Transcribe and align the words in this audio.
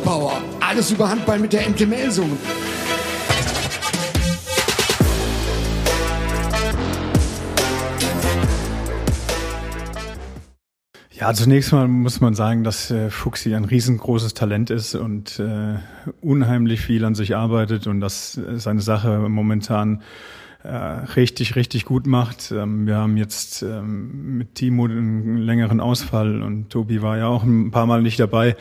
Power. 0.00 0.40
Alles 0.60 0.90
über 0.90 1.08
Handball 1.08 1.38
mit 1.38 1.52
der 1.52 1.68
MT 1.68 1.88
Melsungen. 1.88 2.38
Ja, 11.20 11.34
zunächst 11.34 11.70
mal 11.72 11.86
muss 11.86 12.22
man 12.22 12.34
sagen, 12.34 12.64
dass 12.64 12.90
äh, 12.90 13.10
Fuchsi 13.10 13.54
ein 13.54 13.66
riesengroßes 13.66 14.32
Talent 14.32 14.70
ist 14.70 14.94
und 14.94 15.38
äh, 15.38 15.74
unheimlich 16.22 16.80
viel 16.80 17.04
an 17.04 17.14
sich 17.14 17.36
arbeitet 17.36 17.86
und 17.86 18.00
dass 18.00 18.32
seine 18.32 18.80
Sache 18.80 19.18
momentan 19.28 20.02
äh, 20.62 20.68
richtig, 20.68 21.56
richtig 21.56 21.84
gut 21.84 22.06
macht. 22.06 22.52
Ähm, 22.52 22.86
wir 22.86 22.96
haben 22.96 23.16
jetzt 23.16 23.62
ähm, 23.62 24.36
mit 24.36 24.56
Timo 24.56 24.84
einen 24.84 25.38
längeren 25.38 25.80
Ausfall 25.80 26.42
und 26.42 26.70
Tobi 26.70 27.00
war 27.00 27.16
ja 27.16 27.28
auch 27.28 27.42
ein 27.42 27.70
paar 27.70 27.86
Mal 27.86 28.02
nicht 28.02 28.20
dabei. 28.20 28.56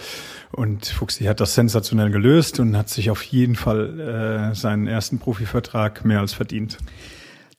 Und 0.51 0.85
Fuchsi 0.85 1.25
hat 1.25 1.39
das 1.39 1.55
sensationell 1.55 2.09
gelöst 2.09 2.59
und 2.59 2.77
hat 2.77 2.89
sich 2.89 3.09
auf 3.09 3.21
jeden 3.23 3.55
Fall 3.55 4.51
äh, 4.51 4.55
seinen 4.55 4.87
ersten 4.87 5.19
Profivertrag 5.19 6.05
mehr 6.05 6.21
als 6.21 6.33
verdient. 6.33 6.77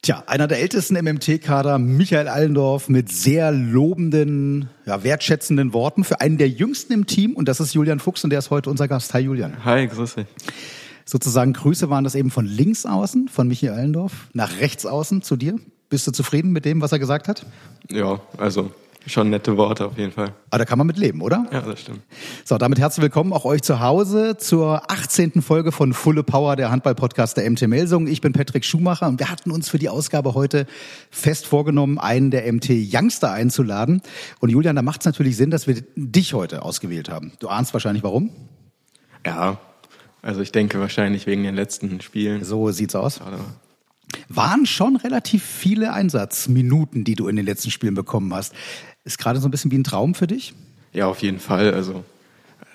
Tja, 0.01 0.23
einer 0.25 0.47
der 0.47 0.59
ältesten 0.59 0.95
MMT-Kader, 0.95 1.77
Michael 1.77 2.27
Allendorf, 2.27 2.89
mit 2.89 3.11
sehr 3.11 3.51
lobenden, 3.51 4.67
ja, 4.87 5.03
wertschätzenden 5.03 5.73
Worten 5.73 6.03
für 6.03 6.19
einen 6.19 6.39
der 6.39 6.49
jüngsten 6.49 6.93
im 6.93 7.05
Team 7.05 7.35
und 7.35 7.47
das 7.47 7.59
ist 7.59 7.75
Julian 7.75 7.99
Fuchs 7.99 8.23
und 8.23 8.31
der 8.31 8.39
ist 8.39 8.49
heute 8.49 8.71
unser 8.71 8.87
Gast. 8.87 9.13
Hi 9.13 9.21
Julian. 9.21 9.63
Hi, 9.63 9.85
grüß 9.85 10.15
dich. 10.15 10.25
Sozusagen 11.05 11.53
Grüße 11.53 11.89
waren 11.89 12.03
das 12.03 12.15
eben 12.15 12.31
von 12.31 12.45
links 12.45 12.85
außen, 12.85 13.27
von 13.27 13.47
Michael 13.47 13.73
Allendorf, 13.73 14.29
nach 14.33 14.59
rechts 14.59 14.85
außen 14.85 15.21
zu 15.21 15.35
dir. 15.35 15.55
Bist 15.89 16.07
du 16.07 16.11
zufrieden 16.11 16.51
mit 16.51 16.65
dem, 16.65 16.81
was 16.81 16.91
er 16.91 16.99
gesagt 16.99 17.27
hat? 17.27 17.45
Ja, 17.89 18.21
also 18.37 18.71
Schon 19.07 19.31
nette 19.31 19.57
Worte 19.57 19.87
auf 19.87 19.97
jeden 19.97 20.11
Fall. 20.11 20.27
Aber 20.27 20.35
ah, 20.51 20.57
da 20.59 20.65
kann 20.65 20.77
man 20.77 20.85
mit 20.85 20.97
leben, 20.97 21.21
oder? 21.21 21.47
Ja, 21.51 21.61
das 21.61 21.81
stimmt. 21.81 22.01
So, 22.45 22.59
damit 22.59 22.77
herzlich 22.77 23.01
willkommen 23.01 23.33
auch 23.33 23.45
euch 23.45 23.63
zu 23.63 23.79
Hause 23.79 24.37
zur 24.37 24.91
18. 24.91 25.41
Folge 25.41 25.71
von 25.71 25.93
Fulle 25.93 26.21
Power, 26.21 26.55
der 26.55 26.69
Handball-Podcast 26.69 27.35
der 27.35 27.49
MT 27.49 27.67
Melsung. 27.67 28.05
Ich 28.05 28.21
bin 28.21 28.31
Patrick 28.31 28.63
Schumacher 28.63 29.07
und 29.07 29.19
wir 29.19 29.31
hatten 29.31 29.49
uns 29.49 29.69
für 29.69 29.79
die 29.79 29.89
Ausgabe 29.89 30.35
heute 30.35 30.67
fest 31.09 31.47
vorgenommen, 31.47 31.97
einen 31.97 32.29
der 32.29 32.51
MT 32.53 32.69
Youngster 32.69 33.31
einzuladen. 33.31 34.03
Und 34.39 34.49
Julian, 34.49 34.75
da 34.75 34.83
macht 34.83 35.01
es 35.01 35.05
natürlich 35.05 35.35
Sinn, 35.35 35.49
dass 35.49 35.65
wir 35.65 35.81
dich 35.95 36.35
heute 36.35 36.61
ausgewählt 36.61 37.09
haben. 37.09 37.31
Du 37.39 37.47
ahnst 37.47 37.73
wahrscheinlich 37.73 38.03
warum? 38.03 38.29
Ja, 39.25 39.57
also 40.21 40.41
ich 40.41 40.51
denke 40.51 40.79
wahrscheinlich 40.79 41.27
wegen 41.27 41.43
den 41.43 41.55
letzten 41.55 42.01
Spielen. 42.01 42.43
So 42.43 42.71
sieht's 42.71 42.95
aus. 42.95 43.19
Waren 44.29 44.65
schon 44.65 44.97
relativ 44.97 45.43
viele 45.43 45.93
Einsatzminuten, 45.93 47.03
die 47.03 47.15
du 47.15 47.27
in 47.27 47.35
den 47.35 47.45
letzten 47.45 47.71
Spielen 47.71 47.95
bekommen 47.95 48.33
hast. 48.33 48.53
Ist 49.03 49.17
gerade 49.17 49.39
so 49.39 49.47
ein 49.47 49.51
bisschen 49.51 49.71
wie 49.71 49.77
ein 49.77 49.83
Traum 49.83 50.13
für 50.13 50.27
dich? 50.27 50.53
Ja, 50.93 51.07
auf 51.07 51.21
jeden 51.21 51.39
Fall. 51.39 51.73
Also 51.73 52.03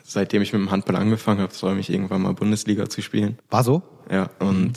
seitdem 0.03 0.43
ich 0.43 0.53
mit 0.53 0.61
dem 0.61 0.71
Handball 0.71 0.97
angefangen 0.97 1.41
habe, 1.41 1.53
träume 1.53 1.81
ich 1.81 1.91
irgendwann 1.91 2.23
mal 2.23 2.33
Bundesliga 2.33 2.89
zu 2.89 3.03
spielen. 3.03 3.39
War 3.51 3.65
so? 3.65 3.83
Ja, 4.11 4.31
und 4.39 4.75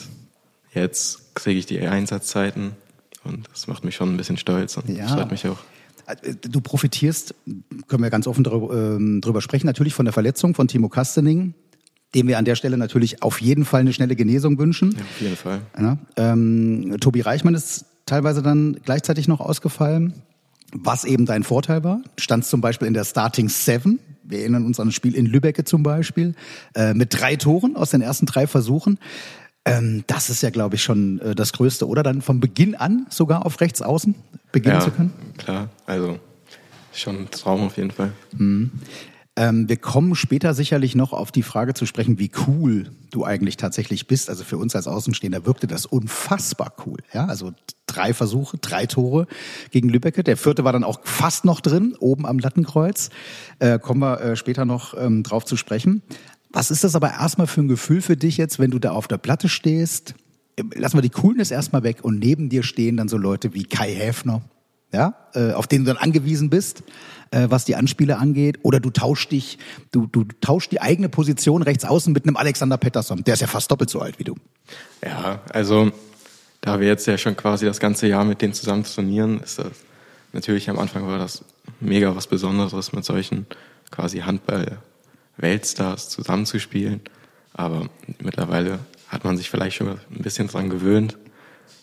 jetzt 0.73 1.35
kriege 1.35 1.59
ich 1.59 1.65
die 1.65 1.79
Einsatzzeiten 1.79 2.71
und 3.23 3.47
das 3.51 3.67
macht 3.67 3.83
mich 3.83 3.95
schon 3.95 4.13
ein 4.13 4.17
bisschen 4.17 4.37
stolz 4.37 4.77
und 4.77 4.89
ja. 4.89 5.07
freut 5.07 5.31
mich 5.31 5.47
auch. 5.47 5.57
Äh, 6.07 6.35
du 6.35 6.61
profitierst, 6.61 7.35
können 7.87 8.03
wir 8.03 8.09
ganz 8.09 8.27
offen 8.27 8.43
drüber, 8.43 8.97
äh, 8.97 9.19
drüber 9.21 9.41
sprechen, 9.41 9.67
natürlich 9.67 9.93
von 9.93 10.05
der 10.05 10.13
Verletzung 10.13 10.55
von 10.55 10.67
Timo 10.67 10.89
Kastening, 10.89 11.53
dem 12.15 12.27
wir 12.27 12.37
an 12.37 12.45
der 12.45 12.55
Stelle 12.55 12.77
natürlich 12.77 13.21
auf 13.21 13.41
jeden 13.41 13.65
Fall 13.65 13.81
eine 13.81 13.93
schnelle 13.93 14.15
Genesung 14.15 14.57
wünschen. 14.57 14.91
Ja, 14.91 15.01
auf 15.01 15.21
jeden 15.21 15.35
Fall. 15.35 15.61
Ja, 15.79 15.97
ähm, 16.15 16.97
Tobi 16.99 17.21
Reichmann 17.21 17.53
ist 17.53 17.85
teilweise 18.05 18.41
dann 18.41 18.79
gleichzeitig 18.83 19.27
noch 19.27 19.39
ausgefallen. 19.39 20.13
Was 20.71 21.03
eben 21.03 21.25
dein 21.25 21.43
Vorteil 21.43 21.83
war, 21.83 22.01
stand 22.17 22.45
zum 22.45 22.61
Beispiel 22.61 22.87
in 22.87 22.93
der 22.93 23.03
Starting 23.03 23.49
Seven. 23.49 23.99
Wir 24.23 24.39
erinnern 24.39 24.65
uns 24.65 24.79
an 24.79 24.87
das 24.87 24.95
Spiel 24.95 25.15
in 25.15 25.25
Lübecke 25.25 25.63
zum 25.63 25.81
Beispiel, 25.81 26.35
äh, 26.75 26.93
mit 26.93 27.19
drei 27.19 27.35
Toren 27.35 27.75
aus 27.75 27.89
den 27.89 28.01
ersten 28.01 28.27
drei 28.27 28.45
Versuchen. 28.45 28.99
Ähm, 29.65 30.03
das 30.07 30.29
ist 30.29 30.43
ja, 30.43 30.51
glaube 30.51 30.75
ich, 30.75 30.83
schon 30.83 31.19
äh, 31.19 31.33
das 31.33 31.53
Größte, 31.53 31.87
oder? 31.87 32.03
Dann 32.03 32.21
von 32.21 32.39
Beginn 32.39 32.75
an 32.75 33.07
sogar 33.09 33.45
auf 33.45 33.59
rechts 33.61 33.81
außen 33.81 34.15
beginnen 34.51 34.75
ja, 34.75 34.81
zu 34.81 34.91
können? 34.91 35.11
Klar, 35.37 35.69
also 35.85 36.19
schon 36.93 37.17
ein 37.17 37.31
Traum 37.31 37.61
auf 37.61 37.77
jeden 37.77 37.91
Fall. 37.91 38.11
Mhm. 38.37 38.71
Ähm, 39.39 39.69
wir 39.69 39.77
kommen 39.77 40.15
später 40.15 40.53
sicherlich 40.53 40.95
noch 40.95 41.13
auf 41.13 41.31
die 41.31 41.43
Frage 41.43 41.73
zu 41.73 41.85
sprechen, 41.85 42.19
wie 42.19 42.29
cool 42.45 42.91
du 43.09 43.23
eigentlich 43.23 43.55
tatsächlich 43.55 44.05
bist. 44.05 44.29
Also 44.29 44.43
für 44.43 44.57
uns 44.57 44.75
als 44.75 44.85
Außenstehender 44.85 45.45
wirkte 45.45 45.65
das 45.65 45.85
unfassbar 45.85 46.73
cool. 46.85 46.97
Ja, 47.13 47.25
also 47.25 47.53
drei 47.87 48.13
Versuche, 48.13 48.57
drei 48.57 48.85
Tore 48.85 49.27
gegen 49.71 49.87
Lübecke. 49.87 50.25
Der 50.25 50.35
vierte 50.35 50.65
war 50.65 50.73
dann 50.73 50.83
auch 50.83 50.99
fast 51.03 51.45
noch 51.45 51.61
drin, 51.61 51.95
oben 52.01 52.25
am 52.25 52.37
Lattenkreuz. 52.37 53.11
Äh, 53.59 53.79
kommen 53.79 54.01
wir 54.01 54.19
äh, 54.19 54.35
später 54.35 54.65
noch 54.65 54.93
ähm, 54.97 55.23
drauf 55.23 55.45
zu 55.45 55.55
sprechen. 55.55 56.01
Was 56.51 56.69
ist 56.69 56.83
das 56.83 56.95
aber 56.95 57.11
erstmal 57.11 57.47
für 57.47 57.61
ein 57.61 57.69
Gefühl 57.69 58.01
für 58.01 58.17
dich 58.17 58.35
jetzt, 58.35 58.59
wenn 58.59 58.71
du 58.71 58.79
da 58.79 58.91
auf 58.91 59.07
der 59.07 59.19
Platte 59.19 59.47
stehst? 59.47 60.15
Lassen 60.75 60.97
wir 60.97 61.01
die 61.01 61.11
Coolness 61.11 61.51
erstmal 61.51 61.83
weg 61.83 61.99
und 62.03 62.19
neben 62.19 62.49
dir 62.49 62.63
stehen 62.63 62.97
dann 62.97 63.07
so 63.07 63.15
Leute 63.15 63.53
wie 63.53 63.63
Kai 63.63 63.93
Häfner, 63.93 64.41
ja, 64.91 65.15
äh, 65.33 65.51
auf 65.51 65.67
den 65.67 65.85
du 65.85 65.93
dann 65.93 65.97
angewiesen 65.97 66.49
bist 66.49 66.83
äh, 67.31 67.47
was 67.49 67.65
die 67.65 67.75
Anspiele 67.75 68.17
angeht. 68.17 68.59
Oder 68.63 68.79
du 68.79 68.89
tauschst 68.89 69.31
dich, 69.31 69.57
du, 69.91 70.07
du 70.07 70.25
tauschst 70.41 70.71
die 70.71 70.81
eigene 70.81 71.09
Position 71.09 71.61
rechts 71.61 71.85
außen 71.85 72.13
mit 72.13 72.25
einem 72.25 72.37
Alexander 72.37 72.77
Pettersson. 72.77 73.23
Der 73.23 73.35
ist 73.35 73.41
ja 73.41 73.47
fast 73.47 73.69
doppelt 73.71 73.89
so 73.89 73.99
alt 74.01 74.19
wie 74.19 74.23
du. 74.23 74.35
Ja, 75.03 75.41
also 75.51 75.91
da 76.61 76.79
wir 76.79 76.87
jetzt 76.87 77.07
ja 77.07 77.17
schon 77.17 77.35
quasi 77.37 77.65
das 77.65 77.79
ganze 77.79 78.07
Jahr 78.07 78.25
mit 78.25 78.41
denen 78.41 78.53
zusammen 78.53 78.83
trainieren, 78.83 79.39
ist 79.41 79.59
das 79.59 79.71
natürlich 80.33 80.69
am 80.69 80.79
Anfang 80.79 81.07
war 81.07 81.17
das 81.17 81.43
mega 81.79 82.15
was 82.15 82.27
Besonderes, 82.27 82.91
mit 82.91 83.05
solchen 83.05 83.45
quasi 83.91 84.19
Handball-Weltstars 84.19 86.09
zusammenzuspielen. 86.09 87.01
Aber 87.53 87.89
mittlerweile 88.19 88.79
hat 89.07 89.23
man 89.23 89.37
sich 89.37 89.49
vielleicht 89.49 89.77
schon 89.77 89.87
ein 89.87 89.99
bisschen 90.21 90.47
dran 90.47 90.69
gewöhnt. 90.69 91.17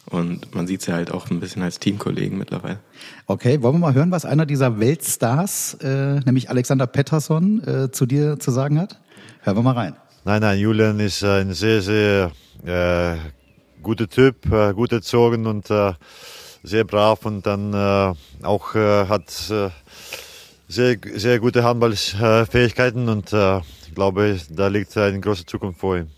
Und 0.09 0.55
man 0.55 0.67
sieht 0.67 0.83
sie 0.83 0.93
halt 0.93 1.11
auch 1.11 1.31
ein 1.31 1.41
bisschen 1.41 1.63
als 1.63 1.81
Teamkollegen 1.81 2.39
mittlerweile. 2.39 2.79
Okay, 3.27 3.61
wollen 3.63 3.75
wir 3.75 3.79
mal 3.81 3.95
hören, 3.95 4.13
was 4.13 4.25
einer 4.25 4.47
dieser 4.47 4.79
Weltstars, 4.79 5.75
äh, 5.83 6.21
nämlich 6.21 6.49
Alexander 6.49 6.87
Pettersson, 6.87 7.63
äh, 7.67 7.91
zu 7.91 8.07
dir 8.07 8.39
zu 8.39 8.53
sagen 8.53 8.79
hat? 8.79 9.01
Hören 9.43 9.57
wir 9.57 9.63
mal 9.63 9.73
rein. 9.73 9.97
Nein, 10.25 10.41
nein, 10.41 10.59
Julian 10.59 11.01
ist 11.01 11.25
ein 11.25 11.53
sehr, 11.53 11.83
sehr 11.83 12.33
äh, 12.65 13.17
guter 13.83 14.09
Typ, 14.09 14.51
äh, 14.53 14.73
gut 14.73 14.93
erzogen 14.93 15.47
und 15.47 15.71
äh, 15.71 15.93
sehr 16.63 16.85
brav 16.85 17.25
und 17.27 17.47
dann 17.47 17.73
äh, 17.73 18.15
auch 18.45 18.75
äh, 18.75 19.07
hat 19.07 19.29
äh, 19.51 19.71
sehr, 20.69 20.97
sehr 21.15 21.39
gute 21.39 21.63
Handballfähigkeiten 21.63 23.09
und 23.09 23.33
äh, 23.33 23.59
ich 23.59 23.95
glaube, 23.95 24.39
da 24.51 24.67
liegt 24.67 24.97
eine 24.97 25.21
große 25.21 25.47
Zukunft 25.47 25.81
vor 25.81 25.97
ihm. 25.97 26.09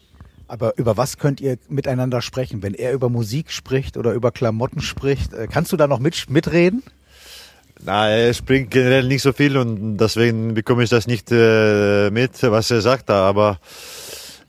Aber 0.48 0.78
über 0.78 0.96
was 0.96 1.18
könnt 1.18 1.40
ihr 1.40 1.58
miteinander 1.68 2.22
sprechen? 2.22 2.62
Wenn 2.62 2.74
er 2.74 2.92
über 2.92 3.10
Musik 3.10 3.52
spricht 3.52 3.98
oder 3.98 4.12
über 4.14 4.32
Klamotten 4.32 4.80
spricht, 4.80 5.34
äh, 5.34 5.46
kannst 5.46 5.72
du 5.72 5.76
da 5.76 5.86
noch 5.86 5.98
mit, 5.98 6.30
mitreden? 6.30 6.82
Na, 7.84 8.08
er 8.08 8.34
spricht 8.34 8.70
generell 8.70 9.06
nicht 9.06 9.22
so 9.22 9.32
viel 9.32 9.56
und 9.56 9.98
deswegen 9.98 10.54
bekomme 10.54 10.82
ich 10.82 10.90
das 10.90 11.06
nicht 11.06 11.30
äh, 11.30 12.10
mit, 12.10 12.42
was 12.42 12.70
er 12.70 12.80
sagt. 12.80 13.10
Aber 13.10 13.60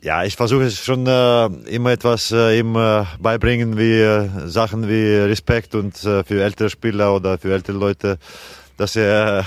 ja, 0.02 0.24
ich 0.24 0.38
versuche 0.38 0.72
schon 0.72 1.06
äh, 1.06 1.46
immer 1.70 1.92
etwas 1.92 2.32
äh, 2.32 2.58
ihm 2.60 2.76
äh, 2.78 3.04
beibringen, 3.20 3.78
wie 3.78 4.00
äh, 4.00 4.30
Sachen 4.48 4.88
wie 4.88 5.16
Respekt 5.16 5.76
und 5.76 6.04
äh, 6.06 6.24
für 6.24 6.42
ältere 6.42 6.70
Spieler 6.70 7.14
oder 7.14 7.38
für 7.38 7.54
ältere 7.54 7.78
Leute, 7.78 8.18
dass 8.78 8.96
er 8.96 9.46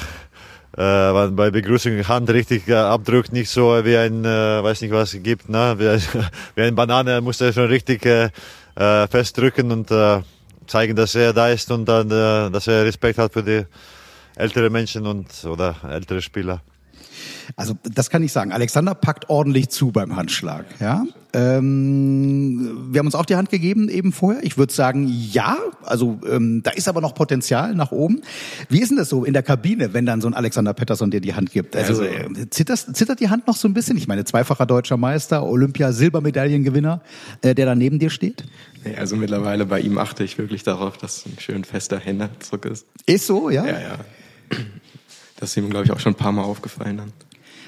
äh, 0.76 1.28
bei 1.30 1.50
Begrüßung 1.50 2.06
Hand 2.08 2.30
richtig 2.30 2.68
äh, 2.68 2.74
abdrückt, 2.74 3.32
nicht 3.32 3.50
so 3.50 3.84
wie 3.84 3.96
ein, 3.96 4.24
äh, 4.24 4.62
weiß 4.62 4.80
nicht 4.80 4.92
was 4.92 5.12
gibt, 5.22 5.48
ne? 5.48 5.74
wie, 5.78 6.00
wie 6.56 6.62
ein 6.62 6.74
Banane, 6.74 7.20
muss 7.20 7.40
er 7.40 7.52
schon 7.52 7.66
richtig 7.66 8.06
äh, 8.06 8.30
äh, 8.74 9.06
festdrücken 9.06 9.70
und 9.70 9.90
äh, 9.90 10.20
zeigen, 10.66 10.96
dass 10.96 11.14
er 11.14 11.32
da 11.32 11.48
ist 11.48 11.70
und 11.70 11.86
dann, 11.86 12.10
äh, 12.10 12.50
dass 12.50 12.66
er 12.66 12.84
Respekt 12.84 13.18
hat 13.18 13.32
für 13.32 13.42
die 13.42 13.66
ältere 14.36 14.70
Menschen 14.70 15.06
und 15.06 15.26
oder 15.44 15.76
ältere 15.88 16.22
Spieler. 16.22 16.62
Also 17.56 17.74
das 17.82 18.10
kann 18.10 18.22
ich 18.22 18.32
sagen. 18.32 18.52
Alexander 18.52 18.94
packt 18.94 19.28
ordentlich 19.30 19.68
zu 19.68 19.90
beim 19.90 20.16
Handschlag. 20.16 20.64
Ja, 20.80 21.04
ähm, 21.34 22.88
wir 22.90 22.98
haben 22.98 23.06
uns 23.06 23.14
auch 23.14 23.24
die 23.24 23.36
Hand 23.36 23.48
gegeben 23.48 23.88
eben 23.88 24.12
vorher. 24.12 24.44
Ich 24.44 24.58
würde 24.58 24.72
sagen, 24.72 25.08
ja. 25.08 25.56
Also 25.82 26.20
ähm, 26.28 26.62
da 26.62 26.72
ist 26.72 26.88
aber 26.88 27.00
noch 27.00 27.14
Potenzial 27.14 27.74
nach 27.74 27.90
oben. 27.90 28.20
Wie 28.68 28.80
ist 28.80 28.90
denn 28.90 28.98
das 28.98 29.08
so 29.08 29.24
in 29.24 29.32
der 29.32 29.42
Kabine, 29.42 29.94
wenn 29.94 30.04
dann 30.04 30.20
so 30.20 30.28
ein 30.28 30.34
Alexander 30.34 30.74
Pettersson 30.74 31.10
dir 31.10 31.20
die 31.20 31.34
Hand 31.34 31.50
gibt? 31.50 31.74
Also, 31.74 32.02
also 32.02 32.04
äh, 32.04 32.50
zittert, 32.50 32.78
zittert 32.94 33.20
die 33.20 33.30
Hand 33.30 33.46
noch 33.46 33.56
so 33.56 33.66
ein 33.66 33.74
bisschen? 33.74 33.96
Ich 33.96 34.08
meine, 34.08 34.24
zweifacher 34.24 34.66
deutscher 34.66 34.98
Meister, 34.98 35.44
Olympia-Silbermedaillengewinner, 35.44 37.00
äh, 37.40 37.54
der 37.54 37.66
da 37.66 37.74
neben 37.74 37.98
dir 37.98 38.10
steht. 38.10 38.44
Nee, 38.84 38.96
also 38.96 39.16
mittlerweile 39.16 39.64
bei 39.64 39.80
ihm 39.80 39.96
achte 39.98 40.24
ich 40.24 40.36
wirklich 40.36 40.64
darauf, 40.64 40.98
dass 40.98 41.24
ein 41.24 41.36
schön 41.38 41.64
fester 41.64 41.98
Händedruck 41.98 42.66
ist. 42.66 42.86
Ist 43.06 43.26
so, 43.26 43.48
ja? 43.48 43.64
Ja, 43.64 43.80
ja. 43.80 43.98
Das 45.42 45.50
ist 45.50 45.56
ihm, 45.56 45.68
glaube 45.70 45.84
ich, 45.84 45.90
auch 45.90 45.98
schon 45.98 46.12
ein 46.12 46.16
paar 46.16 46.30
Mal 46.30 46.44
aufgefallen 46.44 46.98
dann. 46.98 47.12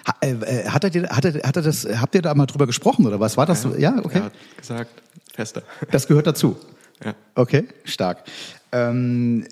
Ha, 0.06 0.14
äh, 0.20 0.30
äh, 0.30 0.68
hat 0.68 0.84
er 0.84 0.90
dir, 0.90 1.08
hat 1.08 1.24
er, 1.24 1.42
hat 1.42 1.56
er 1.56 1.62
das, 1.62 1.84
habt 1.84 2.14
ihr 2.14 2.22
da 2.22 2.32
mal 2.32 2.46
drüber 2.46 2.68
gesprochen 2.68 3.04
oder 3.04 3.18
was 3.18 3.36
war 3.36 3.46
das? 3.46 3.64
Ja, 3.64 3.76
ja 3.76 3.98
okay. 3.98 4.18
Er 4.18 4.24
hat 4.26 4.32
gesagt, 4.56 5.02
fester. 5.34 5.64
Das 5.90 6.06
gehört 6.06 6.28
dazu. 6.28 6.56
Ja. 7.04 7.16
Okay, 7.34 7.66
stark. 7.82 8.22
Ähm, 8.70 9.48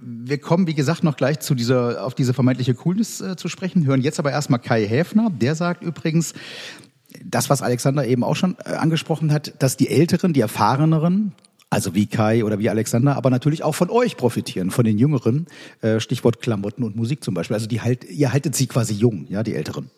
wir 0.00 0.38
kommen, 0.38 0.66
wie 0.66 0.72
gesagt, 0.72 1.04
noch 1.04 1.18
gleich 1.18 1.40
zu 1.40 1.54
dieser, 1.54 2.02
auf 2.02 2.14
diese 2.14 2.32
vermeintliche 2.32 2.74
Coolness 2.74 3.20
äh, 3.20 3.36
zu 3.36 3.48
sprechen, 3.48 3.84
hören 3.84 4.00
jetzt 4.00 4.18
aber 4.18 4.30
erstmal 4.30 4.60
Kai 4.60 4.86
Häfner. 4.86 5.28
Der 5.28 5.54
sagt 5.54 5.82
übrigens, 5.82 6.32
das, 7.22 7.50
was 7.50 7.60
Alexander 7.60 8.06
eben 8.06 8.24
auch 8.24 8.36
schon 8.36 8.56
äh, 8.64 8.70
angesprochen 8.70 9.30
hat, 9.30 9.52
dass 9.58 9.76
die 9.76 9.90
Älteren, 9.90 10.32
die 10.32 10.40
Erfahreneren, 10.40 11.32
also 11.70 11.94
wie 11.94 12.06
Kai 12.06 12.44
oder 12.44 12.58
wie 12.58 12.70
Alexander, 12.70 13.16
aber 13.16 13.30
natürlich 13.30 13.62
auch 13.62 13.74
von 13.74 13.90
euch 13.90 14.16
profitieren, 14.16 14.70
von 14.70 14.84
den 14.84 14.98
Jüngeren. 14.98 15.46
Äh, 15.80 16.00
Stichwort 16.00 16.40
Klamotten 16.40 16.82
und 16.84 16.96
Musik 16.96 17.24
zum 17.24 17.34
Beispiel. 17.34 17.54
Also 17.54 17.66
die 17.66 17.80
halt, 17.80 18.04
ihr 18.04 18.32
haltet 18.32 18.54
sie 18.54 18.66
quasi 18.66 18.94
jung, 18.94 19.26
ja, 19.28 19.42
die 19.42 19.54
Älteren. 19.54 19.90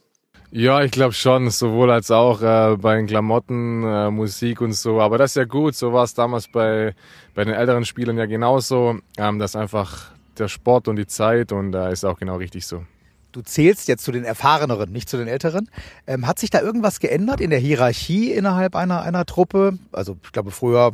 Ja, 0.50 0.82
ich 0.82 0.91
glaube 0.91 1.12
schon, 1.12 1.50
sowohl 1.50 1.91
als 1.91 2.11
auch 2.11 2.41
äh, 2.41 2.76
bei 2.79 2.97
den 2.97 3.06
Klamotten, 3.06 3.85
äh, 3.85 4.11
Musik 4.11 4.62
und 4.62 4.73
so. 4.73 4.99
Aber 4.99 5.19
das 5.19 5.32
ist 5.32 5.37
ja 5.37 5.44
gut. 5.44 5.75
So 5.75 5.93
war 5.93 6.05
es 6.05 6.15
damals 6.15 6.49
bei, 6.49 6.94
bei 7.35 7.44
den 7.44 7.53
älteren 7.53 7.85
Spielern 7.85 8.17
ja 8.17 8.25
genauso. 8.25 8.99
Ähm, 9.19 9.38
das 9.38 9.50
ist 9.50 9.56
einfach 9.56 10.12
der 10.38 10.49
Sport 10.49 10.88
und 10.88 10.97
die 10.97 11.06
Zeit 11.06 11.53
und 11.53 11.73
da 11.73 11.91
äh, 11.91 11.93
ist 11.93 12.05
auch 12.05 12.19
genau 12.19 12.37
richtig 12.37 12.67
so. 12.67 12.85
Du 13.32 13.43
zählst 13.43 13.88
jetzt 13.88 14.05
zu 14.05 14.11
den 14.11 14.25
Erfahreneren, 14.25 14.91
nicht 14.91 15.11
zu 15.11 15.19
den 15.19 15.29
Älteren. 15.29 15.69
Ähm, 16.06 16.26
hat 16.26 16.38
sich 16.38 16.49
da 16.49 16.62
irgendwas 16.62 16.99
geändert 16.99 17.43
in 17.43 17.50
der 17.50 17.59
Hierarchie 17.59 18.32
innerhalb 18.32 18.75
einer, 18.75 19.03
einer 19.03 19.26
Truppe? 19.26 19.79
Also 19.93 20.17
ich 20.25 20.32
glaube, 20.32 20.50
früher 20.50 20.93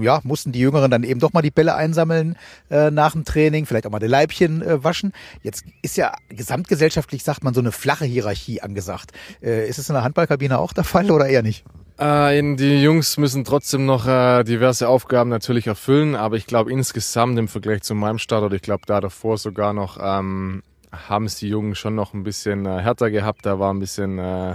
ja, 0.00 0.20
mussten 0.24 0.52
die 0.52 0.60
Jüngeren 0.60 0.90
dann 0.90 1.02
eben 1.02 1.20
doch 1.20 1.32
mal 1.32 1.42
die 1.42 1.50
Bälle 1.50 1.74
einsammeln 1.74 2.36
äh, 2.70 2.90
nach 2.90 3.12
dem 3.12 3.24
Training, 3.24 3.66
vielleicht 3.66 3.86
auch 3.86 3.90
mal 3.90 3.98
die 3.98 4.06
Leibchen 4.06 4.62
äh, 4.62 4.82
waschen. 4.82 5.12
Jetzt 5.42 5.64
ist 5.82 5.96
ja 5.96 6.14
gesamtgesellschaftlich, 6.28 7.22
sagt 7.22 7.44
man, 7.44 7.54
so 7.54 7.60
eine 7.60 7.72
flache 7.72 8.04
Hierarchie 8.04 8.60
angesagt. 8.60 9.12
Äh, 9.42 9.68
ist 9.68 9.78
es 9.78 9.88
in 9.88 9.94
der 9.94 10.04
Handballkabine 10.04 10.58
auch 10.58 10.72
der 10.72 10.84
Fall 10.84 11.10
oder 11.10 11.26
eher 11.26 11.42
nicht? 11.42 11.64
Äh, 11.98 12.56
die 12.56 12.82
Jungs 12.82 13.18
müssen 13.18 13.44
trotzdem 13.44 13.84
noch 13.84 14.06
äh, 14.06 14.42
diverse 14.44 14.88
Aufgaben 14.88 15.28
natürlich 15.28 15.66
erfüllen, 15.66 16.16
aber 16.16 16.36
ich 16.36 16.46
glaube 16.46 16.72
insgesamt 16.72 17.38
im 17.38 17.48
Vergleich 17.48 17.82
zu 17.82 17.94
meinem 17.94 18.18
Start 18.18 18.42
oder 18.42 18.56
ich 18.56 18.62
glaube 18.62 18.82
da 18.86 19.00
davor 19.00 19.36
sogar 19.36 19.72
noch 19.74 19.98
ähm, 20.00 20.62
haben 20.92 21.26
es 21.26 21.36
die 21.36 21.48
Jungen 21.48 21.74
schon 21.74 21.94
noch 21.94 22.14
ein 22.14 22.22
bisschen 22.22 22.66
äh, 22.66 22.80
härter 22.80 23.10
gehabt. 23.10 23.46
Da 23.46 23.58
war 23.58 23.72
ein 23.72 23.80
bisschen 23.80 24.18
äh, 24.18 24.54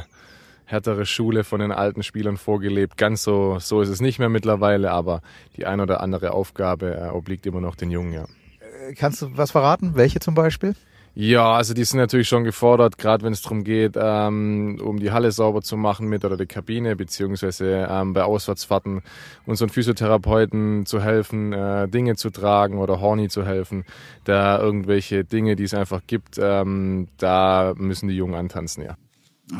härtere 0.65 1.05
Schule 1.05 1.43
von 1.43 1.59
den 1.59 1.71
alten 1.71 2.03
Spielern 2.03 2.37
vorgelebt. 2.37 2.97
Ganz 2.97 3.23
so, 3.23 3.57
so 3.59 3.81
ist 3.81 3.89
es 3.89 4.01
nicht 4.01 4.19
mehr 4.19 4.29
mittlerweile, 4.29 4.91
aber 4.91 5.21
die 5.57 5.65
ein 5.65 5.79
oder 5.79 6.01
andere 6.01 6.31
Aufgabe 6.31 6.95
äh, 6.95 7.09
obliegt 7.09 7.45
immer 7.45 7.61
noch 7.61 7.75
den 7.75 7.91
Jungen, 7.91 8.13
ja. 8.13 8.23
Äh, 8.23 8.93
kannst 8.93 9.21
du 9.21 9.37
was 9.37 9.51
verraten? 9.51 9.91
Welche 9.95 10.19
zum 10.19 10.35
Beispiel? 10.35 10.75
Ja, 11.17 11.53
also 11.53 11.73
die 11.73 11.85
sind 11.85 11.97
natürlich 11.99 12.27
schon 12.27 12.43
gefordert, 12.43 12.97
gerade 12.97 13.23
wenn 13.23 13.31
es 13.31 13.41
darum 13.41 13.63
geht, 13.63 13.93
ähm, 13.95 14.81
um 14.83 14.99
die 14.99 15.11
Halle 15.11 15.31
sauber 15.31 15.61
zu 15.61 15.77
machen 15.77 16.09
mit 16.09 16.25
oder 16.25 16.35
die 16.35 16.45
Kabine, 16.45 16.97
beziehungsweise 16.97 17.87
ähm, 17.89 18.11
bei 18.11 18.23
Auswärtsfahrten 18.23 19.01
unseren 19.45 19.69
Physiotherapeuten 19.69 20.85
zu 20.85 21.01
helfen, 21.01 21.53
äh, 21.53 21.87
Dinge 21.87 22.17
zu 22.17 22.31
tragen 22.31 22.79
oder 22.79 22.99
Horny 22.99 23.29
zu 23.29 23.45
helfen. 23.45 23.85
Da 24.25 24.59
irgendwelche 24.59 25.23
Dinge, 25.23 25.55
die 25.55 25.63
es 25.63 25.73
einfach 25.73 26.01
gibt, 26.05 26.37
ähm, 26.37 27.07
da 27.17 27.73
müssen 27.77 28.09
die 28.09 28.17
Jungen 28.17 28.35
antanzen, 28.35 28.83
ja. 28.83 28.97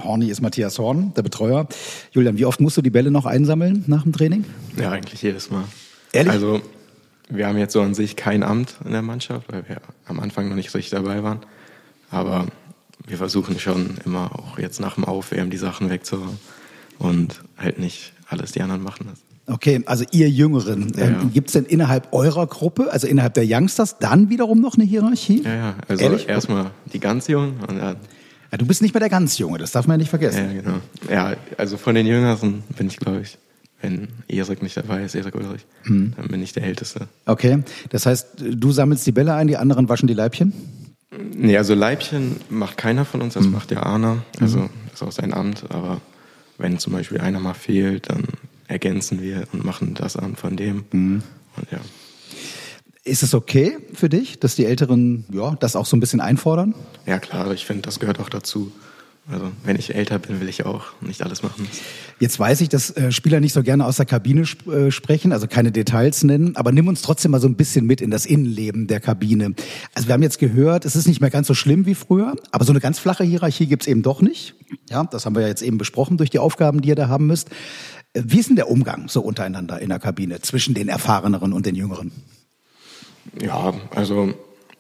Horny 0.04 0.30
ist 0.30 0.42
Matthias 0.42 0.80
Horn, 0.80 1.14
der 1.16 1.22
Betreuer. 1.22 1.68
Julian, 2.12 2.38
wie 2.38 2.46
oft 2.46 2.60
musst 2.60 2.78
du 2.78 2.82
die 2.82 2.90
Bälle 2.90 3.12
noch 3.12 3.26
einsammeln 3.26 3.84
nach 3.88 4.04
dem 4.04 4.14
Training? 4.14 4.46
Ja, 4.80 4.92
eigentlich 4.92 5.22
jedes 5.22 5.52
Mal. 5.52 5.64
Ehrlich? 6.12 6.34
Also, 6.34 6.62
wir 7.30 7.48
haben 7.48 7.58
jetzt 7.58 7.74
so 7.74 7.82
an 7.82 7.94
sich 7.94 8.16
kein 8.16 8.44
Amt 8.44 8.76
in 8.84 8.92
der 8.92 9.02
Mannschaft, 9.02 9.52
weil 9.52 9.68
wir 9.68 9.78
am 10.06 10.20
Anfang 10.20 10.50
noch 10.50 10.56
nicht 10.56 10.74
richtig 10.74 10.90
dabei 10.92 11.24
waren. 11.24 11.40
Aber 12.10 12.48
wir 13.08 13.18
versuchen 13.18 13.60
schon 13.60 13.98
immer 14.06 14.32
auch 14.34 14.58
jetzt 14.58 14.80
nach 14.80 14.96
dem 14.96 15.06
Aufwärmen 15.06 15.52
die 15.52 15.58
Sachen 15.58 15.90
wegzuhauen 15.90 16.38
und 16.98 17.42
halt 17.58 17.80
nicht 17.80 18.14
alles 18.28 18.52
die 18.54 18.62
anderen 18.62 18.82
machen 18.82 19.08
lassen. 19.10 19.22
Okay, 19.48 19.84
also 19.86 20.06
ihr 20.12 20.28
Jüngeren, 20.28 20.92
Ja, 20.98 21.06
ja. 21.06 21.22
ähm, 21.22 21.32
gibt 21.32 21.50
es 21.50 21.54
denn 21.54 21.66
innerhalb 21.66 22.12
eurer 22.14 22.48
Gruppe, 22.48 22.92
also 22.92 23.06
innerhalb 23.06 23.36
der 23.36 23.44
Youngsters, 23.48 24.00
dann 24.00 24.30
wiederum 24.30 24.60
noch 24.60 24.74
eine 24.76 24.86
Hierarchie? 24.86 25.44
Ja, 25.44 25.54
ja. 25.56 25.76
Also 25.88 26.06
erstmal 26.06 26.72
die 26.92 27.00
ganz 27.00 27.28
Jungen 27.28 27.60
und 27.68 27.78
dann 27.78 27.98
Ja, 28.56 28.60
du 28.60 28.66
bist 28.68 28.82
nicht 28.82 28.94
mehr 28.94 29.02
der 29.02 29.10
ganz 29.10 29.38
Junge, 29.38 29.58
das 29.58 29.74
darf 29.74 29.86
man 29.86 29.96
ja 29.96 29.98
nicht 29.98 30.10
vergessen. 30.10 30.56
Ja, 30.56 30.62
genau. 30.62 30.78
Ja, 31.12 31.36
also 31.58 31.76
von 31.76 31.94
den 31.94 32.08
Jüngeren 32.08 32.64
bin 32.78 32.88
ich, 32.88 32.96
glaube 32.96 33.20
ich, 33.20 33.38
wenn 33.82 34.08
Erik 34.30 34.64
nicht 34.64 34.78
dabei 34.78 35.04
ist, 35.04 35.14
Erik 35.14 35.36
Ulrich, 35.36 35.66
Mhm. 35.84 36.14
dann 36.16 36.30
bin 36.30 36.42
ich 36.42 36.54
der 36.54 36.64
Älteste. 36.64 37.10
Okay, 37.26 37.64
das 37.90 38.06
heißt, 38.06 38.28
du 38.40 38.72
sammelst 38.72 39.06
die 39.06 39.12
Bälle 39.12 39.34
ein, 39.34 39.48
die 39.48 39.58
anderen 39.58 39.90
waschen 39.90 40.08
die 40.08 40.14
Leibchen? 40.14 40.54
Nee, 41.36 41.58
also 41.58 41.74
Leibchen 41.76 42.38
macht 42.50 42.78
keiner 42.78 43.04
von 43.04 43.22
uns, 43.22 43.34
das 43.34 43.46
macht 43.46 43.72
der 43.72 43.86
Arne. 43.86 44.24
Also 44.40 44.70
das 44.92 45.02
ist 45.02 45.04
auch 45.04 45.12
sein 45.12 45.34
Amt. 45.34 45.66
Aber 45.70 46.00
wenn 46.58 46.80
zum 46.80 46.94
Beispiel 46.94 47.20
einer 47.20 47.42
mal 47.42 47.54
fehlt, 47.54 48.10
dann 48.10 48.24
ergänzen 48.68 49.22
wir 49.22 49.48
und 49.52 49.66
machen 49.66 49.96
das 49.96 50.16
Amt 50.16 50.40
von 50.40 50.56
dem. 50.56 50.86
Und 50.94 51.24
ja. 51.72 51.80
Ist 53.06 53.22
es 53.22 53.36
okay 53.36 53.78
für 53.94 54.10
dich, 54.10 54.40
dass 54.40 54.56
die 54.56 54.66
Älteren 54.66 55.26
ja, 55.32 55.56
das 55.60 55.76
auch 55.76 55.86
so 55.86 55.96
ein 55.96 56.00
bisschen 56.00 56.22
einfordern? 56.22 56.74
Ja 57.06 57.20
klar, 57.20 57.52
ich 57.52 57.64
finde, 57.64 57.84
das 57.84 58.00
gehört 58.00 58.20
auch 58.20 58.30
dazu. 58.30 58.72
Also 59.28 59.52
wenn 59.64 59.76
ich 59.76 59.94
älter 59.94 60.18
bin, 60.18 60.40
will 60.42 60.50
ich 60.50 60.66
auch 60.66 60.86
nicht 61.02 61.22
alles 61.22 61.44
machen. 61.44 61.68
Jetzt 62.20 62.40
weiß 62.40 62.62
ich, 62.62 62.70
dass 62.70 62.92
äh, 62.92 63.12
Spieler 63.12 63.40
nicht 63.40 63.54
so 63.54 63.62
gerne 63.62 63.86
aus 63.86 63.98
der 63.98 64.08
Kabine 64.08 64.42
sp 64.50 64.66
äh, 64.70 64.92
sprechen, 64.92 65.34
also 65.34 65.48
keine 65.48 65.72
Details 65.72 66.24
nennen, 66.24 66.56
aber 66.56 66.72
nimm 66.72 66.88
uns 66.88 67.04
trotzdem 67.04 67.32
mal 67.32 67.40
so 67.40 67.48
ein 67.48 67.56
bisschen 67.56 67.86
mit 67.86 68.02
in 68.02 68.10
das 68.10 68.26
Innenleben 68.26 68.88
der 68.88 69.00
Kabine. 69.00 69.54
Also 69.94 70.08
wir 70.08 70.14
haben 70.14 70.24
jetzt 70.24 70.40
gehört, 70.40 70.86
es 70.86 70.96
ist 70.96 71.08
nicht 71.08 71.22
mehr 71.22 71.30
ganz 71.30 71.46
so 71.46 71.54
schlimm 71.54 71.86
wie 71.86 71.96
früher, 71.96 72.36
aber 72.52 72.66
so 72.66 72.72
eine 72.72 72.80
ganz 72.80 72.98
flache 72.98 73.24
Hierarchie 73.24 73.68
gibt's 73.68 73.86
eben 73.86 74.02
doch 74.02 74.22
nicht. 74.22 74.56
Ja, 74.90 75.04
das 75.04 75.28
haben 75.28 75.36
wir 75.36 75.44
ja 75.44 75.48
jetzt 75.48 75.62
eben 75.62 75.78
besprochen 75.78 76.18
durch 76.18 76.32
die 76.32 76.40
Aufgaben, 76.40 76.82
die 76.82 76.90
ihr 76.90 76.96
da 76.96 77.08
haben 77.08 77.28
müsst. 77.28 77.50
Äh, 78.14 78.24
Wie 78.26 78.40
ist 78.40 78.50
denn 78.50 78.56
der 78.56 78.70
Umgang 78.70 79.10
so 79.10 79.22
untereinander 79.22 79.80
in 79.80 79.90
der 79.90 80.00
Kabine 80.00 80.42
zwischen 80.42 80.74
den 80.74 80.88
Erfahreneren 80.88 81.54
und 81.54 81.68
den 81.68 81.76
Jüngeren? 81.76 82.12
Ja, 83.42 83.74
also 83.92 84.34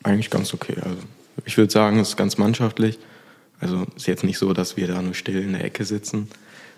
eigentlich 0.03 0.29
ganz 0.29 0.53
okay. 0.53 0.75
Also 0.81 0.97
ich 1.45 1.57
würde 1.57 1.71
sagen, 1.71 1.99
es 1.99 2.09
ist 2.09 2.17
ganz 2.17 2.37
mannschaftlich. 2.37 2.99
Also 3.59 3.85
es 3.95 4.03
ist 4.03 4.07
jetzt 4.07 4.23
nicht 4.23 4.37
so, 4.37 4.53
dass 4.53 4.77
wir 4.77 4.87
da 4.87 5.01
nur 5.01 5.13
still 5.13 5.41
in 5.41 5.53
der 5.53 5.63
Ecke 5.63 5.85
sitzen 5.85 6.27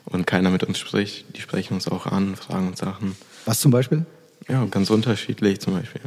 und 0.06 0.26
keiner 0.28 0.50
mit 0.50 0.64
uns 0.64 0.78
spricht. 0.80 1.26
Die 1.36 1.42
sprechen 1.42 1.74
uns 1.74 1.88
auch 1.88 2.06
an, 2.06 2.36
fragen 2.36 2.68
uns 2.68 2.80
Sachen. 2.80 3.16
Was 3.46 3.60
zum 3.60 3.72
Beispiel? 3.72 4.06
Ja, 4.48 4.66
ganz 4.66 4.90
unterschiedlich 4.90 5.60
zum 5.60 5.74
Beispiel. 5.74 6.02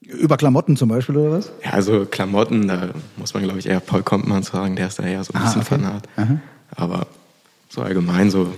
Über 0.00 0.36
Klamotten 0.36 0.76
zum 0.76 0.88
Beispiel 0.88 1.16
oder 1.16 1.38
was? 1.38 1.52
Ja, 1.64 1.70
also 1.72 2.04
Klamotten, 2.04 2.68
da 2.68 2.90
muss 3.16 3.32
man, 3.34 3.42
glaube 3.44 3.58
ich, 3.58 3.66
eher 3.66 3.80
Paul 3.80 4.02
Kompmann 4.02 4.42
sagen, 4.42 4.76
der 4.76 4.88
ist 4.88 4.98
da 4.98 5.04
eher 5.04 5.22
so 5.24 5.32
ein 5.32 5.40
Ah, 5.40 5.44
bisschen 5.44 5.62
okay. 5.62 5.70
Fanat. 5.76 6.08
Aha. 6.16 6.38
Aber 6.76 7.06
so 7.68 7.80
allgemein 7.82 8.30
so 8.30 8.52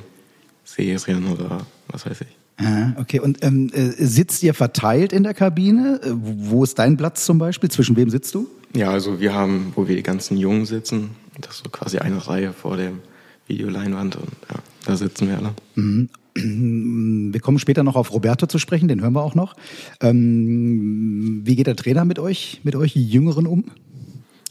Serien 0.64 1.26
oder 1.28 1.60
was 1.88 2.06
weiß 2.06 2.22
ich. 2.22 2.36
Ah, 2.58 2.92
okay. 2.98 3.20
Und 3.20 3.44
ähm, 3.44 3.70
äh, 3.74 3.90
sitzt 4.04 4.42
ihr 4.42 4.54
verteilt 4.54 5.12
in 5.12 5.22
der 5.24 5.34
Kabine? 5.34 6.00
Äh, 6.02 6.10
Wo 6.14 6.64
ist 6.64 6.78
dein 6.78 6.96
Platz 6.96 7.26
zum 7.26 7.38
Beispiel? 7.38 7.70
Zwischen 7.70 7.96
wem 7.96 8.08
sitzt 8.10 8.34
du? 8.34 8.46
Ja, 8.74 8.90
also 8.90 9.20
wir 9.20 9.34
haben, 9.34 9.72
wo 9.74 9.88
wir 9.88 9.96
die 9.96 10.02
ganzen 10.02 10.36
Jungen 10.36 10.64
sitzen, 10.66 11.10
das 11.40 11.56
ist 11.56 11.64
so 11.64 11.70
quasi 11.70 11.98
eine 11.98 12.26
Reihe 12.26 12.52
vor 12.52 12.76
dem 12.76 13.00
Videoleinwand 13.46 14.16
und 14.16 14.28
ja, 14.50 14.56
da 14.86 14.96
sitzen 14.96 15.28
wir 15.28 15.38
alle. 15.38 15.54
Wir 16.38 17.40
kommen 17.40 17.58
später 17.58 17.82
noch 17.82 17.96
auf 17.96 18.12
Roberto 18.12 18.46
zu 18.46 18.58
sprechen, 18.58 18.88
den 18.88 19.00
hören 19.00 19.14
wir 19.14 19.22
auch 19.22 19.34
noch. 19.34 19.54
Ähm, 20.02 21.40
wie 21.44 21.56
geht 21.56 21.66
der 21.66 21.76
Trainer 21.76 22.04
mit 22.04 22.18
euch, 22.18 22.60
mit 22.62 22.76
euch 22.76 22.94
Jüngeren 22.94 23.46
um? 23.46 23.64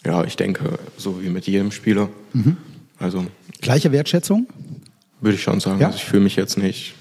Ja, 0.03 0.23
ich 0.23 0.35
denke, 0.35 0.79
so 0.97 1.21
wie 1.21 1.29
mit 1.29 1.45
jedem 1.45 1.69
Spieler. 1.71 2.09
Mhm. 2.33 2.57
Also 2.97 3.25
Gleiche 3.61 3.91
Wertschätzung? 3.91 4.47
würde 5.21 5.35
ich 5.35 5.43
schon 5.43 5.59
sagen, 5.59 5.79
Ja? 5.79 5.87
also 5.87 5.97
ich 5.97 6.05
fühle 6.05 6.23
mich 6.23 6.35
jetzt 6.35 6.57
nicht 6.57 6.95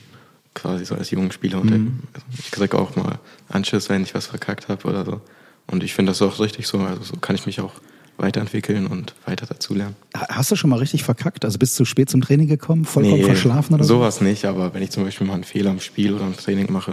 quasi 0.55 0.85
so 0.85 0.95
als 0.95 1.11
jungen 1.11 1.33
Spieler 1.33 1.61
unter. 1.61 1.77
Mhm. 1.77 2.01
Also 2.13 2.27
ich 2.39 2.51
kriege 2.51 2.79
auch 2.79 2.95
mal 2.97 3.19
Anschiss, 3.49 3.89
wenn 3.89 4.03
ich 4.03 4.15
was 4.15 4.27
verkackt 4.27 4.69
habe 4.69 4.87
oder 4.89 5.05
so. 5.05 5.21
Und 5.67 5.83
ich 5.83 5.95
finde 5.95 6.11
das 6.11 6.23
auch 6.23 6.39
richtig 6.41 6.67
so. 6.67 6.79
Also 6.79 7.03
so 7.03 7.17
kann 7.17 7.35
ich 7.37 7.47
mich 7.47 7.61
auch 7.61 7.73
weiterentwickeln 8.17 8.87
und 8.87 9.15
weiter 9.27 9.47
dazulernen. 9.47 9.97
Ha- 10.17 10.29
Hast 10.31 10.51
du 10.51 10.57
schon 10.57 10.71
mal 10.71 10.79
richtig 10.79 11.03
verkackt? 11.03 11.45
Also 11.45 11.59
bist 11.59 11.79
du 11.81 11.85
spät 11.85 12.09
zum 12.11 12.21
Training 12.21 12.47
gekommen, 12.49 12.85
vollkommen 12.85 13.25
verschlafen 13.25 13.75
oder 13.75 13.83
so? 13.85 13.95
sowas 13.97 14.21
nicht, 14.21 14.45
aber 14.45 14.73
wenn 14.73 14.83
ich 14.83 14.91
zum 14.91 15.03
Beispiel 15.05 15.27
mal 15.27 15.35
einen 15.35 15.45
Fehler 15.45 15.71
im 15.71 15.81
Spiel 15.81 16.15
oder 16.15 16.25
im 16.27 16.37
Training 16.37 16.71
mache, 16.73 16.93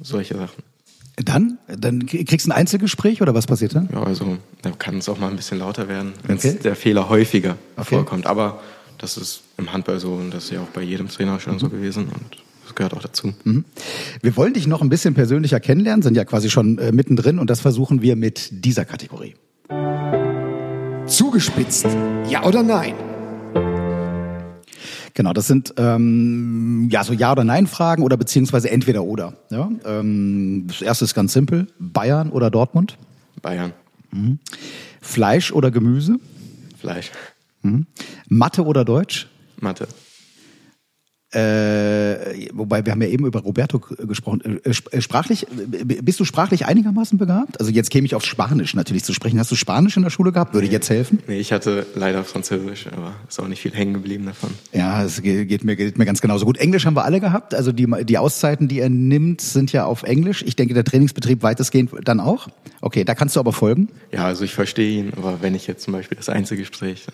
solche 0.00 0.34
Sachen. 0.36 0.62
Dann? 1.16 1.58
Dann 1.68 2.06
kriegst 2.06 2.46
du 2.46 2.50
ein 2.50 2.56
Einzelgespräch 2.56 3.20
oder 3.22 3.34
was 3.34 3.46
passiert 3.46 3.74
dann? 3.74 3.88
Ja, 3.92 4.02
also 4.02 4.38
da 4.62 4.70
kann 4.70 4.98
es 4.98 5.08
auch 5.08 5.18
mal 5.18 5.28
ein 5.30 5.36
bisschen 5.36 5.58
lauter 5.58 5.86
werden, 5.88 6.12
wenn 6.26 6.38
Okay. 6.38 6.58
der 6.64 6.74
Fehler 6.74 7.08
häufiger 7.08 7.56
Okay. 7.76 7.96
vorkommt. 7.96 8.26
Aber 8.26 8.60
das 8.98 9.16
ist 9.18 9.42
im 9.58 9.70
Handball 9.72 10.00
so 10.00 10.14
und 10.14 10.32
das 10.32 10.44
ist 10.44 10.50
ja 10.52 10.60
auch 10.62 10.68
bei 10.68 10.82
jedem 10.82 11.08
Trainer 11.08 11.38
schon 11.40 11.54
Mhm. 11.54 11.58
so 11.60 11.68
gewesen 11.68 12.04
und 12.08 12.42
das 12.64 12.74
gehört 12.74 12.94
auch 12.94 13.02
dazu. 13.02 13.32
Wir 14.22 14.36
wollen 14.36 14.54
dich 14.54 14.66
noch 14.66 14.82
ein 14.82 14.88
bisschen 14.88 15.14
persönlicher 15.14 15.60
kennenlernen, 15.60 16.02
sind 16.02 16.16
ja 16.16 16.24
quasi 16.24 16.50
schon 16.50 16.78
äh, 16.78 16.92
mittendrin 16.92 17.38
und 17.38 17.50
das 17.50 17.60
versuchen 17.60 18.02
wir 18.02 18.16
mit 18.16 18.64
dieser 18.64 18.84
Kategorie. 18.84 19.34
Zugespitzt. 21.06 21.86
Ja 22.28 22.44
oder 22.44 22.62
nein? 22.62 22.94
Genau, 25.14 25.32
das 25.32 25.46
sind 25.46 25.74
ähm, 25.76 26.88
ja 26.90 27.04
so 27.04 27.12
Ja 27.12 27.30
oder 27.30 27.44
Nein 27.44 27.68
Fragen 27.68 28.02
oder 28.02 28.16
beziehungsweise 28.16 28.70
entweder 28.70 29.04
oder. 29.04 29.34
Ja? 29.48 29.70
Ähm, 29.84 30.64
das 30.66 30.82
erste 30.82 31.04
ist 31.04 31.14
ganz 31.14 31.32
simpel: 31.32 31.68
Bayern 31.78 32.30
oder 32.30 32.50
Dortmund? 32.50 32.98
Bayern, 33.40 33.72
Fleisch 35.00 35.52
oder 35.52 35.70
Gemüse? 35.70 36.16
Fleisch, 36.78 37.12
Mathe 38.28 38.64
oder 38.64 38.84
Deutsch? 38.84 39.28
Mathe, 39.60 39.86
Äh, 41.34 42.48
wobei 42.52 42.84
wir 42.84 42.92
haben 42.92 43.02
ja 43.02 43.08
eben 43.08 43.26
über 43.26 43.40
Roberto 43.40 43.78
g- 43.80 44.06
gesprochen. 44.06 44.60
Äh, 44.64 44.70
sp- 44.72 44.90
äh, 44.92 45.00
sprachlich, 45.00 45.46
äh, 45.48 45.84
bist 46.02 46.20
du 46.20 46.24
sprachlich 46.24 46.66
einigermaßen 46.66 47.18
begabt? 47.18 47.58
Also 47.60 47.70
jetzt 47.72 47.90
käme 47.90 48.06
ich 48.06 48.14
auf 48.14 48.24
Spanisch 48.24 48.74
natürlich 48.74 49.04
zu 49.04 49.12
sprechen. 49.12 49.38
Hast 49.38 49.50
du 49.50 49.56
Spanisch 49.56 49.96
in 49.96 50.02
der 50.02 50.10
Schule 50.10 50.32
gehabt? 50.32 50.54
Würde 50.54 50.66
jetzt 50.68 50.90
helfen? 50.90 51.18
Nee, 51.26 51.38
ich 51.38 51.52
hatte 51.52 51.86
leider 51.94 52.24
Französisch, 52.24 52.86
aber 52.88 53.12
ist 53.28 53.40
auch 53.40 53.48
nicht 53.48 53.60
viel 53.62 53.72
hängen 53.74 53.94
geblieben 53.94 54.26
davon. 54.26 54.50
Ja, 54.72 55.02
es 55.04 55.22
ge- 55.22 55.44
geht 55.44 55.64
mir, 55.64 55.76
geht 55.76 55.98
mir 55.98 56.04
ganz 56.06 56.20
genauso 56.20 56.44
gut. 56.46 56.58
Englisch 56.58 56.86
haben 56.86 56.96
wir 56.96 57.04
alle 57.04 57.20
gehabt. 57.20 57.54
Also 57.54 57.72
die, 57.72 57.86
die 58.04 58.18
Auszeiten, 58.18 58.68
die 58.68 58.80
er 58.80 58.88
nimmt, 58.88 59.40
sind 59.40 59.72
ja 59.72 59.84
auf 59.86 60.02
Englisch. 60.04 60.42
Ich 60.46 60.56
denke, 60.56 60.74
der 60.74 60.84
Trainingsbetrieb 60.84 61.42
weitestgehend 61.42 61.90
dann 62.04 62.20
auch. 62.20 62.48
Okay, 62.80 63.04
da 63.04 63.14
kannst 63.14 63.36
du 63.36 63.40
aber 63.40 63.52
folgen. 63.52 63.88
Ja, 64.12 64.24
also 64.26 64.44
ich 64.44 64.54
verstehe 64.54 64.98
ihn, 65.00 65.12
aber 65.16 65.38
wenn 65.42 65.54
ich 65.54 65.66
jetzt 65.66 65.82
zum 65.84 65.92
Beispiel 65.92 66.16
das 66.16 66.28
Einzelgespräch, 66.28 67.06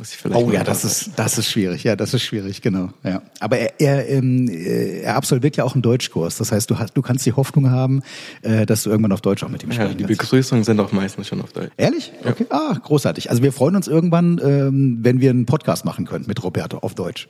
muss 0.00 0.12
ich 0.12 0.16
vielleicht. 0.16 0.42
Oh 0.42 0.50
ja, 0.50 0.64
das 0.64 0.82
ist, 0.82 1.10
das 1.16 1.36
ist 1.36 1.50
schwierig. 1.50 1.84
Ja, 1.84 1.94
das 1.94 2.14
ist 2.14 2.22
schwierig, 2.22 2.62
genau. 2.62 2.88
Ja. 3.04 3.20
Aber 3.38 3.58
er, 3.58 3.78
er, 3.78 4.08
ähm, 4.08 4.48
äh, 4.48 5.02
er 5.02 5.16
absolviert 5.16 5.58
ja 5.58 5.64
auch 5.64 5.74
einen 5.74 5.82
Deutschkurs. 5.82 6.38
Das 6.38 6.52
heißt, 6.52 6.70
du, 6.70 6.78
hast, 6.78 6.94
du 6.94 7.02
kannst 7.02 7.26
die 7.26 7.34
Hoffnung 7.34 7.70
haben, 7.70 8.02
äh, 8.40 8.64
dass 8.64 8.82
du 8.84 8.90
irgendwann 8.90 9.12
auf 9.12 9.20
Deutsch 9.20 9.44
auch 9.44 9.50
mit 9.50 9.62
ihm 9.62 9.68
Ja, 9.68 9.74
sprechen 9.74 9.98
die 9.98 10.04
kannst. 10.04 10.20
Begrüßungen 10.20 10.64
sind 10.64 10.80
auch 10.80 10.90
meistens 10.92 11.28
schon 11.28 11.42
auf 11.42 11.52
Deutsch. 11.52 11.70
Ehrlich? 11.76 12.12
Okay. 12.24 12.46
Ah, 12.48 12.74
großartig. 12.82 13.28
Also 13.28 13.42
wir 13.42 13.52
freuen 13.52 13.76
uns 13.76 13.88
irgendwann, 13.88 14.40
ähm, 14.42 14.98
wenn 15.02 15.20
wir 15.20 15.30
einen 15.30 15.44
Podcast 15.44 15.84
machen 15.84 16.06
können 16.06 16.24
mit 16.26 16.42
Roberto 16.42 16.78
auf 16.78 16.94
Deutsch. 16.94 17.28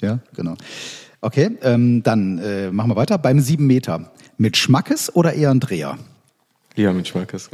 Ja, 0.00 0.20
genau. 0.36 0.54
Okay, 1.20 1.50
ähm, 1.62 2.04
dann 2.04 2.38
äh, 2.38 2.70
machen 2.70 2.90
wir 2.90 2.96
weiter. 2.96 3.18
Beim 3.18 3.40
sieben 3.40 3.66
Meter. 3.66 4.12
Mit 4.36 4.56
Schmackes 4.56 5.14
oder 5.16 5.32
eher 5.32 5.52
Dreher? 5.56 5.98
Lieber 6.76 6.92
mit 6.92 7.08
Schmackes. 7.08 7.50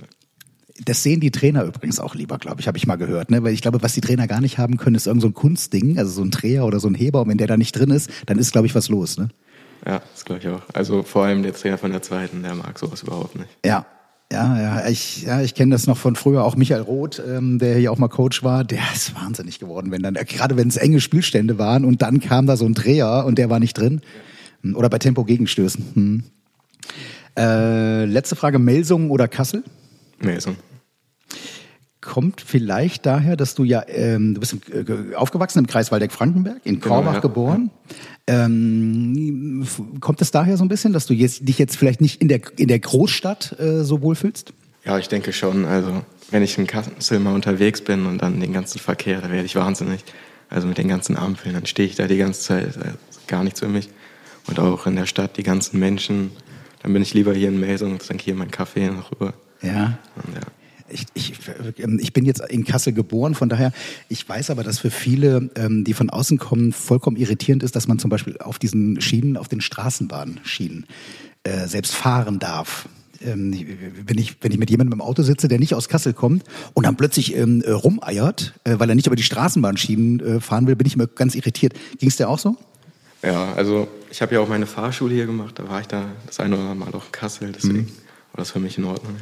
Das 0.84 1.02
sehen 1.02 1.20
die 1.20 1.30
Trainer 1.30 1.64
übrigens 1.64 2.00
auch 2.00 2.14
lieber, 2.14 2.38
glaube 2.38 2.60
ich, 2.60 2.68
habe 2.68 2.78
ich 2.78 2.86
mal 2.86 2.96
gehört. 2.96 3.30
Ne? 3.30 3.42
Weil 3.42 3.52
ich 3.52 3.62
glaube, 3.62 3.82
was 3.82 3.92
die 3.92 4.00
Trainer 4.00 4.26
gar 4.26 4.40
nicht 4.40 4.58
haben 4.58 4.76
können, 4.76 4.96
ist 4.96 5.06
irgend 5.06 5.22
so 5.22 5.28
ein 5.28 5.34
Kunstding, 5.34 5.98
also 5.98 6.10
so 6.10 6.22
ein 6.22 6.30
Dreher 6.30 6.64
oder 6.64 6.80
so 6.80 6.88
ein 6.88 6.94
Heber. 6.94 7.22
Und 7.22 7.28
wenn 7.28 7.38
der 7.38 7.46
da 7.46 7.56
nicht 7.56 7.72
drin 7.72 7.90
ist, 7.90 8.10
dann 8.26 8.38
ist, 8.38 8.52
glaube 8.52 8.66
ich, 8.66 8.74
was 8.74 8.88
los. 8.88 9.18
Ne? 9.18 9.28
Ja, 9.86 10.02
das 10.12 10.24
glaube 10.24 10.40
ich 10.40 10.48
auch. 10.48 10.62
Also 10.72 11.02
vor 11.02 11.24
allem 11.24 11.42
der 11.42 11.54
Trainer 11.54 11.78
von 11.78 11.90
der 11.90 12.02
zweiten, 12.02 12.42
der 12.42 12.54
mag 12.54 12.78
sowas 12.78 13.02
überhaupt 13.02 13.36
nicht. 13.36 13.48
Ja. 13.64 13.86
Ja, 14.32 14.60
ja, 14.60 14.88
ich, 14.88 15.22
ja, 15.22 15.40
ich 15.40 15.56
kenne 15.56 15.72
das 15.72 15.88
noch 15.88 15.96
von 15.96 16.14
früher, 16.14 16.44
auch 16.44 16.54
Michael 16.54 16.82
Roth, 16.82 17.20
ähm, 17.26 17.58
der 17.58 17.78
hier 17.78 17.90
auch 17.90 17.98
mal 17.98 18.06
Coach 18.06 18.44
war, 18.44 18.62
der 18.62 18.78
ist 18.94 19.16
wahnsinnig 19.16 19.58
geworden, 19.58 19.90
wenn 19.90 20.04
dann, 20.04 20.14
gerade 20.14 20.56
wenn 20.56 20.68
es 20.68 20.76
enge 20.76 21.00
Spielstände 21.00 21.58
waren 21.58 21.84
und 21.84 22.00
dann 22.00 22.20
kam 22.20 22.46
da 22.46 22.56
so 22.56 22.64
ein 22.64 22.74
Dreher 22.74 23.24
und 23.26 23.38
der 23.38 23.50
war 23.50 23.58
nicht 23.58 23.76
drin. 23.76 24.02
Oder 24.74 24.88
bei 24.88 24.98
Tempo 24.98 25.24
Gegenstößen. 25.24 25.84
Hm. 25.94 26.22
Äh, 27.36 28.04
letzte 28.04 28.36
Frage, 28.36 28.60
Melsungen 28.60 29.10
oder 29.10 29.26
Kassel? 29.26 29.64
Mason. 30.22 30.56
Kommt 32.00 32.40
vielleicht 32.40 33.04
daher, 33.04 33.36
dass 33.36 33.54
du 33.54 33.64
ja, 33.64 33.84
ähm, 33.86 34.34
du 34.34 34.40
bist 34.40 34.54
im, 34.54 35.12
äh, 35.12 35.14
aufgewachsen 35.14 35.58
im 35.58 35.66
Kreis 35.66 35.92
Waldeck-Frankenberg, 35.92 36.60
in 36.64 36.80
Genau, 36.80 36.94
Korbach 36.94 37.14
ja. 37.14 37.20
geboren. 37.20 37.70
Ähm, 38.26 39.66
kommt 40.00 40.22
es 40.22 40.30
daher 40.30 40.56
so 40.56 40.64
ein 40.64 40.68
bisschen, 40.68 40.92
dass 40.92 41.06
du 41.06 41.14
jetzt, 41.14 41.46
dich 41.46 41.58
jetzt 41.58 41.76
vielleicht 41.76 42.00
nicht 42.00 42.22
in 42.22 42.28
der, 42.28 42.40
in 42.56 42.68
der 42.68 42.78
Großstadt 42.78 43.58
äh, 43.58 43.84
so 43.84 44.00
wohlfühlst? 44.02 44.54
Ja, 44.84 44.98
ich 44.98 45.08
denke 45.08 45.32
schon. 45.32 45.66
Also 45.66 46.02
wenn 46.30 46.42
ich 46.42 46.56
in 46.56 46.66
Kassel 46.66 47.18
mal 47.18 47.34
unterwegs 47.34 47.82
bin 47.82 48.06
und 48.06 48.22
dann 48.22 48.40
den 48.40 48.52
ganzen 48.52 48.78
Verkehr, 48.78 49.20
da 49.20 49.30
werde 49.30 49.44
ich 49.44 49.56
wahnsinnig. 49.56 50.04
Also 50.48 50.66
mit 50.66 50.78
den 50.78 50.88
ganzen 50.88 51.16
Ampeln, 51.16 51.54
dann 51.54 51.66
stehe 51.66 51.88
ich 51.88 51.96
da 51.96 52.06
die 52.06 52.16
ganze 52.16 52.40
Zeit, 52.40 52.76
äh, 52.76 52.92
gar 53.26 53.44
nichts 53.44 53.60
für 53.60 53.68
mich. 53.68 53.88
Und 54.46 54.58
auch 54.58 54.86
in 54.86 54.96
der 54.96 55.06
Stadt 55.06 55.36
die 55.36 55.42
ganzen 55.42 55.78
Menschen. 55.78 56.32
Dann 56.82 56.92
bin 56.92 57.02
ich 57.02 57.12
lieber 57.12 57.34
hier 57.34 57.48
in 57.48 57.62
und 57.62 58.00
trinke 58.00 58.24
hier 58.24 58.34
meinen 58.34 58.50
Kaffee 58.50 58.88
noch 58.88 59.12
rüber. 59.12 59.34
Ja. 59.60 59.98
Und 60.16 60.34
ja. 60.34 60.40
Ich, 60.90 61.06
ich, 61.14 61.34
ähm, 61.78 61.98
ich 62.00 62.12
bin 62.12 62.24
jetzt 62.24 62.40
in 62.48 62.64
Kassel 62.64 62.92
geboren, 62.92 63.34
von 63.34 63.48
daher, 63.48 63.72
ich 64.08 64.28
weiß 64.28 64.50
aber, 64.50 64.64
dass 64.64 64.78
für 64.78 64.90
viele, 64.90 65.50
ähm, 65.56 65.84
die 65.84 65.94
von 65.94 66.10
außen 66.10 66.38
kommen, 66.38 66.72
vollkommen 66.72 67.16
irritierend 67.16 67.62
ist, 67.62 67.76
dass 67.76 67.88
man 67.88 67.98
zum 67.98 68.10
Beispiel 68.10 68.38
auf 68.38 68.58
diesen 68.58 69.00
Schienen, 69.00 69.36
auf 69.36 69.48
den 69.48 69.60
Straßenbahnschienen 69.60 70.86
äh, 71.44 71.66
selbst 71.66 71.94
fahren 71.94 72.38
darf. 72.38 72.88
Ähm, 73.22 73.54
wenn, 74.06 74.18
ich, 74.18 74.36
wenn 74.42 74.50
ich 74.50 74.58
mit 74.58 74.70
jemandem 74.70 74.94
im 74.94 75.00
Auto 75.02 75.22
sitze, 75.22 75.46
der 75.48 75.58
nicht 75.58 75.74
aus 75.74 75.88
Kassel 75.88 76.14
kommt 76.14 76.44
und 76.72 76.86
dann 76.86 76.96
plötzlich 76.96 77.36
ähm, 77.36 77.62
äh, 77.62 77.70
rumeiert, 77.70 78.54
äh, 78.64 78.78
weil 78.78 78.88
er 78.88 78.94
nicht 78.94 79.06
über 79.06 79.16
die 79.16 79.22
Straßenbahnschienen 79.22 80.20
äh, 80.20 80.40
fahren 80.40 80.66
will, 80.66 80.76
bin 80.76 80.86
ich 80.86 80.94
immer 80.94 81.06
ganz 81.06 81.34
irritiert. 81.34 81.74
Ging 81.98 82.08
es 82.08 82.16
dir 82.16 82.28
auch 82.28 82.38
so? 82.38 82.56
Ja, 83.22 83.52
also 83.52 83.88
ich 84.10 84.22
habe 84.22 84.34
ja 84.34 84.40
auch 84.40 84.48
meine 84.48 84.66
Fahrschule 84.66 85.14
hier 85.14 85.26
gemacht, 85.26 85.58
da 85.58 85.68
war 85.68 85.82
ich 85.82 85.86
da 85.86 86.06
das 86.26 86.40
eine 86.40 86.54
oder 86.54 86.70
andere 86.70 86.90
Mal 86.90 86.94
auch 86.98 87.04
in 87.04 87.12
Kassel, 87.12 87.52
deswegen 87.52 87.86
war 88.32 88.38
das 88.38 88.52
für 88.52 88.60
mich 88.60 88.78
in 88.78 88.84
Ordnung. 88.84 89.14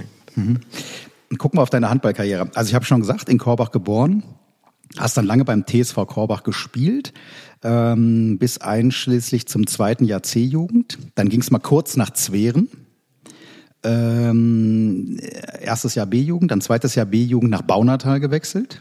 Gucken 1.36 1.58
wir 1.58 1.62
auf 1.62 1.70
deine 1.70 1.90
Handballkarriere. 1.90 2.50
Also 2.54 2.70
ich 2.70 2.74
habe 2.74 2.84
schon 2.84 3.00
gesagt, 3.00 3.28
in 3.28 3.38
Korbach 3.38 3.70
geboren, 3.70 4.22
hast 4.96 5.16
dann 5.16 5.26
lange 5.26 5.44
beim 5.44 5.66
TSV 5.66 6.06
Korbach 6.06 6.42
gespielt, 6.42 7.12
ähm, 7.62 8.38
bis 8.38 8.58
einschließlich 8.58 9.46
zum 9.46 9.66
zweiten 9.66 10.04
Jahr 10.04 10.22
C-Jugend. 10.22 10.98
Dann 11.14 11.28
ging 11.28 11.40
es 11.40 11.50
mal 11.50 11.58
kurz 11.58 11.96
nach 11.96 12.10
Zweren. 12.10 12.68
Ähm, 13.84 15.20
erstes 15.60 15.94
Jahr 15.94 16.06
B-Jugend, 16.06 16.50
dann 16.50 16.60
zweites 16.60 16.94
Jahr 16.94 17.06
B-Jugend 17.06 17.50
nach 17.50 17.62
Baunatal 17.62 18.20
gewechselt. 18.20 18.80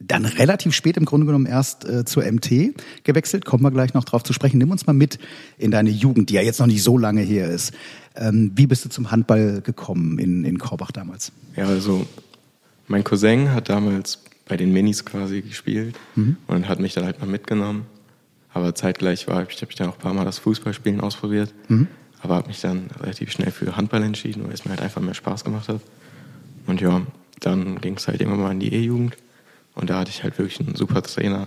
Dann 0.00 0.24
relativ 0.24 0.74
spät 0.74 0.96
im 0.96 1.04
Grunde 1.04 1.26
genommen 1.26 1.46
erst 1.46 1.84
äh, 1.84 2.04
zur 2.04 2.24
MT 2.24 2.74
gewechselt. 3.04 3.44
Kommen 3.44 3.62
wir 3.62 3.70
gleich 3.70 3.92
noch 3.92 4.04
drauf 4.04 4.22
zu 4.22 4.32
sprechen. 4.32 4.58
Nimm 4.58 4.70
uns 4.70 4.86
mal 4.86 4.94
mit 4.94 5.18
in 5.58 5.70
deine 5.70 5.90
Jugend, 5.90 6.30
die 6.30 6.34
ja 6.34 6.42
jetzt 6.42 6.58
noch 6.58 6.66
nicht 6.66 6.82
so 6.82 6.96
lange 6.96 7.20
her 7.20 7.50
ist. 7.50 7.72
Ähm, 8.16 8.52
wie 8.54 8.66
bist 8.66 8.84
du 8.84 8.88
zum 8.88 9.10
Handball 9.10 9.60
gekommen 9.60 10.18
in, 10.18 10.44
in 10.44 10.58
Korbach 10.58 10.90
damals? 10.90 11.32
Ja, 11.54 11.66
also 11.66 12.06
mein 12.88 13.04
Cousin 13.04 13.52
hat 13.52 13.68
damals 13.68 14.20
bei 14.48 14.56
den 14.56 14.72
Minis 14.72 15.04
quasi 15.04 15.42
gespielt 15.42 15.94
und 16.48 16.66
hat 16.66 16.80
mich 16.80 16.94
dann 16.94 17.04
halt 17.04 17.20
mal 17.20 17.26
mitgenommen. 17.26 17.86
Aber 18.52 18.74
zeitgleich 18.74 19.28
war 19.28 19.46
ich, 19.48 19.62
habe 19.62 19.70
ich 19.70 19.76
dann 19.76 19.88
auch 19.88 19.94
ein 19.94 20.00
paar 20.00 20.14
Mal 20.14 20.24
das 20.24 20.38
Fußballspielen 20.38 21.00
ausprobiert, 21.00 21.54
aber 22.20 22.34
habe 22.34 22.48
mich 22.48 22.60
dann 22.60 22.90
relativ 23.00 23.30
schnell 23.30 23.52
für 23.52 23.76
Handball 23.76 24.02
entschieden, 24.02 24.42
weil 24.44 24.52
es 24.52 24.64
mir 24.64 24.72
halt 24.72 24.82
einfach 24.82 25.00
mehr 25.00 25.14
Spaß 25.14 25.44
gemacht 25.44 25.68
hat. 25.68 25.80
Und 26.66 26.80
ja, 26.80 27.02
dann 27.38 27.80
ging 27.80 27.94
es 27.96 28.08
halt 28.08 28.20
immer 28.20 28.34
mal 28.34 28.50
in 28.50 28.58
die 28.58 28.74
E-Jugend 28.74 29.16
und 29.74 29.90
da 29.90 29.98
hatte 29.98 30.10
ich 30.10 30.22
halt 30.22 30.38
wirklich 30.38 30.60
einen 30.60 30.74
super 30.74 31.02
Trainer, 31.02 31.46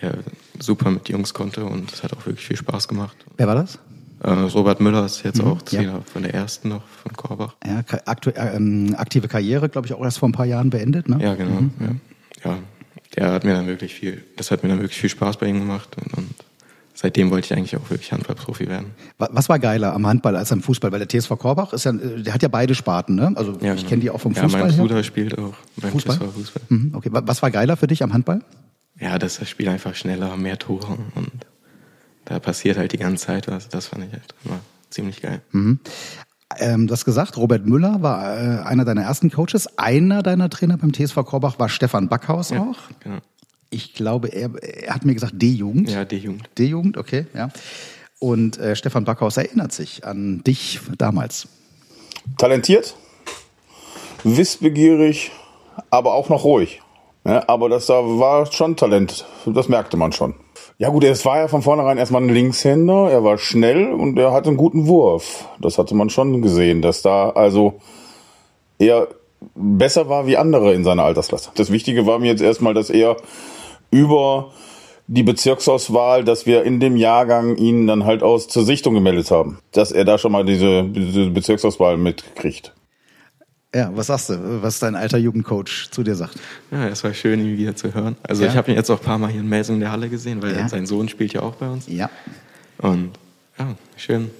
der 0.00 0.18
super 0.58 0.90
mit 0.90 1.08
Jungs 1.08 1.34
konnte 1.34 1.64
und 1.64 1.92
es 1.92 2.02
hat 2.02 2.12
auch 2.12 2.26
wirklich 2.26 2.46
viel 2.46 2.56
Spaß 2.56 2.88
gemacht. 2.88 3.16
Wer 3.36 3.46
war 3.46 3.54
das? 3.54 3.78
Äh, 4.22 4.30
Robert 4.30 4.80
Müller 4.80 5.06
ist 5.06 5.22
jetzt 5.22 5.40
auch 5.40 5.58
ja. 5.70 5.80
Trainer 5.80 6.02
von 6.02 6.22
der 6.22 6.34
ersten 6.34 6.68
noch, 6.68 6.86
von 6.86 7.12
Korbach. 7.16 7.56
Ja, 7.64 7.80
äh, 7.80 8.56
ähm, 8.56 8.94
aktive 8.96 9.28
Karriere, 9.28 9.68
glaube 9.68 9.86
ich, 9.86 9.94
auch 9.94 10.02
erst 10.02 10.18
vor 10.18 10.28
ein 10.28 10.32
paar 10.32 10.46
Jahren 10.46 10.68
beendet. 10.70 11.08
Ne? 11.08 11.18
Ja, 11.22 11.34
genau. 11.34 11.62
Ja. 11.80 12.50
ja, 12.50 12.58
der 13.16 13.32
hat 13.32 13.44
mir 13.44 13.54
dann 13.54 13.66
wirklich 13.66 13.94
viel, 13.94 14.22
das 14.36 14.50
hat 14.50 14.62
mir 14.62 14.68
dann 14.68 14.80
wirklich 14.80 15.00
viel 15.00 15.08
Spaß 15.10 15.38
bei 15.38 15.46
ihm 15.46 15.58
gemacht 15.58 15.96
und, 15.96 16.14
und 16.18 16.34
seitdem 17.00 17.30
wollte 17.30 17.46
ich 17.46 17.56
eigentlich 17.58 17.76
auch 17.76 17.88
wirklich 17.90 18.12
Handballprofi 18.12 18.68
werden. 18.68 18.92
Wa- 19.18 19.28
Was 19.32 19.48
war 19.48 19.58
geiler 19.58 19.94
am 19.94 20.06
Handball 20.06 20.36
als 20.36 20.52
am 20.52 20.60
Fußball? 20.62 20.92
Weil 20.92 21.04
der 21.04 21.08
TSV 21.08 21.30
Korbach 21.38 21.72
ist 21.72 21.84
ja, 21.84 21.92
der 21.92 22.34
hat 22.34 22.42
ja 22.42 22.48
beide 22.48 22.74
Sparten, 22.74 23.14
ne? 23.14 23.32
Also 23.36 23.52
Ja, 23.60 23.74
ich 23.74 23.80
genau. 23.80 23.88
kenne 23.88 24.02
die 24.02 24.10
auch 24.10 24.20
vom 24.20 24.32
ja, 24.32 24.42
Fußball 24.42 24.62
mein 24.62 24.70
her. 24.72 24.80
Bruder 24.82 25.02
spielt 25.02 25.38
auch 25.38 25.54
beim 25.76 25.92
Fußball? 25.92 26.16
TSV 26.18 26.32
Fußball. 26.34 26.62
Mhm, 26.68 26.94
okay, 26.94 27.08
Wa- 27.12 27.22
was 27.24 27.42
war 27.42 27.50
geiler 27.50 27.76
für 27.76 27.86
dich 27.86 28.02
am 28.02 28.12
Handball? 28.12 28.40
Ja, 28.98 29.18
dass 29.18 29.38
das 29.38 29.48
Spiel 29.48 29.68
einfach 29.68 29.94
schneller, 29.94 30.36
mehr 30.36 30.58
Tore 30.58 30.98
und 31.14 31.30
da 32.26 32.38
passiert 32.38 32.76
halt 32.76 32.92
die 32.92 32.98
ganze 32.98 33.26
Zeit 33.26 33.48
was. 33.48 33.68
Das 33.68 33.86
fand 33.86 34.04
ich 34.04 34.12
halt 34.12 34.34
immer 34.44 34.60
ziemlich 34.90 35.22
geil. 35.22 35.40
Ähm, 36.58 36.86
du 36.86 36.92
hast 36.92 37.04
gesagt, 37.04 37.36
Robert 37.36 37.64
Müller 37.64 38.02
war 38.02 38.36
äh, 38.36 38.62
einer 38.62 38.84
deiner 38.84 39.02
ersten 39.02 39.30
Coaches. 39.30 39.78
Einer 39.78 40.22
deiner 40.22 40.50
Trainer 40.50 40.76
beim 40.76 40.92
TSV 40.92 41.14
Korbach 41.24 41.58
war 41.58 41.68
Stefan 41.68 42.08
Backhaus 42.08 42.50
Ja, 42.50 42.60
auch. 42.60 42.76
genau. 43.00 43.18
Ich 43.70 43.94
glaube, 43.94 44.28
er, 44.28 44.50
er 44.62 44.94
hat 44.94 45.04
mir 45.04 45.14
gesagt 45.14 45.34
D-Jugend. 45.36 45.90
Ja, 45.90 46.04
die 46.04 46.18
Jugend. 46.18 46.50
D-Jugend, 46.58 46.96
okay, 46.96 47.26
ja. 47.34 47.50
Und 48.18 48.58
äh, 48.58 48.76
Stefan 48.76 49.04
Backhaus 49.04 49.36
erinnert 49.36 49.72
sich 49.72 50.04
an 50.04 50.42
dich 50.44 50.80
damals. 50.98 51.48
talentiert, 52.36 52.94
wissbegierig, 54.24 55.30
aber 55.90 56.14
auch 56.14 56.28
noch 56.28 56.44
ruhig. 56.44 56.82
Ja, 57.24 57.44
aber 57.48 57.68
das 57.68 57.86
da 57.86 57.94
war 57.94 58.50
schon 58.50 58.76
Talent, 58.76 59.26
das 59.46 59.68
merkte 59.68 59.96
man 59.96 60.12
schon. 60.12 60.34
Ja 60.78 60.88
gut, 60.88 61.04
es 61.04 61.24
war 61.26 61.38
ja 61.38 61.48
von 61.48 61.62
vornherein 61.62 61.98
erstmal 61.98 62.22
ein 62.22 62.30
Linkshänder, 62.30 63.10
er 63.10 63.22
war 63.22 63.36
schnell 63.36 63.92
und 63.92 64.18
er 64.18 64.32
hatte 64.32 64.48
einen 64.48 64.56
guten 64.56 64.86
Wurf. 64.86 65.46
Das 65.60 65.76
hatte 65.76 65.94
man 65.94 66.08
schon 66.08 66.40
gesehen, 66.40 66.80
dass 66.80 67.02
da 67.02 67.30
also 67.30 67.80
er 68.78 69.08
besser 69.54 70.08
war 70.08 70.26
wie 70.26 70.38
andere 70.38 70.72
in 70.72 70.84
seiner 70.84 71.04
Altersklasse. 71.04 71.50
Das 71.54 71.70
Wichtige 71.70 72.06
war 72.06 72.18
mir 72.18 72.28
jetzt 72.28 72.42
erstmal, 72.42 72.72
dass 72.72 72.88
er 72.88 73.16
über 73.90 74.52
die 75.06 75.22
Bezirksauswahl, 75.24 76.22
dass 76.24 76.46
wir 76.46 76.62
in 76.62 76.78
dem 76.78 76.96
Jahrgang 76.96 77.56
ihn 77.56 77.86
dann 77.86 78.04
halt 78.04 78.22
aus 78.22 78.46
zur 78.48 78.64
Sichtung 78.64 78.94
gemeldet 78.94 79.30
haben. 79.30 79.58
Dass 79.72 79.90
er 79.90 80.04
da 80.04 80.18
schon 80.18 80.30
mal 80.32 80.44
diese, 80.44 80.84
diese 80.84 81.30
Bezirksauswahl 81.30 81.96
mitkriegt. 81.96 82.72
Ja, 83.74 83.90
was 83.94 84.08
sagst 84.08 84.30
du, 84.30 84.62
was 84.62 84.80
dein 84.80 84.96
alter 84.96 85.18
Jugendcoach 85.18 85.88
zu 85.90 86.02
dir 86.02 86.14
sagt? 86.16 86.34
Ja, 86.72 86.88
es 86.88 87.04
war 87.04 87.14
schön, 87.14 87.40
ihn 87.40 87.56
wieder 87.56 87.74
zu 87.76 87.94
hören. 87.94 88.16
Also 88.22 88.42
Ja. 88.44 88.50
ich 88.50 88.56
habe 88.56 88.70
ihn 88.70 88.76
jetzt 88.76 88.90
auch 88.90 88.98
ein 89.00 89.04
paar 89.04 89.18
Mal 89.18 89.30
hier 89.30 89.40
in 89.40 89.48
Melsung 89.48 89.76
in 89.76 89.80
der 89.80 89.92
Halle 89.92 90.08
gesehen, 90.08 90.42
weil 90.42 90.56
Ja. 90.56 90.68
sein 90.68 90.86
Sohn 90.86 91.08
spielt 91.08 91.32
ja 91.32 91.42
auch 91.42 91.54
bei 91.54 91.68
uns. 91.68 91.86
Ja. 91.88 92.10
Und 92.78 93.10
ja, 93.58 93.74
schön, 93.96 94.30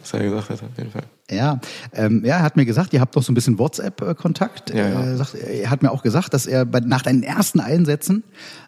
was 0.00 0.12
er 0.12 0.24
gesagt 0.24 0.50
hat 0.50 0.62
auf 0.62 0.76
jeden 0.78 0.90
Fall. 0.90 1.04
Ja, 1.30 1.58
ähm, 1.94 2.22
ja, 2.24 2.36
er 2.36 2.42
hat 2.42 2.56
mir 2.56 2.66
gesagt, 2.66 2.92
ihr 2.92 3.00
habt 3.00 3.16
doch 3.16 3.22
so 3.22 3.32
ein 3.32 3.34
bisschen 3.34 3.58
WhatsApp-Kontakt. 3.58 4.70
Ja, 4.74 4.88
ja. 4.88 5.00
Er, 5.04 5.16
sagt, 5.16 5.34
er 5.34 5.70
hat 5.70 5.82
mir 5.82 5.90
auch 5.90 6.02
gesagt, 6.02 6.34
dass 6.34 6.46
er 6.46 6.66
bei, 6.66 6.80
nach 6.80 7.00
deinen 7.00 7.22
ersten 7.22 7.60
Einsätzen 7.60 8.24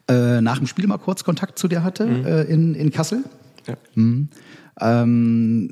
äh, 0.09 0.41
nach 0.41 0.59
dem 0.59 0.67
Spiel 0.67 0.87
mal 0.87 0.97
kurz 0.99 1.23
Kontakt 1.23 1.59
zu 1.59 1.69
dir 1.69 1.85
hatte 1.85 2.05
äh, 2.07 2.51
in, 2.51 2.75
in 2.75 2.91
Kassel. 2.91 3.25
Ja. 3.67 3.77
Ähm, 4.81 5.71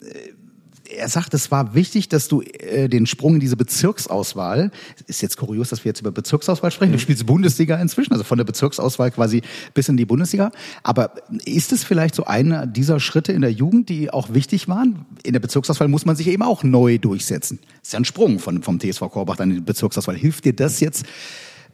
er 0.97 1.09
sagt, 1.09 1.35
es 1.35 1.51
war 1.51 1.75
wichtig, 1.75 2.09
dass 2.09 2.29
du 2.29 2.43
äh, 2.43 2.89
den 2.89 3.07
Sprung 3.07 3.35
in 3.35 3.41
diese 3.41 3.57
Bezirksauswahl, 3.57 4.71
ist 5.07 5.23
jetzt 5.23 5.37
kurios, 5.37 5.69
dass 5.69 5.85
wir 5.85 5.91
jetzt 5.91 6.01
über 6.01 6.13
Bezirksauswahl 6.13 6.71
sprechen, 6.71 6.93
du 6.93 6.99
spielst 6.99 7.27
Bundesliga 7.27 7.77
inzwischen, 7.77 8.13
also 8.13 8.25
von 8.25 8.39
der 8.39 8.45
Bezirksauswahl 8.45 9.11
quasi 9.11 9.43
bis 9.75 9.89
in 9.89 9.97
die 9.97 10.05
Bundesliga. 10.05 10.51
Aber 10.83 11.13
ist 11.45 11.73
es 11.73 11.85
vielleicht 11.85 12.15
so 12.15 12.25
einer 12.25 12.67
dieser 12.67 13.01
Schritte 13.01 13.33
in 13.33 13.41
der 13.41 13.53
Jugend, 13.53 13.89
die 13.89 14.13
auch 14.13 14.33
wichtig 14.33 14.69
waren? 14.69 15.07
In 15.23 15.33
der 15.33 15.41
Bezirksauswahl 15.41 15.89
muss 15.89 16.05
man 16.05 16.17
sich 16.17 16.29
eben 16.29 16.43
auch 16.43 16.63
neu 16.63 16.99
durchsetzen. 16.99 17.59
ist 17.83 17.93
ja 17.93 17.99
ein 17.99 18.05
Sprung 18.05 18.39
von, 18.39 18.63
vom 18.63 18.81
TSV 18.81 19.01
Korbach 19.11 19.37
dann 19.37 19.51
in 19.51 19.57
die 19.57 19.63
Bezirksauswahl. 19.63 20.17
Hilft 20.17 20.45
dir 20.45 20.55
das 20.55 20.81
jetzt 20.81 21.05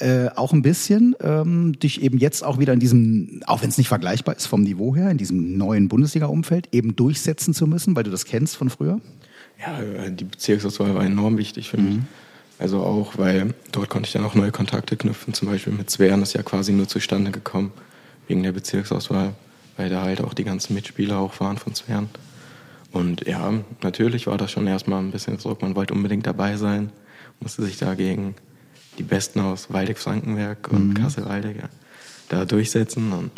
äh, 0.01 0.29
auch 0.35 0.53
ein 0.53 0.63
bisschen, 0.63 1.15
ähm, 1.21 1.79
dich 1.79 2.03
eben 2.03 2.19
jetzt 2.19 2.45
auch 2.45 2.59
wieder 2.59 2.73
in 2.73 2.81
diesem, 2.81 3.43
auch 3.47 3.63
wenn 3.63 3.69
es 3.69 3.79
nicht 3.79 3.89
vergleichbar 3.89 4.37
ist 4.37 4.47
vom 4.47 4.63
Niveau 4.63 4.95
her, 4.95 5.11
in 5.11 5.19
diesem 5.19 5.57
neuen 5.57 5.89
Bundesliga-Umfeld 5.89 6.69
eben 6.73 6.97
durchsetzen 6.97 7.55
zu 7.55 7.67
müssen, 7.67 7.95
weil 7.97 8.05
du 8.05 8.11
das 8.11 8.25
kennst 8.25 8.57
von 8.57 8.71
früher? 8.71 9.01
Ja, 9.61 9.81
äh, 9.81 10.11
die 10.11 10.25
Bezirksauswahl 10.25 10.95
war 10.95 11.05
enorm 11.05 11.37
wichtig 11.39 11.71
für 11.71 11.79
mich. 11.79 11.99
Also 12.59 12.83
auch, 12.83 13.17
weil 13.17 13.55
dort 13.73 13.89
konnte 13.89 14.07
ich 14.07 14.13
dann 14.13 14.25
auch 14.25 14.35
neue 14.35 14.53
Kontakte 14.53 14.97
knüpfen. 14.97 15.33
Zum 15.33 15.49
Beispiel 15.49 15.73
mit 15.73 15.89
Zweren 15.89 16.21
ist 16.21 16.35
ja 16.35 16.43
quasi 16.43 16.73
nur 16.73 16.89
zustande 16.89 17.31
gekommen 17.31 17.73
wegen 18.29 18.43
der 18.43 18.53
Bezirksauswahl, 18.53 19.33
weil 19.79 19.89
da 19.89 20.03
halt 20.03 20.21
auch 20.21 20.35
die 20.35 20.45
ganzen 20.45 20.75
Mitspieler 20.75 21.19
auch 21.19 21.41
waren 21.41 21.57
von 21.57 21.75
Zweren. 21.75 22.11
Und 22.93 23.27
ja, 23.27 23.53
natürlich 23.83 24.27
war 24.27 24.37
das 24.37 24.51
schon 24.51 24.67
erstmal 24.67 25.01
ein 25.03 25.11
bisschen 25.11 25.39
Druck. 25.39 25.63
Man 25.63 25.75
wollte 25.75 25.95
unbedingt 25.95 26.27
dabei 26.27 26.57
sein, 26.57 26.91
musste 27.41 27.63
sich 27.63 27.79
dagegen 27.79 28.35
die 28.99 29.03
Besten 29.03 29.41
aus 29.41 29.73
Waldeck-Frankenberg 29.73 30.71
und 30.73 30.95
Kassel-Waldeck 30.95 31.57
ja, 31.57 31.69
da 32.29 32.45
durchsetzen. 32.45 33.13
Und 33.13 33.31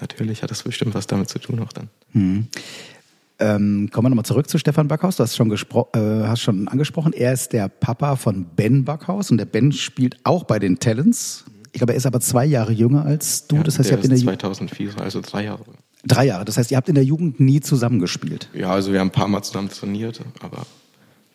natürlich 0.00 0.42
hat 0.42 0.50
das 0.50 0.62
bestimmt 0.62 0.94
was 0.94 1.06
damit 1.06 1.28
zu 1.28 1.38
tun 1.38 1.60
auch 1.60 1.72
dann. 1.72 1.88
Ähm, 2.14 3.88
kommen 3.90 4.06
wir 4.06 4.10
nochmal 4.10 4.24
zurück 4.24 4.48
zu 4.48 4.58
Stefan 4.58 4.88
Backhaus. 4.88 5.16
Du 5.16 5.24
hast 5.24 5.34
schon, 5.36 5.50
äh, 5.50 5.98
hast 6.26 6.40
schon 6.40 6.68
angesprochen, 6.68 7.12
er 7.12 7.32
ist 7.32 7.52
der 7.52 7.68
Papa 7.68 8.16
von 8.16 8.46
Ben 8.54 8.84
Backhaus 8.84 9.30
und 9.30 9.38
der 9.38 9.46
Ben 9.46 9.72
spielt 9.72 10.16
auch 10.24 10.44
bei 10.44 10.58
den 10.58 10.78
Talents. 10.78 11.44
Ich 11.72 11.78
glaube, 11.78 11.94
er 11.94 11.96
ist 11.96 12.06
aber 12.06 12.20
zwei 12.20 12.44
Jahre 12.44 12.72
jünger 12.72 13.04
als 13.04 13.46
du. 13.48 13.56
Ja, 13.56 13.62
das 13.62 13.78
heißt, 13.78 13.90
ihr 13.90 13.96
habt 13.96 14.04
in 14.04 14.10
der 14.10 14.18
ist 14.18 14.24
Ju 14.24 14.30
2004, 14.30 15.00
also 15.00 15.20
drei 15.22 15.44
Jahre. 15.44 15.64
drei 16.04 16.26
Jahre. 16.26 16.44
Das 16.44 16.58
heißt, 16.58 16.70
ihr 16.70 16.76
habt 16.76 16.88
in 16.88 16.94
der 16.94 17.04
Jugend 17.04 17.40
nie 17.40 17.60
zusammengespielt, 17.60 18.48
Ja, 18.52 18.70
also 18.70 18.92
wir 18.92 19.00
haben 19.00 19.08
ein 19.08 19.12
paar 19.12 19.28
Mal 19.28 19.42
zusammen 19.42 19.70
trainiert, 19.70 20.20
aber 20.40 20.66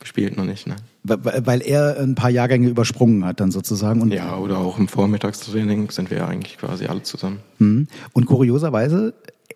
gespielt 0.08 0.38
noch 0.38 0.46
nicht, 0.46 0.68
ne? 0.68 0.78
weil, 1.04 1.62
er 1.62 1.98
ein 2.00 2.16
paar 2.16 2.30
Jahrgänge 2.30 2.70
übersprungen 2.70 3.26
hat 3.26 3.42
dann 3.42 3.52
sozusagen. 3.52 4.02
Und, 4.02 4.14
Ja, 4.14 4.38
oder 4.38 4.58
auch 4.60 4.78
im 4.80 4.88
Vormittagstraining 4.88 5.92
sind 5.92 6.10
wir 6.12 6.26
eigentlich 6.28 6.58
quasi 6.58 6.86
alle 6.86 7.04
zusammen. 7.04 7.40
Mhm. 7.60 7.88
und 8.14 8.26
kurioserweise, 8.26 9.14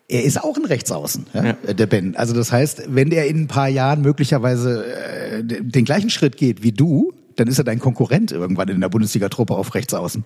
er 0.09 0.23
ist 0.25 0.43
auch 0.43 0.57
ein 0.57 0.65
Rechtsaußen, 0.65 1.27
ja, 1.33 1.45
Ja. 1.45 1.73
der 1.73 1.85
Ben. 1.87 2.15
Also 2.17 2.33
das 2.33 2.51
heißt, 2.51 2.83
wenn 2.89 3.11
er 3.11 3.27
in 3.27 3.43
ein 3.43 3.47
paar 3.47 3.69
Jahren 3.69 4.01
möglicherweise 4.01 4.85
äh, 4.85 5.43
den 5.43 5.85
gleichen 5.85 6.09
Schritt 6.09 6.35
geht 6.35 6.63
wie 6.63 6.73
du, 6.73 7.13
dann 7.37 7.47
ist 7.47 7.57
er 7.57 7.63
dein 7.63 7.79
Konkurrent 7.79 8.33
irgendwann 8.33 8.67
in 8.67 8.81
der 8.81 8.89
Bundesliga-Truppe 8.89 9.55
auf 9.55 9.73
Rechtsaußen. 9.73 10.25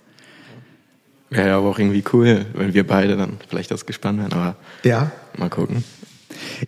Wäre 1.30 1.48
ja 1.48 1.58
aber 1.58 1.68
auch 1.70 1.78
irgendwie 1.78 2.02
cool, 2.12 2.46
wenn 2.54 2.74
wir 2.74 2.84
beide 2.86 3.16
dann 3.16 3.34
vielleicht 3.48 3.70
das 3.70 3.86
gespannt 3.86 4.18
werden, 4.18 4.32
aber 4.32 4.56
Ja. 4.84 5.12
mal 5.38 5.50
gucken. 5.50 5.84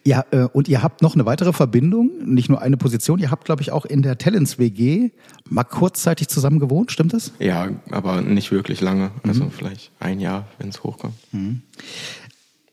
Ja, 0.05 0.25
äh, 0.31 0.45
und 0.53 0.69
ihr 0.69 0.83
habt 0.83 1.03
noch 1.03 1.15
eine 1.15 1.27
weitere 1.27 1.53
Verbindung, 1.53 2.11
nicht 2.25 2.49
nur 2.49 2.61
eine 2.63 2.77
Position. 2.77 3.19
Ihr 3.19 3.31
habt, 3.31 3.45
glaube 3.45 3.63
ich, 3.63 3.71
auch 3.73 3.85
in 3.85 4.03
der 4.03 4.19
Talents 4.19 4.59
WG 4.59 5.11
mal 5.49 5.65
kurzzeitig 5.65 6.29
zusammen 6.29 6.59
gewohnt, 6.59 6.93
stimmt 6.93 7.13
das? 7.13 7.33
Ja, 7.39 7.69
aber 7.91 8.21
nicht 8.23 8.51
wirklich 8.53 8.81
lange. 8.81 9.11
Also 9.27 9.45
Mhm. 9.45 9.51
vielleicht 9.51 9.91
ein 10.01 10.21
Jahr, 10.21 10.47
wenn 10.59 10.69
es 10.69 10.83
hochkommt. 10.85 11.15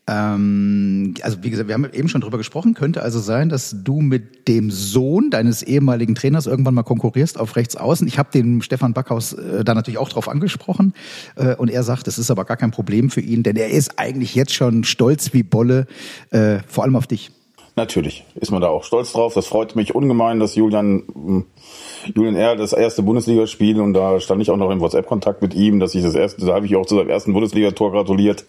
Ähm, 0.07 1.15
also 1.21 1.37
wie 1.41 1.49
gesagt, 1.49 1.67
wir 1.67 1.73
haben 1.73 1.87
eben 1.91 2.09
schon 2.09 2.21
drüber 2.21 2.37
gesprochen. 2.37 2.73
Könnte 2.75 3.01
also 3.01 3.19
sein, 3.19 3.49
dass 3.49 3.75
du 3.83 4.01
mit 4.01 4.47
dem 4.47 4.69
Sohn 4.69 5.31
deines 5.31 5.63
ehemaligen 5.63 6.13
Trainers 6.13 6.45
irgendwann 6.45 6.75
mal 6.75 6.83
konkurrierst 6.83 7.39
auf 7.39 7.55
rechts 7.55 7.75
außen. 7.75 8.07
Ich 8.07 8.19
habe 8.19 8.29
den 8.31 8.61
Stefan 8.61 8.93
Backhaus 8.93 9.33
äh, 9.33 9.63
da 9.63 9.73
natürlich 9.73 9.97
auch 9.97 10.09
drauf 10.09 10.29
angesprochen 10.29 10.93
äh, 11.35 11.55
und 11.55 11.71
er 11.71 11.83
sagt, 11.83 12.07
das 12.07 12.19
ist 12.19 12.29
aber 12.29 12.45
gar 12.45 12.57
kein 12.57 12.71
Problem 12.71 13.09
für 13.09 13.21
ihn, 13.21 13.41
denn 13.41 13.55
er 13.55 13.69
ist 13.69 13.97
eigentlich 13.97 14.35
jetzt 14.35 14.53
schon 14.53 14.83
stolz 14.83 15.33
wie 15.33 15.43
Bolle, 15.43 15.87
äh, 16.29 16.59
vor 16.67 16.83
allem 16.83 16.95
auf 16.95 17.07
dich. 17.07 17.31
Natürlich 17.77 18.23
ist 18.35 18.51
man 18.51 18.61
da 18.61 18.69
auch 18.69 18.85
stolz 18.85 19.11
drauf. 19.11 19.33
Das 19.33 19.47
freut 19.47 19.75
mich 19.75 19.93
ungemein, 19.93 20.39
dass 20.39 20.55
Julian, 20.55 21.03
mh, 21.13 21.43
Julian 22.15 22.35
R. 22.35 22.55
das 22.55 22.71
erste 22.71 23.03
Bundesligaspiel 23.03 23.81
und 23.81 23.93
da 23.93 24.19
stand 24.21 24.41
ich 24.41 24.49
auch 24.49 24.55
noch 24.55 24.69
im 24.69 24.79
WhatsApp-Kontakt 24.79 25.41
mit 25.41 25.53
ihm, 25.55 25.79
dass 25.79 25.93
ich 25.93 26.03
das 26.03 26.15
erste, 26.15 26.45
da 26.45 26.53
habe 26.53 26.67
ich 26.67 26.75
auch 26.75 26.85
zu 26.85 26.95
seinem 26.95 27.09
ersten 27.09 27.33
Bundesligator 27.33 27.91
gratuliert. 27.91 28.45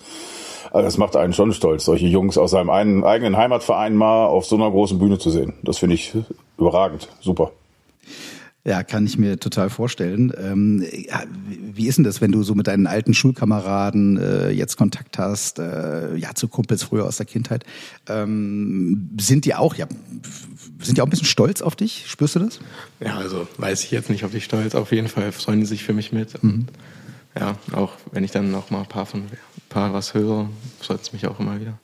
Also 0.72 0.82
das 0.82 0.98
macht 0.98 1.16
einen 1.16 1.32
schon 1.32 1.52
stolz, 1.52 1.84
solche 1.84 2.06
Jungs 2.06 2.38
aus 2.38 2.52
seinem 2.52 2.70
einen, 2.70 3.04
eigenen 3.04 3.36
Heimatverein 3.36 3.94
mal 3.94 4.26
auf 4.26 4.46
so 4.46 4.56
einer 4.56 4.70
großen 4.70 4.98
Bühne 4.98 5.18
zu 5.18 5.30
sehen. 5.30 5.54
Das 5.62 5.78
finde 5.78 5.94
ich 5.94 6.12
überragend, 6.58 7.08
super. 7.20 7.52
Ja, 8.66 8.82
kann 8.82 9.06
ich 9.06 9.16
mir 9.16 9.38
total 9.38 9.70
vorstellen. 9.70 10.32
Ähm, 10.36 10.84
ja, 10.92 11.22
wie 11.48 11.86
ist 11.86 11.98
denn 11.98 12.04
das, 12.04 12.20
wenn 12.20 12.32
du 12.32 12.42
so 12.42 12.56
mit 12.56 12.66
deinen 12.66 12.88
alten 12.88 13.14
Schulkameraden 13.14 14.18
äh, 14.18 14.50
jetzt 14.50 14.76
Kontakt 14.76 15.18
hast, 15.18 15.60
äh, 15.60 16.16
ja, 16.16 16.34
zu 16.34 16.48
Kumpels 16.48 16.82
früher 16.82 17.04
aus 17.04 17.16
der 17.16 17.26
Kindheit? 17.26 17.64
Ähm, 18.08 19.10
sind 19.20 19.44
die 19.44 19.54
auch, 19.54 19.76
ja, 19.76 19.86
sind 20.80 20.98
die 20.98 21.00
auch 21.00 21.06
ein 21.06 21.10
bisschen 21.10 21.28
stolz 21.28 21.62
auf 21.62 21.76
dich? 21.76 22.06
Spürst 22.08 22.34
du 22.34 22.40
das? 22.40 22.58
Ja, 22.98 23.16
also 23.18 23.46
weiß 23.56 23.84
ich 23.84 23.92
jetzt 23.92 24.10
nicht, 24.10 24.24
ob 24.24 24.34
ich 24.34 24.44
stolz. 24.44 24.74
Auf 24.74 24.90
jeden 24.90 25.06
Fall 25.06 25.30
freuen 25.30 25.60
die 25.60 25.66
sich 25.66 25.84
für 25.84 25.92
mich 25.92 26.10
mit. 26.10 26.42
Mhm. 26.42 26.66
Ja, 27.38 27.56
auch 27.72 27.92
wenn 28.12 28.24
ich 28.24 28.30
dann 28.30 28.50
noch 28.50 28.70
mal 28.70 28.80
ein 28.80 28.86
paar 28.86 29.06
von 29.06 29.20
ein 29.22 29.28
paar 29.68 29.92
was 29.92 30.14
höre, 30.14 30.48
freut 30.80 31.02
es 31.02 31.12
mich 31.12 31.26
auch 31.26 31.38
immer 31.38 31.60
wieder. 31.60 31.78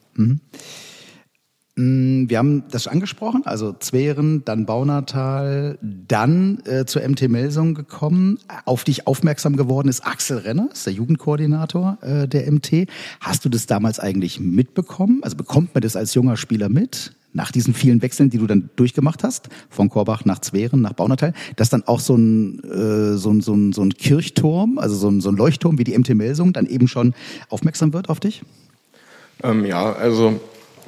Mm, 1.75 2.27
Wir 2.29 2.37
haben 2.37 2.63
das 2.69 2.87
angesprochen, 2.87 3.43
also 3.45 3.73
Zweren, 3.73 4.43
dann 4.45 4.65
Baunatal, 4.65 5.77
dann 5.81 6.59
äh, 6.65 6.85
zur 6.85 7.07
MT 7.07 7.29
Melsung 7.29 7.75
gekommen. 7.75 8.39
Auf 8.65 8.83
dich 8.83 9.05
aufmerksam 9.07 9.55
geworden 9.55 9.89
ist 9.89 10.05
Axel 10.05 10.39
Renner, 10.39 10.69
ist 10.71 10.85
der 10.85 10.93
Jugendkoordinator 10.93 11.97
äh, 12.01 12.27
der 12.27 12.51
MT. 12.51 12.87
Hast 13.19 13.45
du 13.45 13.49
das 13.49 13.65
damals 13.67 13.99
eigentlich 13.99 14.39
mitbekommen? 14.39 15.19
Also 15.23 15.35
bekommt 15.37 15.73
man 15.75 15.81
das 15.81 15.95
als 15.95 16.13
junger 16.13 16.37
Spieler 16.37 16.69
mit? 16.69 17.13
Nach 17.33 17.51
diesen 17.51 17.73
vielen 17.73 18.01
Wechseln, 18.01 18.29
die 18.29 18.37
du 18.37 18.47
dann 18.47 18.69
durchgemacht 18.75 19.23
hast, 19.23 19.49
von 19.69 19.89
Korbach 19.89 20.23
nach 20.25 20.39
Zweren, 20.39 20.81
nach 20.81 20.93
Baunatal, 20.93 21.33
dass 21.55 21.69
dann 21.69 21.83
auch 21.83 21.99
so 21.99 22.15
ein, 22.15 22.63
äh, 22.63 23.17
so 23.17 23.31
ein, 23.31 23.41
so 23.41 23.53
ein, 23.53 23.73
so 23.73 23.81
ein 23.81 23.93
Kirchturm, 23.93 24.77
also 24.77 24.95
so 24.95 25.09
ein, 25.09 25.19
so 25.19 25.29
ein 25.29 25.35
Leuchtturm 25.35 25.77
wie 25.77 25.83
die 25.83 25.97
MT 25.97 26.09
Melsung, 26.15 26.53
dann 26.53 26.67
eben 26.67 26.87
schon 26.87 27.13
aufmerksam 27.49 27.93
wird 27.93 28.09
auf 28.09 28.19
dich? 28.19 28.43
Ähm, 29.41 29.65
ja, 29.65 29.93
also 29.93 30.39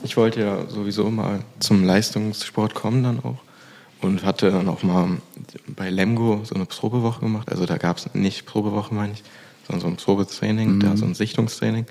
ich 0.03 0.17
wollte 0.17 0.41
ja 0.41 0.69
sowieso 0.69 1.10
mal 1.10 1.39
zum 1.60 1.84
Leistungssport 1.84 2.75
kommen 2.75 3.03
dann 3.03 3.19
auch 3.19 3.39
und 4.01 4.23
hatte 4.23 4.51
dann 4.51 4.69
auch 4.69 4.84
mal 4.84 5.17
bei 5.75 5.89
Lemgo 5.89 6.41
so 6.43 6.55
eine 6.55 6.65
Probewoche 6.65 7.21
gemacht. 7.21 7.51
Also 7.51 7.65
da 7.65 7.77
gab 7.77 7.97
es 7.97 8.13
nicht 8.13 8.45
Probewoche, 8.45 8.93
meine 8.93 9.13
ich, 9.13 9.23
sondern 9.67 9.81
so 9.81 9.88
ein 9.88 9.95
Probetraining, 9.95 10.79
da 10.79 10.95
so 10.95 11.05
ein 11.05 11.15
Sichtungstraining. 11.15 11.86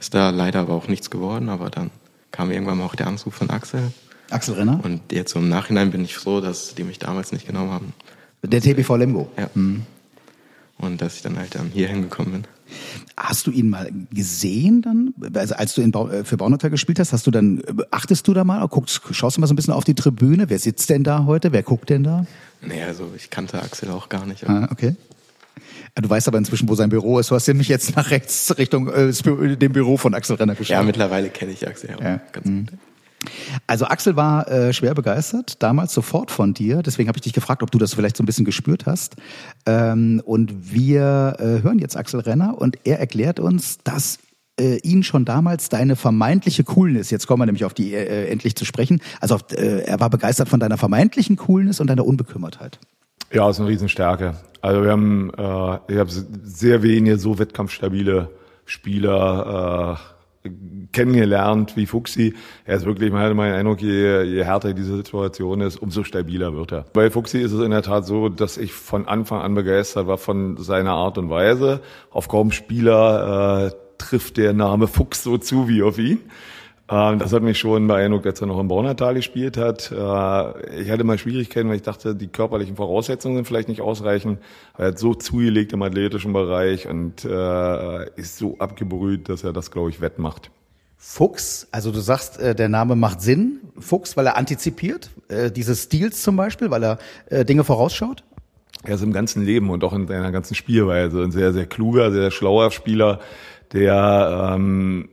Ist 0.00 0.14
da 0.14 0.30
leider 0.30 0.60
aber 0.60 0.74
auch 0.74 0.88
nichts 0.88 1.10
geworden, 1.10 1.48
aber 1.48 1.70
dann 1.70 1.90
kam 2.34 2.50
irgendwann 2.50 2.78
mal 2.78 2.84
auch 2.84 2.96
der 2.96 3.06
Anruf 3.06 3.32
von 3.32 3.48
Axel. 3.48 3.92
Axel 4.30 4.54
Renner? 4.54 4.80
Und 4.82 5.12
jetzt 5.12 5.36
im 5.36 5.48
Nachhinein 5.48 5.92
bin 5.92 6.04
ich 6.04 6.16
froh, 6.16 6.40
dass 6.40 6.74
die 6.74 6.82
mich 6.82 6.98
damals 6.98 7.30
nicht 7.30 7.46
genommen 7.46 7.70
haben. 7.70 7.92
Der 8.42 8.60
TBV 8.60 8.96
Lemgo. 8.96 9.30
Ja. 9.38 9.48
Und 9.54 11.00
dass 11.00 11.14
ich 11.14 11.22
dann 11.22 11.38
halt 11.38 11.54
dann 11.54 11.70
hier 11.72 11.86
hingekommen 11.86 12.32
bin. 12.32 12.44
Hast 13.16 13.46
du 13.46 13.52
ihn 13.52 13.68
mal 13.68 13.88
gesehen 14.10 14.82
dann? 14.82 15.14
Also 15.34 15.54
als 15.54 15.74
du 15.74 15.82
in 15.82 15.92
Bau, 15.92 16.08
äh, 16.08 16.24
für 16.24 16.36
Baunatal 16.36 16.70
gespielt 16.70 16.98
hast, 16.98 17.12
hast 17.12 17.24
du 17.28 17.30
dann, 17.30 17.60
äh, 17.60 17.84
achtest 17.92 18.26
du 18.26 18.34
da 18.34 18.42
mal, 18.42 18.66
guckst, 18.66 19.00
schaust 19.12 19.36
du 19.36 19.40
mal 19.40 19.46
so 19.46 19.52
ein 19.52 19.56
bisschen 19.56 19.72
auf 19.74 19.84
die 19.84 19.94
Tribüne? 19.94 20.50
Wer 20.50 20.58
sitzt 20.58 20.90
denn 20.90 21.04
da 21.04 21.26
heute? 21.26 21.52
Wer 21.52 21.62
guckt 21.62 21.90
denn 21.90 22.02
da? 22.02 22.26
Nee, 22.60 22.82
also 22.82 23.12
ich 23.14 23.30
kannte 23.30 23.62
Axel 23.62 23.90
auch 23.90 24.08
gar 24.08 24.26
nicht. 24.26 24.48
Ah, 24.48 24.68
okay. 24.72 24.96
Ja, 25.96 26.02
Du 26.02 26.10
weißt 26.10 26.28
aber 26.28 26.38
inzwischen, 26.38 26.68
wo 26.68 26.74
sein 26.74 26.90
Büro 26.90 27.18
ist. 27.18 27.30
Du 27.30 27.34
hast 27.34 27.46
ja 27.46 27.54
mich 27.54 27.68
jetzt 27.68 27.96
nach 27.96 28.10
rechts 28.10 28.56
Richtung 28.58 28.88
äh, 28.88 29.12
dem 29.56 29.72
Büro 29.72 29.96
von 29.96 30.14
Axel 30.14 30.36
Renner 30.36 30.54
geschaut. 30.54 30.76
Ja, 30.76 30.82
mittlerweile 30.82 31.30
kenne 31.30 31.52
ich 31.52 31.66
Axel 31.66 31.90
ja, 31.90 32.20
ganz 32.32 32.46
gut. 32.46 32.78
Also 33.66 33.86
Axel 33.86 34.16
war 34.16 34.50
äh, 34.50 34.72
schwer 34.72 34.94
begeistert, 34.94 35.62
damals 35.62 35.94
sofort 35.94 36.30
von 36.30 36.54
dir. 36.54 36.82
Deswegen 36.82 37.08
habe 37.08 37.16
ich 37.16 37.22
dich 37.22 37.32
gefragt, 37.32 37.62
ob 37.62 37.70
du 37.70 37.78
das 37.78 37.94
vielleicht 37.94 38.16
so 38.16 38.22
ein 38.22 38.26
bisschen 38.26 38.44
gespürt 38.44 38.86
hast. 38.86 39.16
Ähm, 39.66 40.20
und 40.24 40.72
wir 40.72 41.36
äh, 41.38 41.62
hören 41.62 41.78
jetzt 41.78 41.96
Axel 41.96 42.20
Renner 42.20 42.60
und 42.60 42.78
er 42.84 43.00
erklärt 43.00 43.40
uns, 43.40 43.78
dass 43.84 44.18
äh, 44.60 44.76
ihn 44.78 45.02
schon 45.02 45.24
damals 45.24 45.68
deine 45.68 45.96
vermeintliche 45.96 46.64
Coolness, 46.64 47.10
jetzt 47.10 47.26
kommen 47.26 47.40
wir 47.40 47.46
nämlich 47.46 47.64
auf 47.64 47.74
die 47.74 47.92
äh, 47.92 48.28
endlich 48.28 48.54
zu 48.54 48.64
sprechen, 48.64 49.00
also 49.20 49.36
auf, 49.36 49.42
äh, 49.52 49.80
er 49.80 49.98
war 50.00 50.10
begeistert 50.10 50.48
von 50.48 50.60
deiner 50.60 50.78
vermeintlichen 50.78 51.36
Coolness 51.36 51.80
und 51.80 51.88
deiner 51.88 52.06
Unbekümmertheit. 52.06 52.78
Ja, 53.34 53.50
ist 53.50 53.60
eine 53.60 53.68
Riesenstärke. 53.68 54.34
Also 54.60 54.82
wir 54.82 54.90
haben, 54.90 55.30
äh, 55.36 55.92
ich 55.92 55.98
habe 55.98 56.10
sehr 56.10 56.82
wenige 56.82 57.18
so 57.18 57.38
wettkampfstabile 57.38 58.30
Spieler 58.64 59.98
kennengelernt 60.92 61.76
wie 61.76 61.86
Fuchsi. 61.86 62.34
Er 62.64 62.76
ist 62.76 62.84
wirklich, 62.84 63.10
man 63.10 63.22
hatte 63.22 63.34
meinen 63.34 63.54
Eindruck, 63.54 63.80
je, 63.80 64.22
je 64.22 64.44
härter 64.44 64.74
diese 64.74 64.96
Situation 64.96 65.60
ist, 65.60 65.78
umso 65.78 66.04
stabiler 66.04 66.54
wird 66.54 66.72
er. 66.72 66.84
Bei 66.92 67.10
Fuchsi 67.10 67.40
ist 67.40 67.52
es 67.52 67.64
in 67.64 67.70
der 67.70 67.82
Tat 67.82 68.06
so, 68.06 68.28
dass 68.28 68.58
ich 68.58 68.72
von 68.72 69.08
Anfang 69.08 69.40
an 69.40 69.54
begeistert 69.54 70.06
war 70.06 70.18
von 70.18 70.56
seiner 70.58 70.92
Art 70.92 71.16
und 71.18 71.30
Weise. 71.30 71.80
Auf 72.10 72.28
kaum 72.28 72.52
Spieler 72.52 73.68
äh, 73.68 73.70
trifft 73.96 74.36
der 74.36 74.52
Name 74.52 74.86
Fuchs 74.86 75.22
so 75.22 75.38
zu 75.38 75.68
wie 75.68 75.82
auf 75.82 75.98
ihn. 75.98 76.20
Ähm, 76.90 77.18
das 77.18 77.32
hat 77.32 77.42
mich 77.42 77.58
schon 77.58 77.86
beeindruckt, 77.86 78.26
als 78.26 78.40
er 78.40 78.46
noch 78.46 78.60
im 78.60 78.68
Braunertal 78.68 79.14
gespielt 79.14 79.56
hat. 79.56 79.90
Äh, 79.90 80.80
ich 80.82 80.90
hatte 80.90 81.04
mal 81.04 81.18
Schwierigkeiten, 81.18 81.68
weil 81.68 81.76
ich 81.76 81.82
dachte, 81.82 82.14
die 82.14 82.28
körperlichen 82.28 82.76
Voraussetzungen 82.76 83.36
sind 83.36 83.46
vielleicht 83.46 83.68
nicht 83.68 83.80
ausreichend. 83.80 84.38
Er 84.76 84.88
hat 84.88 84.98
so 84.98 85.14
zugelegt 85.14 85.72
im 85.72 85.82
athletischen 85.82 86.32
Bereich 86.32 86.86
und 86.86 87.24
äh, 87.24 88.10
ist 88.16 88.36
so 88.36 88.58
abgebrüht, 88.58 89.28
dass 89.30 89.44
er 89.44 89.52
das, 89.52 89.70
glaube 89.70 89.90
ich, 89.90 90.00
wettmacht. 90.02 90.50
Fuchs, 90.98 91.68
also 91.70 91.90
du 91.90 92.00
sagst, 92.00 92.38
äh, 92.38 92.54
der 92.54 92.68
Name 92.68 92.96
macht 92.96 93.22
Sinn. 93.22 93.60
Fuchs, 93.78 94.16
weil 94.16 94.26
er 94.26 94.36
antizipiert, 94.36 95.10
äh, 95.28 95.50
dieses 95.50 95.84
Stils 95.84 96.22
zum 96.22 96.36
Beispiel, 96.36 96.70
weil 96.70 96.84
er 96.84 96.98
äh, 97.26 97.44
Dinge 97.44 97.64
vorausschaut. 97.64 98.24
Er 98.84 98.96
ist 98.96 99.02
im 99.02 99.12
ganzen 99.12 99.44
Leben 99.44 99.70
und 99.70 99.82
auch 99.84 99.94
in 99.94 100.06
seiner 100.06 100.32
ganzen 100.32 100.54
Spielweise 100.54 101.22
ein 101.22 101.30
sehr, 101.30 101.54
sehr 101.54 101.64
kluger, 101.64 102.12
sehr 102.12 102.30
schlauer 102.30 102.70
Spieler, 102.70 103.20
der 103.72 104.54
ähm, 104.54 105.08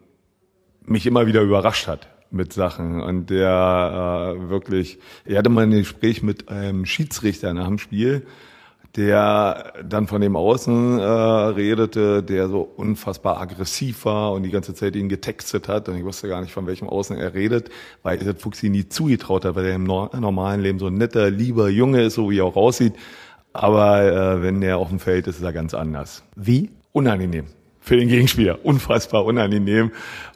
mich 0.92 1.06
immer 1.06 1.26
wieder 1.26 1.42
überrascht 1.42 1.88
hat 1.88 2.08
mit 2.32 2.54
Sachen 2.54 3.02
und 3.02 3.30
der 3.30 4.36
äh, 4.38 4.50
wirklich, 4.50 5.00
er 5.26 5.40
hatte 5.40 5.50
mal 5.50 5.64
ein 5.64 5.72
Gespräch 5.72 6.24
mit 6.24 6.50
einem 6.50 6.86
Schiedsrichter 6.86 7.54
nach 7.54 7.68
dem 7.68 7.78
Spiel, 7.78 8.26
der 8.96 9.74
dann 9.88 10.08
von 10.08 10.22
dem 10.22 10.36
Außen 10.36 11.00
äh, 11.00 11.04
redete, 11.04 12.24
der 12.24 12.50
so 12.50 12.62
unfassbar 12.62 13.40
aggressiv 13.40 14.06
war 14.06 14.34
und 14.34 14.44
die 14.44 14.50
ganze 14.50 14.74
Zeit 14.74 14.96
ihn 14.96 15.10
getextet 15.10 15.68
hat 15.68 15.88
und 15.88 15.98
ich 15.98 16.04
wusste 16.04 16.28
gar 16.28 16.42
nicht, 16.42 16.54
von 16.54 16.68
welchem 16.68 16.90
Außen 16.90 17.18
er 17.18 17.34
redet, 17.34 17.70
weil 18.04 18.18
ich 18.18 18.26
das 18.26 18.42
Fuchsi 18.42 18.70
nie 18.70 18.88
zugetraut 18.88 19.46
hat, 19.46 19.56
weil 19.56 19.66
er 19.66 19.76
im 19.76 19.86
normalen 19.86 20.62
Leben 20.62 20.80
so 20.80 20.88
ein 20.88 20.96
netter, 20.96 21.30
lieber 21.30 21.70
Junge 21.70 22.04
ist, 22.04 22.16
so 22.16 22.30
wie 22.30 22.40
er 22.40 22.46
auch 22.46 22.56
aussieht. 22.56 22.94
Aber 23.54 24.02
äh, 24.04 24.42
wenn 24.42 24.62
er 24.62 24.78
auf 24.78 24.90
dem 24.90 25.00
Feld 25.00 25.28
ist, 25.28 25.38
ist 25.38 25.44
er 25.44 25.54
ganz 25.54 25.74
anders. 25.74 26.24
Wie? 26.36 26.70
Unangenehm 26.94 27.46
für 27.82 27.98
den 27.98 28.08
Gegenspieler. 28.08 28.64
Unfassbar 28.64 29.26
unangenehm. 29.26 29.92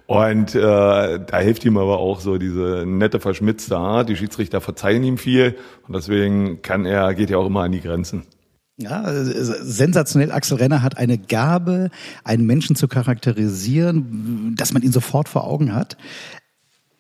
Und 0.08 0.54
äh, 0.54 0.60
da 0.60 1.40
hilft 1.40 1.66
ihm 1.66 1.78
aber 1.78 1.98
auch 1.98 2.20
so 2.20 2.38
diese 2.38 2.84
nette, 2.86 3.20
verschmitzte 3.20 3.78
Art. 3.78 4.10
Die 4.10 4.16
Schiedsrichter 4.16 4.62
verzeihen 4.62 5.04
ihm 5.04 5.18
viel 5.18 5.56
und 5.88 5.96
deswegen 5.96 6.62
kann 6.62 6.86
er, 6.86 7.14
geht 7.14 7.32
er 7.32 7.40
auch 7.40 7.48
immer 7.48 7.62
an 7.62 7.72
die 7.72 7.82
Grenzen. 7.82 8.24
Ja, 8.78 9.06
sensationell. 9.08 10.32
Axel 10.32 10.58
Renner 10.58 10.82
hat 10.82 10.98
eine 10.98 11.18
Gabe, 11.18 11.92
einen 12.26 12.46
Menschen 12.46 12.76
zu 12.76 12.88
charakterisieren, 12.90 14.54
dass 14.58 14.74
man 14.74 14.84
ihn 14.84 14.92
sofort 14.92 15.30
vor 15.30 15.46
Augen 15.46 15.74
hat. 15.74 15.98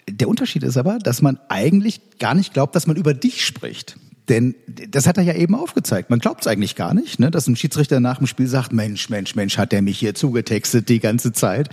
Der 0.09 0.29
Unterschied 0.29 0.63
ist 0.63 0.77
aber, 0.77 0.99
dass 0.99 1.21
man 1.21 1.37
eigentlich 1.49 2.17
gar 2.17 2.33
nicht 2.33 2.53
glaubt, 2.53 2.75
dass 2.75 2.87
man 2.87 2.95
über 2.95 3.13
dich 3.13 3.45
spricht. 3.45 3.97
Denn 4.29 4.55
das 4.65 5.05
hat 5.05 5.17
er 5.17 5.23
ja 5.23 5.35
eben 5.35 5.53
aufgezeigt. 5.53 6.09
Man 6.09 6.19
glaubt 6.19 6.41
es 6.41 6.47
eigentlich 6.47 6.75
gar 6.75 6.93
nicht, 6.93 7.19
ne, 7.19 7.29
dass 7.29 7.47
ein 7.47 7.55
Schiedsrichter 7.55 7.99
nach 7.99 8.17
dem 8.17 8.27
Spiel 8.27 8.47
sagt, 8.47 8.73
Mensch, 8.73 9.09
Mensch, 9.09 9.35
Mensch, 9.35 9.57
hat 9.57 9.71
der 9.71 9.81
mich 9.81 9.99
hier 9.99 10.15
zugetextet 10.15 10.89
die 10.89 10.99
ganze 10.99 11.31
Zeit. 11.31 11.69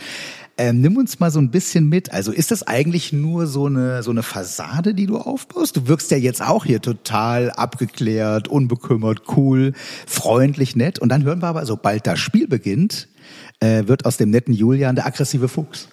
Ähm, 0.59 0.83
nimm 0.83 0.99
uns 0.99 1.19
mal 1.19 1.31
so 1.31 1.39
ein 1.39 1.51
bisschen 1.51 1.89
mit. 1.89 2.13
Also 2.13 2.31
ist 2.31 2.51
das 2.51 2.67
eigentlich 2.67 3.11
nur 3.13 3.47
so 3.47 3.67
eine, 3.67 4.03
so 4.03 4.11
eine 4.11 4.23
Fassade, 4.23 4.93
die 4.93 5.07
du 5.07 5.17
aufbaust? 5.17 5.77
Du 5.79 5.89
wirkst 5.89 6.11
ja 6.11 6.19
jetzt 6.19 6.43
auch 6.43 6.67
hier 6.67 6.83
total 6.83 7.51
abgeklärt, 7.53 8.49
unbekümmert, 8.49 9.23
cool, 9.35 9.73
freundlich, 10.07 10.77
nett. 10.77 10.99
Und 10.99 11.09
dann 11.09 11.25
hören 11.25 11.41
wir 11.41 11.49
aber, 11.49 11.65
sobald 11.65 12.07
das 12.07 12.19
Spiel 12.19 12.49
beginnt, 12.49 13.09
äh, 13.61 13.85
wird 13.87 14.05
aus 14.05 14.19
dem 14.19 14.29
netten 14.29 14.53
Julian 14.53 14.95
der 14.95 15.07
aggressive 15.07 15.49
Fuchs. 15.49 15.89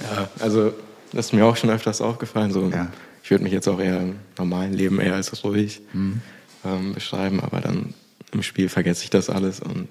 Ja, 0.00 0.28
also 0.40 0.72
das 1.12 1.26
ist 1.26 1.32
mir 1.32 1.46
auch 1.46 1.56
schon 1.56 1.70
öfters 1.70 2.00
aufgefallen. 2.00 2.50
So 2.50 2.68
ja 2.68 2.88
ich 3.30 3.32
würde 3.32 3.44
mich 3.44 3.52
jetzt 3.52 3.68
auch 3.68 3.78
eher 3.78 4.00
im 4.00 4.16
normalen 4.36 4.72
Leben 4.72 4.98
eher 4.98 5.14
als 5.14 5.44
ruhig 5.44 5.82
mhm. 5.92 6.20
ähm, 6.64 6.94
beschreiben, 6.94 7.38
aber 7.38 7.60
dann 7.60 7.94
im 8.32 8.42
Spiel 8.42 8.68
vergesse 8.68 9.04
ich 9.04 9.10
das 9.10 9.30
alles 9.30 9.60
und 9.60 9.86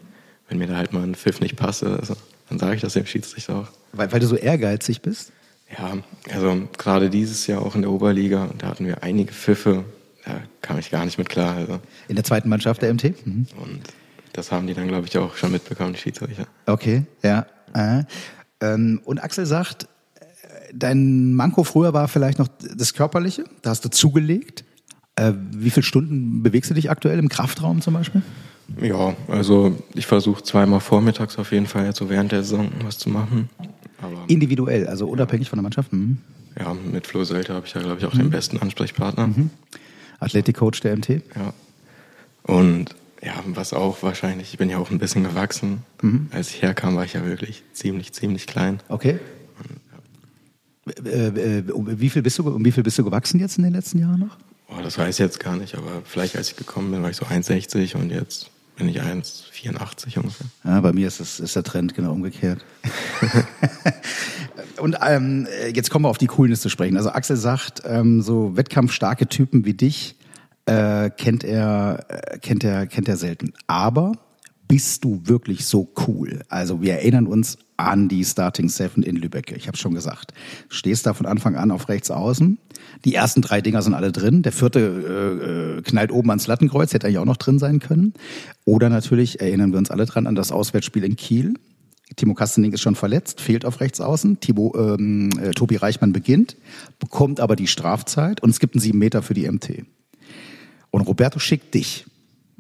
wenn 0.50 0.58
mir 0.58 0.68
da 0.68 0.76
halt 0.76 0.92
mal 0.92 1.04
ein 1.04 1.16
Pfiff 1.16 1.40
nicht 1.40 1.56
passt, 1.56 1.86
also, 1.86 2.18
dann 2.50 2.60
sage 2.60 2.76
ich 2.76 2.82
das 2.82 2.94
dem 2.94 3.06
Schiedsrichter 3.06 3.56
auch. 3.56 3.68
Weil, 3.94 4.12
weil 4.12 4.20
du 4.20 4.28
so 4.28 4.36
ehrgeizig 4.36 5.02
bist? 5.02 5.32
Ja, 5.72 6.00
also 6.34 6.68
gerade 6.78 7.10
dieses 7.10 7.48
Jahr 7.48 7.62
auch 7.62 7.76
in 7.76 7.84
der 7.84 7.92
Oberliga, 7.92 8.50
da 8.58 8.68
hatten 8.68 8.86
wir 8.86 9.04
einige 9.04 9.32
Pfiffe, 9.32 9.86
da 10.26 10.42
kam 10.60 10.78
ich 10.78 10.92
gar 10.92 11.06
nicht 11.06 11.18
mit 11.18 11.30
klar. 11.30 11.56
Also. 11.56 11.80
In 12.10 12.16
der 12.16 12.26
zweiten 12.26 12.50
Mannschaft 12.50 12.82
der 12.82 12.94
MT? 12.94 13.26
Mhm. 13.26 13.48
Und 13.56 13.84
das 14.34 14.52
haben 14.52 14.68
die 14.68 14.74
dann, 14.74 14.90
glaube 14.90 15.08
ich, 15.08 15.18
auch 15.18 15.38
schon 15.38 15.54
mitbekommen, 15.54 15.94
die 15.94 16.00
Schiedsrichter. 16.00 16.46
Okay, 16.66 17.06
ja. 17.24 17.46
Äh. 17.74 18.04
Ähm, 18.60 19.00
und 19.06 19.24
Axel 19.24 19.46
sagt, 19.46 19.88
dein 20.74 21.34
Manko 21.34 21.64
früher 21.64 21.94
war 21.94 22.08
vielleicht 22.08 22.40
noch 22.40 22.48
das 22.48 22.94
Körperliche, 22.94 23.46
da 23.62 23.72
hast 23.72 23.86
du 23.86 23.90
zugelegt. 23.90 24.64
Äh, 25.16 25.34
wie 25.52 25.70
viele 25.70 25.84
Stunden 25.84 26.44
bewegst 26.44 26.70
du 26.70 26.74
dich 26.74 26.90
aktuell 26.90 27.20
im 27.20 27.30
Kraftraum 27.30 27.82
zum 27.82 27.94
Beispiel? 27.94 28.22
Ja, 28.82 29.16
also 29.28 29.76
ich 29.96 30.06
versuche 30.06 30.44
zweimal 30.44 30.80
vormittags 30.80 31.38
auf 31.38 31.52
jeden 31.52 31.66
Fall 31.66 31.86
jetzt 31.86 31.98
so 31.98 32.10
während 32.10 32.32
der 32.32 32.44
Saison 32.44 32.70
was 32.84 32.98
zu 32.98 33.10
machen. 33.10 33.50
Aber 34.02 34.24
Individuell, 34.28 34.88
also 34.88 35.08
unabhängig 35.08 35.50
von 35.50 35.58
der 35.58 35.64
Mannschaft? 35.64 35.92
Mhm. 35.92 36.20
Ja, 36.58 36.74
mit 36.74 37.08
Flo 37.08 37.24
Selte 37.24 37.54
habe 37.54 37.66
ich 37.66 37.74
ja, 37.74 37.82
glaube 37.82 38.00
ich, 38.00 38.06
auch 38.06 38.14
mhm. 38.14 38.20
den 38.20 38.30
besten 38.30 38.58
Ansprechpartner. 38.60 39.28
Mhm. 39.28 39.50
Athletikcoach 40.20 40.82
der 40.82 40.98
MT? 40.98 41.10
Ja. 41.10 41.54
Und 42.44 42.96
ja, 43.22 43.34
was 43.48 43.74
auch 43.74 44.02
wahrscheinlich, 44.04 44.54
ich 44.54 44.58
bin 44.58 44.70
ja 44.70 44.78
auch 44.78 44.92
ein 44.92 45.00
bisschen 45.00 45.24
gewachsen. 45.24 45.84
Mhm. 46.02 46.28
Als 46.32 46.50
ich 46.50 46.62
herkam, 46.62 46.96
war 46.96 47.06
ich 47.06 47.14
ja 47.14 47.26
wirklich 47.26 47.64
ziemlich, 47.74 48.14
ziemlich 48.14 48.48
klein. 48.48 48.80
Okay. 48.88 49.20
Äh, 51.06 51.60
äh, 51.60 51.72
um 51.72 52.00
wie 52.00 52.10
viel 52.10 52.22
bist 52.22 52.38
du, 52.40 52.50
um 52.50 52.64
wie 52.64 52.72
viel 52.72 52.84
bist 52.84 52.98
du 52.98 53.04
gewachsen 53.04 53.40
jetzt 53.40 53.58
in 53.58 53.64
den 53.64 53.74
letzten 53.74 54.00
Jahren 54.00 54.20
noch? 54.20 54.38
Oh, 54.68 54.82
das 54.82 54.98
weiß 54.98 55.16
ich 55.16 55.20
jetzt 55.20 55.40
gar 55.40 55.56
nicht, 55.56 55.76
aber 55.76 56.02
vielleicht 56.06 56.36
als 56.36 56.52
ich 56.52 56.56
gekommen 56.56 56.92
bin, 56.92 57.02
war 57.02 57.10
ich 57.10 57.18
so 57.18 57.26
1,60 57.26 57.96
und 57.96 58.12
jetzt 58.12 58.52
bin 58.76 58.88
ich 58.88 59.02
1,84 59.02 60.18
ungefähr. 60.18 60.48
Ja, 60.64 60.80
bei 60.82 60.94
mir 60.94 61.08
ist, 61.08 61.20
das, 61.20 61.40
ist 61.40 61.56
der 61.56 61.64
Trend 61.64 61.96
genau 61.96 62.14
umgekehrt. 62.14 62.64
und 64.82 64.96
ähm, 65.06 65.48
jetzt 65.74 65.90
kommen 65.90 66.06
wir 66.06 66.10
auf 66.10 66.18
die 66.18 66.28
Coolness 66.28 66.62
zu 66.62 66.70
sprechen. 66.70 66.98
Also 66.98 67.10
Axel 67.10 67.36
sagt, 67.36 67.82
ähm, 67.86 68.22
so 68.22 68.56
wettkampfstarke 68.56 69.28
Typen 69.28 69.66
wie 69.66 69.74
dich 69.74 70.16
äh, 70.66 71.10
kennt 71.10 71.44
er, 71.44 72.06
äh, 72.08 72.38
kennt 72.40 72.64
er, 72.64 72.88
kennt 72.88 73.10
er 73.10 73.18
selten. 73.18 73.54
Aber 73.68 74.14
bist 74.68 75.04
du 75.04 75.22
wirklich 75.26 75.66
so 75.66 75.92
cool? 76.08 76.42
Also 76.48 76.82
wir 76.82 76.94
erinnern 76.94 77.28
uns 77.28 77.58
an 77.80 78.10
die 78.10 78.24
Starting 78.24 78.70
Seven 78.70 79.04
in 79.04 79.16
Lübeck. 79.16 79.54
Ich 79.56 79.68
habe 79.68 79.78
schon 79.78 79.94
gesagt. 79.94 80.34
Stehst 80.70 81.06
da 81.06 81.14
von 81.14 81.26
Anfang 81.26 81.56
an 81.56 81.72
auf 81.72 81.90
rechts 81.90 82.12
außen. 82.12 82.58
Die 83.06 83.16
ersten 83.16 83.42
drei 83.42 83.62
Dinger 83.62 83.82
sind 83.82 83.94
alle 83.94 84.12
drin. 84.12 84.42
Der 84.42 84.52
vierte 84.52 84.80
äh, 84.80 85.78
äh, 85.78 85.82
knallt 85.82 86.12
oben 86.12 86.30
ans 86.30 86.48
Lattenkreuz, 86.48 86.94
hätte 86.94 87.08
eigentlich 87.08 87.20
auch 87.20 87.26
noch 87.26 87.38
drin 87.38 87.60
sein 87.60 87.80
können. 87.80 88.14
Oder 88.66 88.90
natürlich 88.90 89.40
erinnern 89.40 89.72
wir 89.72 89.80
uns 89.80 89.92
alle 89.92 90.06
dran 90.06 90.28
an 90.28 90.36
das 90.36 90.52
Auswärtsspiel 90.52 91.04
in 91.04 91.16
Kiel. 91.16 91.54
Timo 92.16 92.34
Kastening 92.34 92.74
ist 92.74 92.82
schon 92.82 92.96
verletzt, 92.96 93.40
fehlt 93.40 93.66
auf 93.66 93.80
rechts 93.80 94.02
außen. 94.02 94.40
Thibaut, 94.40 94.76
ähm, 94.76 95.30
äh, 95.40 95.52
Tobi 95.52 95.76
Reichmann 95.76 96.12
beginnt, 96.12 96.58
bekommt 97.00 97.40
aber 97.40 97.56
die 97.56 97.68
Strafzeit 97.68 98.42
und 98.42 98.50
es 98.50 98.60
gibt 98.60 98.76
einen 98.76 98.82
sieben 98.82 99.00
Meter 99.00 99.22
für 99.22 99.34
die 99.34 99.50
MT. 99.50 99.86
Und 100.92 101.02
Roberto 101.02 101.40
schickt 101.40 101.74
dich 101.76 102.06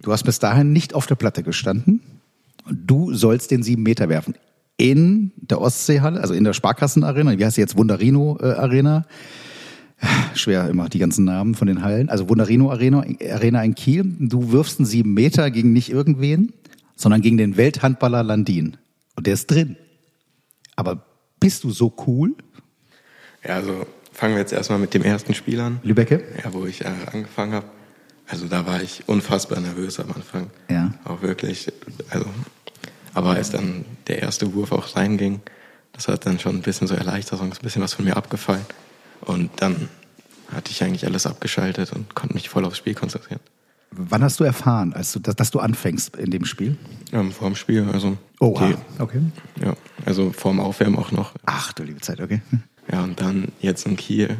Du 0.01 0.13
hast 0.13 0.23
bis 0.23 0.39
dahin 0.39 0.71
nicht 0.71 0.93
auf 0.93 1.07
der 1.07 1.15
Platte 1.15 1.43
gestanden. 1.43 2.01
Du 2.71 3.13
sollst 3.13 3.51
den 3.51 3.63
sieben 3.63 3.83
Meter 3.83 4.09
werfen. 4.09 4.35
In 4.79 5.33
der 5.35 5.59
Ostseehalle, 5.59 6.21
also 6.21 6.33
in 6.33 6.45
der 6.45 6.53
Sparkassenarena, 6.53 7.37
wie 7.37 7.43
heißt 7.43 7.55
sie 7.55 7.61
jetzt? 7.61 7.75
Wunderino 7.75 8.37
äh, 8.41 8.53
Arena. 8.53 9.05
Schwer 10.33 10.69
immer 10.69 10.87
die 10.87 10.99
ganzen 10.99 11.25
Namen 11.25 11.53
von 11.53 11.67
den 11.67 11.81
Hallen. 11.83 12.09
Also 12.09 12.29
Wunderino 12.29 12.71
Arena, 12.71 13.03
Arena 13.29 13.61
in 13.61 13.75
Kiel. 13.75 14.05
Du 14.19 14.53
wirfst 14.53 14.79
einen 14.79 14.85
sieben 14.85 15.13
Meter 15.13 15.51
gegen 15.51 15.73
nicht 15.73 15.91
irgendwen, 15.91 16.53
sondern 16.95 17.21
gegen 17.21 17.37
den 17.37 17.57
Welthandballer 17.57 18.23
Landin. 18.23 18.77
Und 19.17 19.27
der 19.27 19.33
ist 19.33 19.51
drin. 19.51 19.75
Aber 20.77 21.03
bist 21.41 21.65
du 21.65 21.71
so 21.71 21.93
cool? 22.07 22.35
Ja, 23.45 23.55
also 23.55 23.85
fangen 24.13 24.35
wir 24.35 24.39
jetzt 24.39 24.53
erstmal 24.53 24.79
mit 24.79 24.93
dem 24.93 25.03
ersten 25.03 25.33
Spiel 25.33 25.59
an. 25.59 25.81
Lübecke? 25.83 26.23
Ja, 26.41 26.53
wo 26.53 26.65
ich 26.65 26.85
äh, 26.85 26.91
angefangen 27.11 27.51
habe. 27.51 27.65
Also 28.29 28.47
da 28.47 28.65
war 28.65 28.81
ich 28.81 29.03
unfassbar 29.07 29.59
nervös 29.59 29.99
am 29.99 30.11
Anfang. 30.13 30.47
Ja. 30.69 30.93
Auch 31.03 31.21
wirklich. 31.21 31.69
Also, 32.11 32.27
aber 33.13 33.31
als 33.31 33.51
dann 33.51 33.85
der 34.07 34.21
erste 34.21 34.53
Wurf 34.53 34.71
auch 34.71 34.95
reinging, 34.95 35.41
das 35.93 36.07
hat 36.07 36.25
dann 36.25 36.39
schon 36.39 36.57
ein 36.57 36.61
bisschen 36.61 36.87
so 36.87 36.95
erleichtert, 36.95 37.41
ein 37.41 37.49
bisschen 37.61 37.81
was 37.81 37.93
von 37.93 38.05
mir 38.05 38.15
abgefallen. 38.17 38.65
Und 39.21 39.51
dann 39.57 39.89
hatte 40.51 40.71
ich 40.71 40.83
eigentlich 40.83 41.05
alles 41.05 41.25
abgeschaltet 41.25 41.91
und 41.93 42.15
konnte 42.15 42.35
mich 42.35 42.49
voll 42.49 42.65
aufs 42.65 42.77
Spiel 42.77 42.95
konzentrieren. 42.95 43.41
Wann 43.91 44.23
hast 44.23 44.39
du 44.39 44.43
erfahren, 44.43 44.93
als 44.93 45.13
du, 45.13 45.19
dass, 45.19 45.35
dass 45.35 45.51
du 45.51 45.59
anfängst 45.59 46.15
in 46.15 46.29
dem 46.29 46.45
Spiel? 46.45 46.77
Ähm, 47.11 47.31
vor 47.31 47.49
dem 47.49 47.55
Spiel, 47.55 47.89
also. 47.91 48.17
Oh, 48.39 48.55
die, 48.59 48.75
okay. 49.01 49.21
Ja, 49.59 49.73
also 50.05 50.31
vor 50.31 50.51
dem 50.51 50.59
Aufwärmen 50.59 50.97
auch 50.97 51.11
noch. 51.11 51.33
Ach 51.45 51.73
du 51.73 51.83
liebe 51.83 51.99
Zeit, 51.99 52.21
okay. 52.21 52.41
Ja, 52.91 53.03
und 53.03 53.19
dann 53.19 53.51
jetzt 53.59 53.87
in 53.87 53.97
Kiel 53.97 54.37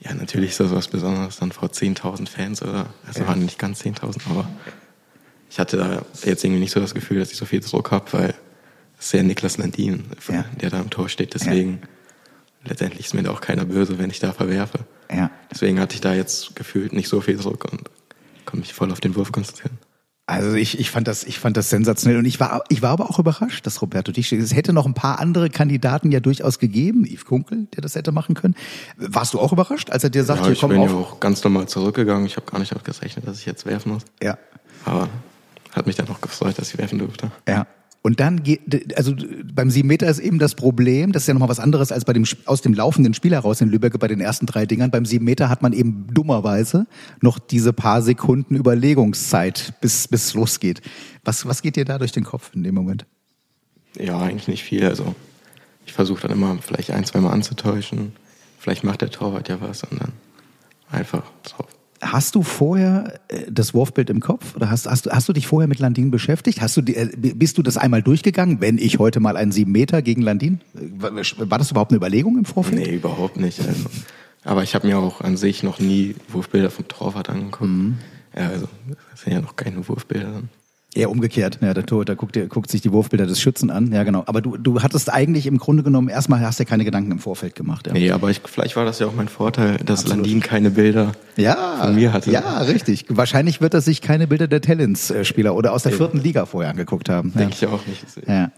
ja, 0.00 0.14
natürlich 0.14 0.50
ist 0.50 0.60
das 0.60 0.70
was 0.70 0.88
Besonderes 0.88 1.38
dann 1.38 1.52
vor 1.52 1.68
10.000 1.68 2.28
Fans 2.28 2.62
oder, 2.62 2.86
also 3.06 3.20
ja. 3.20 3.28
waren 3.28 3.40
nicht 3.40 3.58
ganz 3.58 3.82
10.000, 3.82 4.20
aber 4.30 4.48
ich 5.50 5.58
hatte 5.58 5.76
da 5.76 6.02
jetzt 6.24 6.44
irgendwie 6.44 6.60
nicht 6.60 6.72
so 6.72 6.80
das 6.80 6.94
Gefühl, 6.94 7.18
dass 7.18 7.30
ich 7.30 7.36
so 7.36 7.44
viel 7.44 7.60
Druck 7.60 7.90
habe, 7.90 8.12
weil 8.12 8.34
es 8.98 9.06
ist 9.06 9.12
ja 9.12 9.22
Niklas 9.22 9.58
Landin, 9.58 10.04
ja. 10.28 10.44
der 10.60 10.70
da 10.70 10.80
im 10.80 10.90
Tor 10.90 11.08
steht, 11.08 11.34
deswegen 11.34 11.80
letztendlich 12.64 13.06
ist 13.06 13.14
mir 13.14 13.22
da 13.22 13.30
auch 13.30 13.40
keiner 13.40 13.64
böse, 13.64 13.98
wenn 13.98 14.10
ich 14.10 14.18
da 14.18 14.32
verwerfe. 14.32 14.80
Ja. 15.10 15.30
Deswegen 15.50 15.80
hatte 15.80 15.94
ich 15.94 16.00
da 16.00 16.14
jetzt 16.14 16.54
gefühlt 16.56 16.92
nicht 16.92 17.08
so 17.08 17.20
viel 17.20 17.36
Druck 17.36 17.64
und 17.70 17.82
konnte 18.44 18.60
mich 18.60 18.74
voll 18.74 18.90
auf 18.92 19.00
den 19.00 19.16
Wurf 19.16 19.32
konzentrieren. 19.32 19.78
Also 20.26 20.56
ich, 20.56 20.78
ich 20.78 20.90
fand 20.90 21.08
das, 21.08 21.24
ich 21.24 21.38
fand 21.38 21.56
das 21.56 21.70
sensationell 21.70 22.18
und 22.18 22.26
ich 22.26 22.38
war, 22.38 22.62
ich 22.68 22.82
war 22.82 22.90
aber 22.90 23.08
auch 23.08 23.18
überrascht, 23.18 23.66
dass 23.66 23.80
Roberto 23.80 24.12
Dich, 24.12 24.30
es 24.30 24.54
hätte 24.54 24.74
noch 24.74 24.84
ein 24.84 24.92
paar 24.92 25.20
andere 25.20 25.48
Kandidaten 25.48 26.12
ja 26.12 26.20
durchaus 26.20 26.58
gegeben, 26.58 27.06
Yves 27.06 27.24
Kunkel, 27.24 27.66
der 27.74 27.80
das 27.80 27.94
hätte 27.94 28.12
machen 28.12 28.34
können. 28.34 28.54
Warst 28.98 29.32
du 29.32 29.40
auch 29.40 29.54
überrascht, 29.54 29.88
als 29.88 30.04
er 30.04 30.10
dir 30.10 30.24
sagt, 30.24 30.44
ja, 30.44 30.52
ich 30.52 30.60
komm 30.60 30.70
bin 30.70 30.80
auf? 30.80 30.90
ja 30.90 30.96
auch 30.96 31.20
ganz 31.20 31.42
normal 31.42 31.66
zurückgegangen. 31.66 32.26
Ich 32.26 32.36
habe 32.36 32.44
gar 32.44 32.58
nicht 32.58 32.70
damit 32.70 32.84
gerechnet, 32.84 33.26
dass 33.26 33.38
ich 33.38 33.46
jetzt 33.46 33.64
werfen 33.64 33.92
muss. 33.92 34.02
Ja, 34.22 34.36
Aber 34.84 35.08
hat 35.72 35.86
mich 35.86 35.96
dann 35.96 36.08
auch 36.08 36.20
gefreut, 36.20 36.58
dass 36.58 36.72
ich 36.72 36.78
werfen 36.78 36.98
durfte. 36.98 37.30
ja. 37.48 37.66
Und 38.00 38.20
dann 38.20 38.44
geht, 38.44 38.96
also 38.96 39.12
beim 39.52 39.70
sieben 39.70 39.88
Meter 39.88 40.08
ist 40.08 40.20
eben 40.20 40.38
das 40.38 40.54
Problem, 40.54 41.10
das 41.10 41.24
ist 41.24 41.26
ja 41.26 41.34
nochmal 41.34 41.48
was 41.48 41.58
anderes 41.58 41.90
als 41.90 42.04
bei 42.04 42.12
dem 42.12 42.24
aus 42.46 42.62
dem 42.62 42.72
laufenden 42.72 43.12
Spiel 43.12 43.32
heraus 43.32 43.60
in 43.60 43.68
Lübeck 43.68 43.98
bei 43.98 44.06
den 44.06 44.20
ersten 44.20 44.46
drei 44.46 44.66
Dingern. 44.66 44.92
Beim 44.92 45.04
sieben 45.04 45.24
Meter 45.24 45.48
hat 45.48 45.62
man 45.62 45.72
eben 45.72 46.06
dummerweise 46.14 46.86
noch 47.20 47.40
diese 47.40 47.72
paar 47.72 48.00
Sekunden 48.00 48.54
Überlegungszeit, 48.54 49.74
bis 49.80 50.06
bis 50.06 50.26
es 50.26 50.34
losgeht. 50.34 50.80
Was 51.24 51.44
was 51.44 51.60
geht 51.60 51.74
dir 51.74 51.84
da 51.84 51.98
durch 51.98 52.12
den 52.12 52.24
Kopf 52.24 52.52
in 52.54 52.62
dem 52.62 52.76
Moment? 52.76 53.04
Ja, 53.98 54.18
eigentlich 54.20 54.48
nicht 54.48 54.62
viel. 54.62 54.86
Also 54.86 55.14
ich 55.84 55.92
versuche 55.92 56.22
dann 56.22 56.30
immer 56.30 56.56
vielleicht 56.62 56.92
ein, 56.92 57.04
zwei 57.04 57.20
Mal 57.20 57.32
anzutäuschen. 57.32 58.12
Vielleicht 58.58 58.84
macht 58.84 59.02
der 59.02 59.10
Torwart 59.10 59.48
ja 59.48 59.60
was 59.60 59.82
und 59.82 60.00
dann 60.00 60.12
einfach 60.90 61.24
drauf. 61.42 61.68
Hast 62.00 62.34
du 62.34 62.42
vorher 62.42 63.20
äh, 63.28 63.50
das 63.50 63.74
Wurfbild 63.74 64.10
im 64.10 64.20
Kopf 64.20 64.54
oder 64.54 64.70
hast, 64.70 64.86
hast, 64.86 65.06
du, 65.06 65.10
hast 65.10 65.28
du 65.28 65.32
dich 65.32 65.46
vorher 65.46 65.68
mit 65.68 65.78
Landin 65.78 66.10
beschäftigt? 66.10 66.60
Hast 66.60 66.76
du, 66.76 66.80
äh, 66.82 67.10
bist 67.16 67.58
du 67.58 67.62
das 67.62 67.76
einmal 67.76 68.02
durchgegangen, 68.02 68.60
wenn 68.60 68.78
ich 68.78 68.98
heute 68.98 69.20
mal 69.20 69.36
einen 69.36 69.52
sieben 69.52 69.72
Meter 69.72 70.02
gegen 70.02 70.22
Landin? 70.22 70.60
Äh, 70.74 70.80
War 71.00 71.58
das 71.58 71.70
überhaupt 71.70 71.90
eine 71.90 71.96
Überlegung 71.96 72.38
im 72.38 72.44
Vorfeld? 72.44 72.78
Nee, 72.78 72.94
überhaupt 72.94 73.38
nicht. 73.38 73.60
Also, 73.60 73.86
aber 74.44 74.62
ich 74.62 74.74
habe 74.74 74.86
mir 74.86 74.98
auch 74.98 75.20
an 75.20 75.36
sich 75.36 75.62
noch 75.62 75.80
nie 75.80 76.14
Wurfbilder 76.28 76.70
vom 76.70 76.86
Torwart 76.88 77.28
angeguckt. 77.30 77.70
Ja, 78.36 78.48
also 78.48 78.68
das 79.10 79.22
sind 79.22 79.32
ja 79.32 79.40
noch 79.40 79.56
keine 79.56 79.86
Wurfbilder 79.88 80.30
dann. 80.32 80.48
Eher 80.98 81.10
umgekehrt. 81.10 81.58
Ja, 81.62 81.72
der 81.74 81.86
Torhüter 81.86 82.16
guckt, 82.16 82.34
dir- 82.34 82.48
guckt 82.48 82.70
sich 82.70 82.80
die 82.80 82.90
Wurfbilder 82.92 83.26
des 83.26 83.40
Schützen 83.40 83.70
an. 83.70 83.92
Ja, 83.92 84.02
genau. 84.02 84.24
Aber 84.26 84.40
du, 84.40 84.56
du 84.56 84.82
hattest 84.82 85.12
eigentlich 85.12 85.46
im 85.46 85.58
Grunde 85.58 85.82
genommen 85.82 86.08
erstmal 86.08 86.40
hast 86.40 86.58
dir 86.58 86.64
keine 86.64 86.84
Gedanken 86.84 87.12
im 87.12 87.18
Vorfeld 87.20 87.54
gemacht. 87.54 87.86
Ja, 87.86 87.92
Nee, 87.92 88.10
aber 88.10 88.30
ich, 88.30 88.40
vielleicht 88.44 88.74
war 88.76 88.84
das 88.84 88.98
ja 88.98 89.06
auch 89.06 89.14
mein 89.14 89.28
Vorteil, 89.28 89.76
dass 89.78 90.06
Landin 90.08 90.40
keine 90.40 90.70
Bilder 90.70 91.12
ja 91.36 91.78
von 91.82 91.94
mir 91.94 92.12
hatte. 92.12 92.32
Ja, 92.32 92.58
richtig. 92.62 93.04
Wahrscheinlich 93.08 93.60
wird 93.60 93.74
er 93.74 93.80
sich 93.80 94.00
keine 94.02 94.26
Bilder 94.26 94.48
der 94.48 94.60
Talents-Spieler 94.60 95.54
oder 95.54 95.72
aus 95.72 95.84
der 95.84 95.92
vierten 95.92 96.18
Liga 96.20 96.46
vorher 96.46 96.70
angeguckt 96.72 97.08
haben. 97.08 97.30
Ja. 97.34 97.42
Denke 97.42 97.54
ich 97.58 97.66
auch 97.66 97.86
nicht. 97.86 98.04
Ja. 98.26 98.50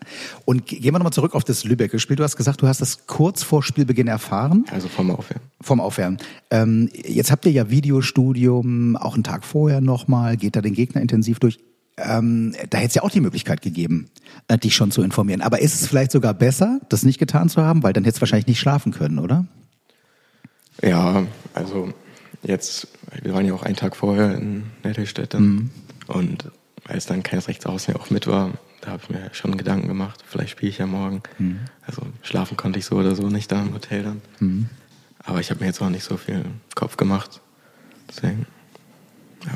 Und 0.46 0.66
ge- 0.66 0.78
gehen 0.80 0.94
wir 0.94 0.98
nochmal 0.98 1.12
zurück 1.12 1.34
auf 1.34 1.44
das 1.44 1.64
Lübecker 1.64 1.98
Spiel. 1.98 2.16
Du 2.16 2.24
hast 2.24 2.36
gesagt, 2.36 2.62
du 2.62 2.66
hast 2.66 2.80
das 2.80 3.06
kurz 3.06 3.42
vor 3.42 3.62
Spielbeginn 3.62 4.08
erfahren. 4.08 4.64
Also 4.72 4.88
vom 4.88 5.10
Aufwärmen. 5.10 5.44
Vom 5.60 5.80
Aufwärmen. 5.80 6.16
Ähm, 6.50 6.88
jetzt 6.94 7.30
habt 7.30 7.44
ihr 7.44 7.52
ja 7.52 7.68
Videostudium, 7.68 8.96
auch 8.96 9.14
einen 9.14 9.24
Tag 9.24 9.44
vorher 9.44 9.80
nochmal, 9.80 10.36
geht 10.38 10.56
da 10.56 10.62
den 10.62 10.74
Gegner 10.74 11.00
intensiv 11.02 11.38
durch. 11.38 11.58
Ähm, 12.02 12.54
da 12.70 12.78
hätte 12.78 12.88
es 12.88 12.94
ja 12.94 13.02
auch 13.02 13.10
die 13.10 13.20
Möglichkeit 13.20 13.62
gegeben, 13.62 14.10
äh, 14.48 14.58
dich 14.58 14.74
schon 14.74 14.90
zu 14.90 15.02
informieren. 15.02 15.40
Aber 15.42 15.60
ist 15.60 15.80
es 15.80 15.86
vielleicht 15.88 16.12
sogar 16.12 16.34
besser, 16.34 16.80
das 16.88 17.02
nicht 17.04 17.18
getan 17.18 17.48
zu 17.48 17.62
haben, 17.62 17.82
weil 17.82 17.92
dann 17.92 18.04
hättest 18.04 18.18
du 18.18 18.22
wahrscheinlich 18.22 18.46
nicht 18.46 18.60
schlafen 18.60 18.92
können, 18.92 19.18
oder? 19.18 19.46
Ja, 20.82 21.24
also 21.54 21.92
jetzt, 22.42 22.88
wir 23.22 23.34
waren 23.34 23.44
ja 23.46 23.52
auch 23.54 23.62
einen 23.62 23.76
Tag 23.76 23.96
vorher 23.96 24.34
in 24.36 24.64
Nettelstedt 24.82 25.34
Mhm. 25.34 25.70
und 26.06 26.50
als 26.84 27.06
dann 27.06 27.22
keines 27.22 27.48
Rechtsaußen 27.48 27.94
ja 27.94 28.00
auch 28.00 28.10
mit 28.10 28.26
war, 28.26 28.52
da 28.80 28.92
habe 28.92 29.02
ich 29.02 29.10
mir 29.10 29.28
schon 29.32 29.58
Gedanken 29.58 29.88
gemacht, 29.88 30.24
vielleicht 30.26 30.50
spiele 30.50 30.70
ich 30.70 30.78
ja 30.78 30.86
morgen. 30.86 31.22
Mhm. 31.38 31.60
Also 31.86 32.02
schlafen 32.22 32.56
konnte 32.56 32.78
ich 32.78 32.86
so 32.86 32.96
oder 32.96 33.14
so 33.14 33.28
nicht 33.28 33.52
da 33.52 33.60
im 33.60 33.74
Hotel 33.74 34.02
dann. 34.04 34.22
Mhm. 34.40 34.68
Aber 35.22 35.40
ich 35.40 35.50
habe 35.50 35.60
mir 35.60 35.66
jetzt 35.66 35.82
auch 35.82 35.90
nicht 35.90 36.02
so 36.04 36.16
viel 36.16 36.46
Kopf 36.74 36.96
gemacht. 36.96 37.42
Deswegen, 38.08 38.46
ja. 39.44 39.52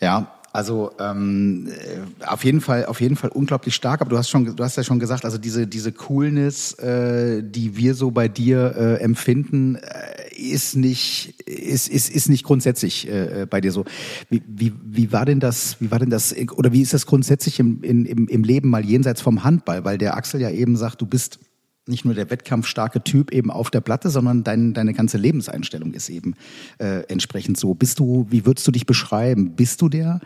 Ja, 0.00 0.32
also 0.56 0.90
ähm, 0.98 1.68
äh, 1.68 2.26
auf 2.26 2.42
jeden 2.42 2.62
Fall, 2.62 2.86
auf 2.86 3.02
jeden 3.02 3.16
Fall 3.16 3.28
unglaublich 3.28 3.74
stark. 3.74 4.00
Aber 4.00 4.08
du 4.08 4.16
hast 4.16 4.30
schon, 4.30 4.56
du 4.56 4.64
hast 4.64 4.76
ja 4.76 4.82
schon 4.82 4.98
gesagt, 4.98 5.26
also 5.26 5.36
diese 5.36 5.66
diese 5.66 5.92
Coolness, 5.92 6.72
äh, 6.78 7.42
die 7.42 7.76
wir 7.76 7.94
so 7.94 8.10
bei 8.10 8.26
dir 8.28 8.74
äh, 8.74 8.94
empfinden, 9.02 9.76
äh, 9.76 10.34
ist 10.34 10.74
nicht 10.74 11.38
ist 11.46 11.88
ist 11.88 12.08
ist 12.08 12.30
nicht 12.30 12.42
grundsätzlich 12.42 13.06
äh, 13.06 13.46
bei 13.48 13.60
dir 13.60 13.70
so. 13.70 13.84
Wie, 14.30 14.42
wie 14.46 14.72
wie 14.82 15.12
war 15.12 15.26
denn 15.26 15.40
das? 15.40 15.76
Wie 15.78 15.90
war 15.90 15.98
denn 15.98 16.10
das? 16.10 16.34
Oder 16.54 16.72
wie 16.72 16.80
ist 16.80 16.94
das 16.94 17.04
grundsätzlich 17.04 17.60
im 17.60 17.82
im 17.82 18.26
im 18.26 18.42
Leben 18.42 18.70
mal 18.70 18.84
jenseits 18.84 19.20
vom 19.20 19.44
Handball? 19.44 19.84
Weil 19.84 19.98
der 19.98 20.16
Axel 20.16 20.40
ja 20.40 20.50
eben 20.50 20.76
sagt, 20.76 21.02
du 21.02 21.06
bist 21.06 21.38
nicht 21.86 22.04
nur 22.04 22.14
der 22.14 22.30
wettkampfstarke 22.30 23.02
Typ 23.02 23.32
eben 23.32 23.50
auf 23.50 23.70
der 23.70 23.80
Platte, 23.80 24.10
sondern 24.10 24.44
dein, 24.44 24.74
deine 24.74 24.92
ganze 24.92 25.18
Lebenseinstellung 25.18 25.92
ist 25.94 26.08
eben 26.08 26.34
äh, 26.78 27.02
entsprechend 27.08 27.58
so. 27.58 27.74
Bist 27.74 27.98
du, 27.98 28.26
wie 28.30 28.46
würdest 28.46 28.66
du 28.66 28.72
dich 28.72 28.86
beschreiben? 28.86 29.54
Bist 29.54 29.82
du 29.82 29.88
der, 29.88 30.20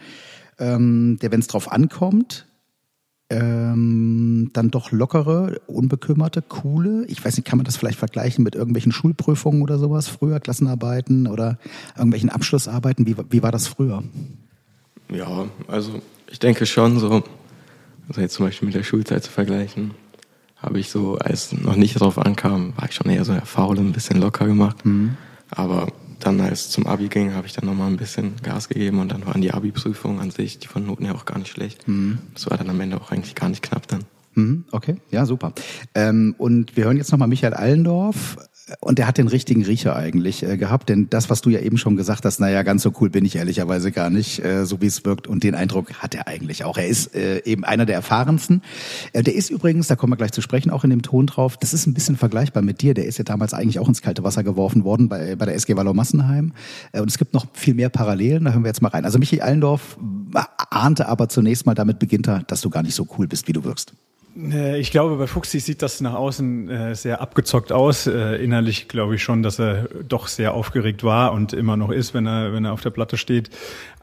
ähm, 0.58 1.18
der, 1.20 1.32
wenn 1.32 1.40
es 1.40 1.48
drauf 1.48 1.70
ankommt, 1.70 2.46
ähm, 3.28 4.50
dann 4.52 4.70
doch 4.70 4.90
lockere, 4.90 5.60
unbekümmerte, 5.66 6.42
coole? 6.42 7.04
Ich 7.06 7.24
weiß 7.24 7.36
nicht, 7.36 7.46
kann 7.46 7.58
man 7.58 7.64
das 7.64 7.76
vielleicht 7.76 7.98
vergleichen 7.98 8.42
mit 8.42 8.54
irgendwelchen 8.54 8.92
Schulprüfungen 8.92 9.62
oder 9.62 9.78
sowas 9.78 10.08
früher, 10.08 10.40
Klassenarbeiten 10.40 11.26
oder 11.26 11.58
irgendwelchen 11.96 12.30
Abschlussarbeiten? 12.30 13.06
Wie, 13.06 13.16
wie 13.30 13.42
war 13.42 13.52
das 13.52 13.68
früher? 13.68 14.02
Ja, 15.12 15.46
also 15.68 16.00
ich 16.30 16.38
denke 16.38 16.66
schon 16.66 16.98
so, 16.98 17.22
also 18.08 18.20
jetzt 18.20 18.34
zum 18.34 18.46
Beispiel 18.46 18.66
mit 18.66 18.74
der 18.74 18.82
Schulzeit 18.82 19.24
zu 19.24 19.30
vergleichen, 19.30 19.92
habe 20.62 20.78
ich 20.78 20.90
so, 20.90 21.16
als 21.16 21.52
noch 21.52 21.76
nicht 21.76 21.98
drauf 21.98 22.18
ankam, 22.18 22.74
war 22.76 22.88
ich 22.88 22.94
schon 22.94 23.10
eher 23.10 23.24
so 23.24 23.32
der 23.32 23.46
Faule, 23.46 23.80
ein 23.80 23.92
bisschen 23.92 24.20
locker 24.20 24.46
gemacht. 24.46 24.76
Aber 25.50 25.88
dann, 26.20 26.40
als 26.40 26.68
zum 26.70 26.86
Abi 26.86 27.08
ging, 27.08 27.34
habe 27.34 27.46
ich 27.46 27.54
dann 27.54 27.64
nochmal 27.66 27.88
ein 27.88 27.96
bisschen 27.96 28.36
Gas 28.42 28.68
gegeben 28.68 28.98
und 29.00 29.10
dann 29.10 29.26
waren 29.26 29.40
die 29.40 29.52
Abi-Prüfungen 29.52 30.20
an 30.20 30.30
sich, 30.30 30.58
die 30.58 30.66
von 30.68 30.86
Noten 30.86 31.06
her 31.06 31.14
auch 31.14 31.24
gar 31.24 31.38
nicht 31.38 31.50
schlecht. 31.50 31.84
Das 32.34 32.50
war 32.50 32.58
dann 32.58 32.68
am 32.68 32.78
Ende 32.80 33.00
auch 33.00 33.10
eigentlich 33.10 33.34
gar 33.34 33.48
nicht 33.48 33.62
knapp 33.62 33.88
dann. 33.88 34.04
Mhm, 34.34 34.64
okay, 34.70 34.96
ja, 35.10 35.26
super. 35.26 35.52
Ähm, 35.94 36.34
und 36.38 36.76
wir 36.76 36.84
hören 36.84 36.96
jetzt 36.98 37.10
nochmal 37.10 37.26
Michael 37.26 37.54
Allendorf. 37.54 38.36
Und 38.78 38.98
der 38.98 39.06
hat 39.06 39.18
den 39.18 39.28
richtigen 39.28 39.64
Riecher 39.64 39.96
eigentlich 39.96 40.42
äh, 40.42 40.56
gehabt, 40.56 40.88
denn 40.88 41.08
das, 41.10 41.28
was 41.28 41.40
du 41.40 41.50
ja 41.50 41.60
eben 41.60 41.78
schon 41.78 41.96
gesagt 41.96 42.24
hast, 42.24 42.38
naja, 42.38 42.62
ganz 42.62 42.82
so 42.82 42.92
cool 43.00 43.10
bin 43.10 43.24
ich 43.24 43.36
ehrlicherweise 43.36 43.90
gar 43.90 44.10
nicht, 44.10 44.44
äh, 44.44 44.64
so 44.64 44.80
wie 44.80 44.86
es 44.86 45.04
wirkt. 45.04 45.26
Und 45.26 45.42
den 45.42 45.54
Eindruck 45.54 45.94
hat 45.94 46.14
er 46.14 46.28
eigentlich 46.28 46.64
auch. 46.64 46.78
Er 46.78 46.86
ist 46.86 47.14
äh, 47.14 47.42
eben 47.44 47.64
einer 47.64 47.86
der 47.86 47.96
erfahrensten. 47.96 48.62
Äh, 49.12 49.22
der 49.22 49.34
ist 49.34 49.50
übrigens, 49.50 49.88
da 49.88 49.96
kommen 49.96 50.12
wir 50.12 50.16
gleich 50.16 50.32
zu 50.32 50.40
sprechen, 50.40 50.70
auch 50.70 50.84
in 50.84 50.90
dem 50.90 51.02
Ton 51.02 51.26
drauf, 51.26 51.56
das 51.56 51.74
ist 51.74 51.86
ein 51.86 51.94
bisschen 51.94 52.16
vergleichbar 52.16 52.62
mit 52.62 52.80
dir. 52.82 52.94
Der 52.94 53.06
ist 53.06 53.18
ja 53.18 53.24
damals 53.24 53.54
eigentlich 53.54 53.78
auch 53.78 53.88
ins 53.88 54.02
kalte 54.02 54.22
Wasser 54.22 54.44
geworfen 54.44 54.84
worden 54.84 55.08
bei, 55.08 55.34
bei 55.36 55.46
der 55.46 55.54
SG 55.54 55.76
Wallau 55.76 55.94
Massenheim. 55.94 56.52
Äh, 56.92 57.00
und 57.00 57.10
es 57.10 57.18
gibt 57.18 57.34
noch 57.34 57.46
viel 57.52 57.74
mehr 57.74 57.88
Parallelen, 57.88 58.44
da 58.44 58.52
hören 58.52 58.62
wir 58.62 58.68
jetzt 58.68 58.82
mal 58.82 58.88
rein. 58.88 59.04
Also 59.04 59.18
Michael 59.18 59.42
Allendorf 59.42 59.98
ahnte 60.70 61.08
aber 61.08 61.28
zunächst 61.28 61.66
mal, 61.66 61.74
damit 61.74 61.98
beginnt 61.98 62.28
er, 62.28 62.44
dass 62.44 62.60
du 62.60 62.70
gar 62.70 62.82
nicht 62.82 62.94
so 62.94 63.06
cool 63.18 63.26
bist, 63.26 63.48
wie 63.48 63.52
du 63.52 63.64
wirkst. 63.64 63.94
Äh, 64.36 64.78
Ich 64.80 64.90
glaube, 64.90 65.16
bei 65.16 65.26
Fuchsi 65.26 65.60
sieht 65.60 65.82
das 65.82 66.00
nach 66.00 66.14
außen 66.14 66.68
äh, 66.68 66.94
sehr 66.94 67.20
abgezockt 67.20 67.72
aus. 67.72 68.06
Äh, 68.06 68.36
innerlich 68.36 68.88
glaube 68.88 69.14
ich 69.14 69.22
schon, 69.22 69.42
dass 69.42 69.58
er 69.58 69.88
doch 70.06 70.28
sehr 70.28 70.54
aufgeregt 70.54 71.04
war 71.04 71.32
und 71.32 71.52
immer 71.52 71.76
noch 71.76 71.90
ist, 71.90 72.14
wenn 72.14 72.26
er, 72.26 72.52
wenn 72.52 72.64
er 72.64 72.72
auf 72.72 72.80
der 72.80 72.90
Platte 72.90 73.16
steht. 73.16 73.50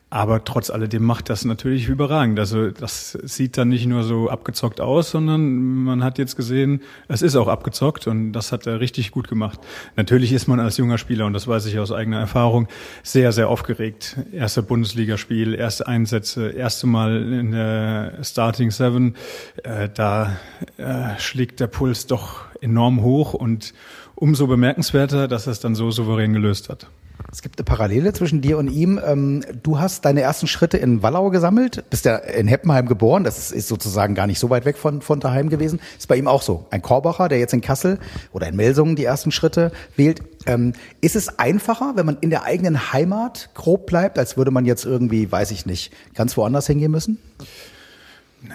Aber 0.10 0.46
trotz 0.46 0.70
alledem 0.70 1.04
macht 1.04 1.30
das 1.30 1.44
natürlich 1.44 1.90
überragend. 1.90 2.40
Also 2.40 2.72
das 2.72 3.12
sieht 3.24 3.58
dann 3.58 3.68
nicht 3.68 3.86
nur 3.88 4.04
so 4.04 4.30
abgezockt 4.30 4.80
aus, 4.80 5.12
sondern 5.12 5.84
man 5.84 6.02
hat 6.02 6.18
jetzt 6.18 6.38
gesehen, 6.38 6.82
es 7.10 7.22
ist 7.22 7.36
auch 7.36 7.50
abgezockt 7.50 8.08
und 8.08 8.32
das 8.32 8.54
hat 8.54 8.68
er 8.68 8.80
richtig 8.80 9.12
gut 9.12 9.28
gemacht. 9.28 9.60
Natürlich 9.98 10.32
ist 10.32 10.48
man 10.48 10.62
als 10.62 10.78
junger 10.78 10.98
Spieler, 10.98 11.26
und 11.26 11.34
das 11.34 11.46
weiß 11.46 11.66
ich 11.66 11.78
aus 11.78 11.92
eigener 11.92 12.20
Erfahrung, 12.20 12.70
sehr, 13.04 13.34
sehr 13.34 13.50
aufgeregt. 13.50 14.16
Erste 14.32 14.64
Bundesligaspiel, 14.64 15.54
erste 15.54 15.88
Einsätze, 15.88 16.52
erste 16.52 16.88
Mal 16.88 17.34
in 17.34 17.52
der 17.52 18.24
Starting 18.24 18.72
Seven. 18.72 19.16
Äh, 19.64 19.90
da 19.94 20.38
äh, 20.78 21.20
schlägt 21.20 21.60
der 21.60 21.68
Puls 21.68 22.08
doch 22.08 22.46
enorm 22.62 23.02
hoch 23.02 23.34
und 23.34 23.74
umso 24.16 24.48
bemerkenswerter, 24.48 25.28
dass 25.28 25.48
er 25.48 25.52
es 25.52 25.60
dann 25.60 25.76
so 25.76 25.92
souverän 25.92 26.32
gelöst 26.32 26.70
hat. 26.70 26.88
Es 27.32 27.42
gibt 27.42 27.60
eine 27.60 27.66
Parallele 27.66 28.14
zwischen 28.14 28.42
dir 28.42 28.58
und 28.58 28.68
ihm. 28.68 29.00
Ähm, 29.04 29.44
Du 29.64 29.80
hast 29.80 30.06
deine 30.06 30.22
ersten 30.22 30.48
Schritte 30.48 30.78
in 30.78 31.04
Wallau 31.04 31.30
gesammelt, 31.30 31.84
bist 31.90 32.06
ja 32.06 32.16
in 32.16 32.48
Heppenheim 32.48 32.88
geboren, 32.88 33.24
das 33.24 33.52
ist 33.52 33.68
sozusagen 33.68 34.16
gar 34.16 34.28
nicht 34.28 34.40
so 34.40 34.50
weit 34.50 34.66
weg 34.66 34.78
von, 34.78 35.02
von 35.02 35.20
daheim 35.20 35.50
gewesen. 35.50 35.80
Ist 35.98 36.08
bei 36.08 36.16
ihm 36.16 36.28
auch 36.28 36.42
so. 36.42 36.66
Ein 36.70 36.82
Korbacher, 36.82 37.28
der 37.28 37.40
jetzt 37.40 37.54
in 37.54 37.62
Kassel 37.62 38.00
oder 38.32 38.48
in 38.48 38.56
Melsungen 38.56 38.96
die 38.96 39.06
ersten 39.06 39.32
Schritte 39.32 39.72
wählt. 39.96 40.22
Ähm, 40.46 40.74
Ist 41.02 41.16
es 41.16 41.40
einfacher, 41.40 41.94
wenn 41.96 42.06
man 42.06 42.18
in 42.22 42.30
der 42.30 42.44
eigenen 42.44 42.94
Heimat 42.94 43.50
grob 43.54 43.88
bleibt, 43.88 44.18
als 44.18 44.38
würde 44.38 44.52
man 44.52 44.66
jetzt 44.66 44.86
irgendwie, 44.86 45.32
weiß 45.32 45.52
ich 45.52 45.66
nicht, 45.66 45.94
ganz 46.14 46.38
woanders 46.38 46.68
hingehen 46.68 46.92
müssen? 46.92 47.20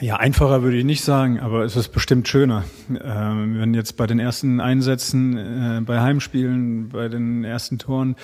Ja, 0.01 0.17
einfacher 0.17 0.63
würde 0.63 0.77
ich 0.77 0.85
nicht 0.85 1.03
sagen, 1.03 1.41
aber 1.41 1.65
es 1.65 1.77
ist 1.77 1.89
bestimmt 1.89 2.27
schöner. 2.27 2.65
Ähm, 2.89 3.59
wenn 3.59 3.75
jetzt 3.75 3.97
bei 3.97 4.07
den 4.07 4.19
ersten 4.19 4.61
Einsätzen, 4.61 5.37
äh, 5.37 5.81
bei 5.85 6.01
Heimspielen, 6.01 6.89
bei 6.89 7.09
den 7.09 7.45
ersten 7.45 7.79
Toren 7.79 8.17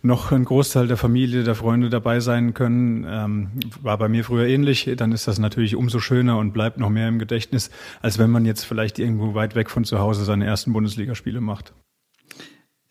noch 0.00 0.30
ein 0.32 0.44
Großteil 0.44 0.86
der 0.86 0.96
Familie, 0.96 1.44
der 1.44 1.54
Freunde 1.54 1.90
dabei 1.90 2.20
sein 2.20 2.54
können, 2.54 3.04
ähm, 3.08 3.50
war 3.82 3.98
bei 3.98 4.08
mir 4.08 4.24
früher 4.24 4.46
ähnlich, 4.46 4.90
dann 4.96 5.12
ist 5.12 5.26
das 5.26 5.38
natürlich 5.38 5.74
umso 5.74 5.98
schöner 5.98 6.38
und 6.38 6.52
bleibt 6.52 6.78
noch 6.78 6.90
mehr 6.90 7.08
im 7.08 7.18
Gedächtnis, 7.18 7.70
als 8.00 8.18
wenn 8.18 8.30
man 8.30 8.44
jetzt 8.44 8.64
vielleicht 8.64 8.98
irgendwo 8.98 9.34
weit 9.34 9.54
weg 9.54 9.70
von 9.70 9.84
zu 9.84 9.98
Hause 9.98 10.24
seine 10.24 10.46
ersten 10.46 10.72
Bundesligaspiele 10.72 11.40
macht. 11.40 11.72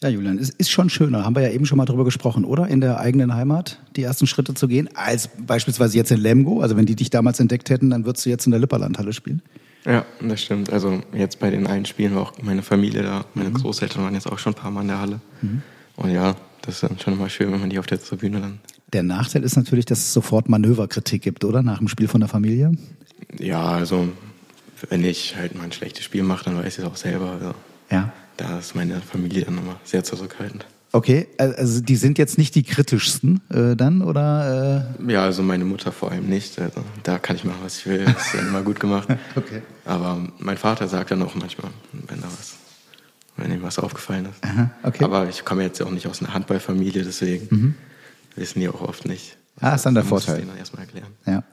Ja, 0.04 0.10
Julian, 0.10 0.38
es 0.38 0.52
ist 0.52 0.70
schon 0.70 0.92
schöner, 0.92 1.26
haben 1.26 1.36
wir 1.36 1.42
ja 1.42 1.50
eben 1.50 1.66
schon 1.66 1.80
mal 1.80 1.86
drüber 1.86 2.06
gesprochen, 2.06 2.46
oder? 2.46 2.68
In 2.68 2.82
der 2.82 3.00
eigenen 3.00 3.34
Heimat 3.34 3.80
die 3.96 4.04
ersten 4.04 4.28
Schritte 4.28 4.54
zu 4.54 4.68
gehen, 4.68 4.90
als 4.94 5.28
beispielsweise 5.40 5.98
jetzt 5.98 6.12
in 6.12 6.20
Lemgo. 6.20 6.62
Also 6.62 6.78
wenn 6.78 6.86
die 6.86 6.96
dich 6.96 7.10
damals 7.10 7.40
entdeckt 7.40 7.72
hätten, 7.72 7.90
dann 7.90 8.06
würdest 8.06 8.24
du 8.24 8.30
jetzt 8.30 8.46
in 8.46 8.52
der 8.52 8.60
Lipperlandhalle 8.60 9.12
spielen. 9.12 9.42
Ja, 9.86 10.06
das 10.22 10.44
stimmt. 10.44 10.72
Also 10.72 11.02
jetzt 11.14 11.40
bei 11.40 11.50
den 11.50 11.66
einen 11.66 11.86
Spielen 11.86 12.14
war 12.14 12.22
auch 12.22 12.34
meine 12.44 12.62
Familie 12.62 13.02
da. 13.02 13.26
Meine 13.34 13.50
mhm. 13.50 13.56
Großeltern 13.56 14.04
waren 14.04 14.14
jetzt 14.14 14.32
auch 14.32 14.38
schon 14.38 14.54
ein 14.54 14.56
paar 14.56 14.70
Mal 14.70 14.82
in 14.82 14.90
der 14.90 15.00
Halle. 15.00 15.20
Mhm. 15.42 15.64
Und 15.96 16.12
ja, 16.12 16.36
das 16.62 16.76
ist 16.76 16.84
dann 16.84 17.00
schon 17.00 17.14
immer 17.14 17.30
schön, 17.30 17.52
wenn 17.52 17.60
man 17.60 17.72
die 17.72 17.80
auf 17.80 17.88
der 17.88 18.00
Tribüne 18.00 18.40
dann. 18.40 18.60
Der 18.94 19.02
Nachteil 19.02 19.44
ist 19.44 19.56
natürlich, 19.56 19.86
dass 19.86 19.98
es 19.98 20.14
sofort 20.14 20.48
Manöverkritik 20.48 21.24
gibt, 21.24 21.44
oder? 21.44 21.64
Nach 21.64 21.80
dem 21.80 21.88
Spiel 21.88 22.08
von 22.08 22.22
der 22.22 22.30
Familie? 22.30 22.72
Ja, 23.40 23.64
also 23.64 24.08
wenn 24.90 25.04
ich 25.04 25.36
halt 25.38 25.56
mal 25.56 25.64
ein 25.64 25.72
schlechtes 25.72 26.04
Spiel 26.06 26.22
mache, 26.22 26.46
dann 26.46 26.58
weiß 26.58 26.78
ich 26.78 26.84
es 26.84 26.86
auch 26.86 26.98
selber. 26.98 27.32
Also. 27.32 27.56
Ja 27.90 28.14
da 28.38 28.60
ist 28.60 28.76
meine 28.76 29.02
Familie 29.02 29.46
dann 29.46 29.58
immer 29.58 29.80
sehr 29.84 30.04
zurückhaltend. 30.04 30.66
Okay, 30.94 31.28
also 31.38 31.82
die 31.82 31.98
sind 31.98 32.18
jetzt 32.18 32.38
nicht 32.38 32.56
die 32.56 32.64
kritischsten 32.64 33.42
äh, 33.50 33.76
dann, 33.76 34.02
oder? 34.02 34.96
Äh? 35.00 35.12
Ja, 35.12 35.24
also 35.24 35.44
meine 35.44 35.66
Mutter 35.66 35.92
vor 35.92 36.12
allem 36.12 36.28
nicht. 36.28 36.60
Also 36.60 36.82
da 37.04 37.20
kann 37.20 37.36
ich 37.36 37.44
machen, 37.44 37.60
was 37.62 37.80
ich 37.80 37.88
will. 37.88 38.06
Das 38.06 38.28
ist 38.28 38.34
ja 38.34 38.40
immer 38.40 38.62
gut 38.62 38.80
gemacht. 38.80 39.08
okay. 39.36 39.62
Aber 39.84 40.28
mein 40.40 40.58
Vater 40.58 40.88
sagt 40.88 41.12
dann 41.12 41.22
auch 41.24 41.36
manchmal, 41.36 41.72
wenn 41.92 42.22
da 42.22 42.28
was, 42.28 42.56
wenn 43.36 43.52
ihm 43.52 43.64
was 43.64 43.80
aufgefallen 43.80 44.28
ist. 44.28 44.44
Aha, 44.44 44.72
okay. 44.84 45.04
Aber 45.04 45.28
ich 45.28 45.44
komme 45.44 45.64
jetzt 45.64 45.82
auch 45.82 45.92
nicht 45.92 46.08
aus 46.08 46.22
einer 46.22 46.34
Handballfamilie, 46.34 47.04
deswegen 47.04 47.48
mhm. 47.56 47.76
wissen 48.36 48.62
die 48.62 48.70
auch 48.70 48.82
oft 48.82 49.06
nicht. 49.06 49.38
Ah, 49.60 49.76
ist 49.76 49.86
dann 49.86 49.94
der 49.94 50.06
Vorteil. 50.06 50.48
Ich 50.52 50.60
erstmal 50.60 50.84
erklären. 50.84 51.12
Ja. 51.26 51.44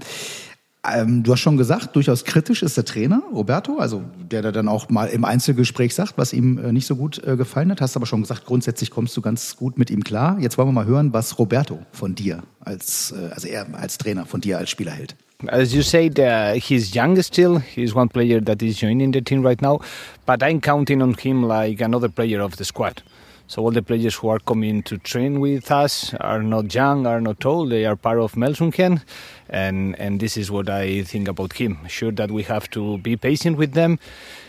Ähm, 0.93 1.23
du 1.23 1.33
hast 1.33 1.41
schon 1.41 1.57
gesagt, 1.57 1.97
durchaus 1.97 2.25
kritisch 2.25 2.63
ist 2.63 2.77
der 2.77 2.85
Trainer, 2.85 3.23
Roberto, 3.33 3.79
also 3.79 4.03
der 4.31 4.43
da 4.43 4.53
dann 4.53 4.69
auch 4.69 4.91
mal 4.91 5.07
im 5.07 5.25
Einzelgespräch 5.25 5.95
sagt, 5.95 6.19
was 6.19 6.33
ihm 6.33 6.59
äh, 6.59 6.73
nicht 6.73 6.87
so 6.87 6.97
gut 6.97 7.23
äh, 7.25 7.37
gefallen 7.37 7.71
hat. 7.71 7.81
Hast 7.81 7.97
aber 7.97 8.07
schon 8.07 8.21
gesagt, 8.21 8.45
grundsätzlich 8.45 8.91
kommst 8.91 9.17
du 9.17 9.23
ganz 9.23 9.57
gut 9.57 9.79
mit 9.79 9.91
ihm 9.91 10.05
klar. 10.05 10.39
Jetzt 10.41 10.59
wollen 10.59 10.69
wir 10.69 10.73
mal 10.73 10.87
hören, 10.87 11.13
was 11.13 11.39
Roberto 11.39 11.79
von 11.93 12.15
dir 12.15 12.43
als, 12.61 13.15
äh, 13.17 13.33
also 13.33 13.49
er 13.49 13.67
als 13.73 13.97
Trainer 13.97 14.27
von 14.27 14.41
dir 14.41 14.59
als 14.59 14.69
Spieler 14.71 14.93
hält. 14.93 15.17
As 15.49 15.75
you 15.75 15.83
said, 15.83 16.19
uh, 16.19 16.55
he's 16.55 16.95
young 16.95 17.21
still. 17.23 17.61
He's 17.61 17.95
one 17.95 18.09
player 18.09 18.41
that 18.45 18.63
is 18.63 18.79
joining 18.79 19.13
the 19.13 19.21
team 19.21 19.45
right 19.45 19.61
now, 19.61 19.81
but 20.27 20.43
I'm 20.43 20.61
counting 20.61 21.03
on 21.03 21.15
him 21.15 21.43
like 21.43 21.83
another 21.83 22.09
player 22.09 22.41
of 22.41 22.57
the 22.57 22.65
squad. 22.65 23.03
So 23.47 23.63
all 23.63 23.71
the 23.71 23.83
players 23.83 24.15
who 24.15 24.29
are 24.29 24.39
coming 24.39 24.83
to 24.85 24.97
train 24.97 25.39
with 25.39 25.71
us 25.71 26.15
are 26.15 26.43
not 26.43 26.75
young, 26.75 27.07
are 27.07 27.21
not 27.21 27.45
old. 27.45 27.71
They 27.71 27.85
are 27.85 27.95
part 27.95 28.19
of 28.19 28.33
Melsunken, 28.33 29.03
and 29.51 29.99
and 30.01 30.19
this 30.19 30.37
is 30.37 30.51
what 30.51 30.71
I 30.71 31.03
think 31.03 31.29
about 31.29 31.53
him. 31.53 31.79
Sure 31.87 32.11
that 32.13 32.31
we 32.31 32.43
have 32.45 32.71
to 32.71 32.99
be 32.99 33.17
patient 33.17 33.59
with 33.59 33.73
them. 33.73 33.99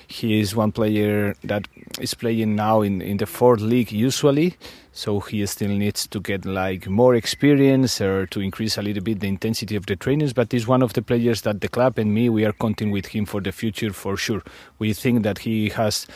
He 0.07 0.39
is 0.39 0.55
one 0.55 0.71
player 0.71 1.35
that 1.43 1.67
is 1.99 2.13
playing 2.13 2.55
now 2.55 2.81
in, 2.81 3.01
in 3.01 3.17
the 3.17 3.25
fourth 3.25 3.59
league 3.59 3.91
usually, 3.91 4.55
so 4.93 5.19
he 5.19 5.45
still 5.45 5.69
needs 5.69 6.07
to 6.07 6.19
get 6.19 6.45
like 6.45 6.87
more 6.87 7.15
experience 7.15 7.99
or 7.99 8.27
to 8.27 8.39
increase 8.39 8.77
a 8.77 8.81
little 8.81 9.03
bit 9.03 9.19
the 9.19 9.27
intensity 9.27 9.75
of 9.75 9.87
the 9.87 9.95
trainings. 9.95 10.31
But 10.31 10.51
he's 10.51 10.67
one 10.67 10.83
of 10.83 10.93
the 10.93 11.01
players 11.01 11.41
that 11.41 11.59
the 11.59 11.67
club 11.67 11.97
and 11.97 12.13
me 12.13 12.29
we 12.29 12.45
are 12.45 12.53
counting 12.53 12.91
with 12.91 13.07
him 13.07 13.25
for 13.25 13.41
the 13.41 13.51
future 13.51 13.91
for 13.91 14.15
sure. 14.15 14.43
We 14.79 14.93
think 14.93 15.23
that 15.23 15.39
he 15.39 15.69
has 15.69 16.07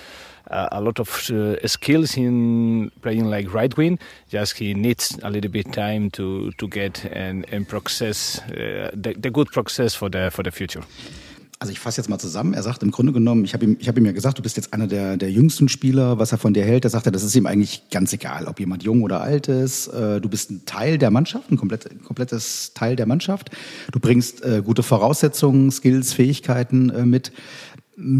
uh, 0.49 0.67
a 0.71 0.81
lot 0.81 0.99
of 0.99 1.29
uh, 1.29 1.55
skills 1.67 2.17
in 2.17 2.91
playing 3.01 3.25
like 3.25 3.53
right 3.53 3.75
wing. 3.77 3.99
Just 4.29 4.57
he 4.57 4.73
needs 4.73 5.17
a 5.23 5.29
little 5.29 5.51
bit 5.51 5.71
time 5.71 6.09
to 6.11 6.51
to 6.51 6.67
get 6.67 7.05
and 7.05 7.45
and 7.51 7.67
process 7.67 8.39
uh, 8.49 8.91
the, 8.93 9.13
the 9.17 9.31
good 9.31 9.51
process 9.51 9.95
for 9.95 10.09
the 10.09 10.29
for 10.31 10.43
the 10.43 10.51
future. 10.51 10.83
Also 11.61 11.73
ich 11.73 11.79
fasse 11.79 11.99
jetzt 11.99 12.07
mal 12.07 12.19
zusammen. 12.19 12.53
Er 12.53 12.63
sagt 12.63 12.83
im 12.83 12.91
Grunde 12.91 13.11
genommen, 13.11 13.43
ich 13.43 13.53
habe 13.53 13.65
ihm, 13.65 13.77
hab 13.85 13.97
ihm 13.97 14.05
ja 14.05 14.13
gesagt, 14.13 14.37
du 14.37 14.41
bist 14.41 14.55
jetzt 14.55 14.71
einer 14.71 14.87
der, 14.87 15.17
der 15.17 15.29
jüngsten 15.29 15.67
Spieler, 15.67 16.17
was 16.17 16.31
er 16.31 16.37
von 16.37 16.53
dir 16.53 16.63
hält. 16.63 16.85
Da 16.85 16.89
sagt 16.89 17.05
er, 17.05 17.11
das 17.11 17.21
ist 17.21 17.35
ihm 17.35 17.45
eigentlich 17.45 17.89
ganz 17.91 18.13
egal, 18.13 18.45
ob 18.45 18.61
jemand 18.61 18.83
jung 18.83 19.03
oder 19.03 19.19
alt 19.19 19.49
ist. 19.49 19.87
Äh, 19.89 20.21
du 20.21 20.29
bist 20.29 20.51
ein 20.51 20.61
Teil 20.65 20.97
der 20.97 21.11
Mannschaft, 21.11 21.51
ein 21.51 21.57
komplett, 21.57 22.01
komplettes 22.05 22.71
Teil 22.75 22.95
der 22.95 23.07
Mannschaft. 23.07 23.49
Du 23.91 23.99
bringst 23.99 24.41
äh, 24.41 24.61
gute 24.63 24.83
Voraussetzungen, 24.83 25.69
Skills, 25.69 26.13
Fähigkeiten 26.13 26.91
äh, 26.91 27.05
mit 27.05 27.33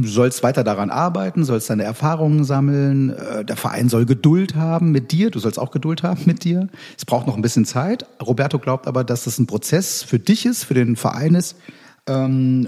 sollst 0.04 0.44
weiter 0.44 0.63
daran 0.63 0.89
arbeiten, 0.89 1.44
sollst 1.44 1.70
deine 1.70 1.84
Erfahrungen 1.84 2.44
sammeln. 2.44 3.12
Äh, 3.12 3.46
der 3.46 3.56
Verein 3.56 3.89
soll 3.89 4.06
Geduld 4.06 4.56
haben 4.56 4.92
mit 4.92 5.12
dir. 5.12 5.32
Du 5.32 5.39
sollst 5.39 5.60
auch 5.60 5.72
Geduld 5.72 6.04
haben 6.04 6.22
mit 6.26 6.44
dir. 6.44 6.68
Es 6.98 7.06
braucht 7.06 7.28
noch 7.28 7.36
ein 7.36 7.42
bisschen 7.42 7.65
Zeit. 7.65 8.06
Roberto 8.22 8.60
glaubt 8.60 8.88
aber, 8.88 9.04
dass 9.04 9.24
das 9.24 9.39
ein 9.39 9.48
Prozess 9.48 10.04
für 10.04 10.20
dich 10.20 10.46
ist, 10.46 10.63
für 10.63 10.74
den 10.74 10.96
Verein 10.96 11.36
ist. 11.36 11.56
Ähm, 12.08 12.68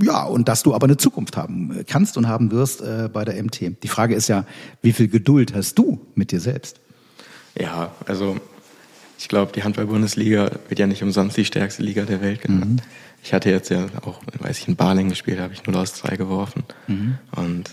ja, 0.00 0.24
und 0.24 0.48
dass 0.48 0.62
du 0.62 0.74
aber 0.74 0.86
eine 0.86 0.96
Zukunft 0.96 1.36
haben 1.36 1.84
kannst 1.86 2.16
und 2.16 2.28
haben 2.28 2.50
wirst 2.50 2.80
äh, 2.80 3.10
bei 3.12 3.24
der 3.24 3.42
MT. 3.42 3.82
Die 3.82 3.88
Frage 3.88 4.14
ist 4.14 4.28
ja, 4.28 4.46
wie 4.80 4.92
viel 4.92 5.08
Geduld 5.08 5.54
hast 5.54 5.78
du 5.78 6.00
mit 6.14 6.32
dir 6.32 6.40
selbst? 6.40 6.80
Ja, 7.58 7.92
also 8.06 8.36
ich 9.18 9.28
glaube, 9.28 9.52
die 9.52 9.62
Handball-Bundesliga 9.62 10.50
wird 10.68 10.78
ja 10.78 10.86
nicht 10.86 11.02
umsonst 11.02 11.36
die 11.36 11.44
stärkste 11.44 11.82
Liga 11.82 12.04
der 12.04 12.20
Welt 12.22 12.40
genannt. 12.40 12.82
Mhm. 12.82 13.11
Ich 13.22 13.32
hatte 13.32 13.50
jetzt 13.50 13.70
ja 13.70 13.86
auch, 14.04 14.20
weiß 14.40 14.58
ich, 14.58 14.68
in 14.68 14.76
Baling 14.76 15.08
gespielt, 15.08 15.38
habe 15.38 15.54
ich 15.54 15.64
0 15.64 15.76
aus 15.76 15.94
2 15.94 16.16
geworfen. 16.16 16.64
Mhm. 16.88 17.18
Und 17.36 17.70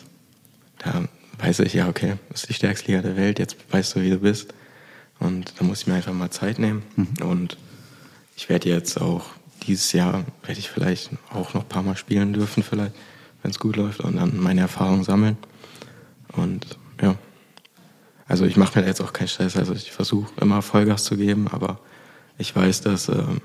da 0.78 1.06
weiß 1.40 1.60
ich, 1.62 1.74
ja, 1.74 1.88
okay, 1.88 2.18
das 2.30 2.42
ist 2.42 2.50
die 2.50 2.54
stärkste 2.54 2.92
Liga 2.92 3.02
der 3.02 3.18
Welt, 3.18 3.40
jetzt 3.40 3.58
weißt 3.72 3.96
du, 3.96 4.02
wie 4.02 4.12
du 4.12 4.20
bist. 4.20 4.54
Und 5.20 5.54
da 5.58 5.64
muss 5.66 5.82
ich 5.82 5.88
mir 5.88 5.96
einfach 5.96 6.14
mal 6.14 6.30
Zeit 6.30 6.60
nehmen. 6.60 6.84
Mhm. 6.96 7.28
Und 7.28 7.58
ich 8.36 8.48
werde 8.48 8.70
jetzt 8.70 9.02
auch 9.02 9.26
dieses 9.64 9.92
Jahr, 9.92 10.24
werde 10.44 10.60
ich 10.60 10.70
vielleicht 10.70 11.10
auch 11.32 11.54
noch 11.54 11.64
ein 11.64 11.70
paar 11.70 11.84
Mal 11.84 11.98
spielen 11.98 12.32
dürfen, 12.32 12.64
vielleicht, 12.64 12.94
wenn 13.42 13.52
es 13.52 13.60
gut 13.60 13.76
läuft, 13.76 14.02
und 14.02 14.18
dann 14.18 14.40
meine 14.40 14.62
Erfahrungen 14.62 15.04
sammeln. 15.04 15.38
Und 16.34 16.78
ja, 17.02 17.16
also 18.28 18.46
ich 18.46 18.56
mache 18.56 18.80
mir 18.80 18.86
jetzt 18.86 19.02
auch 19.02 19.14
keinen 19.14 19.28
Stress. 19.28 19.58
Also 19.58 19.74
ich 19.74 19.92
versuche 19.92 20.32
immer 20.40 20.62
Vollgas 20.62 21.04
zu 21.04 21.18
geben, 21.18 21.48
aber 21.48 21.80
ich 22.38 22.56
weiß, 22.56 22.82
dass 22.82 23.10
ähm, 23.10 23.42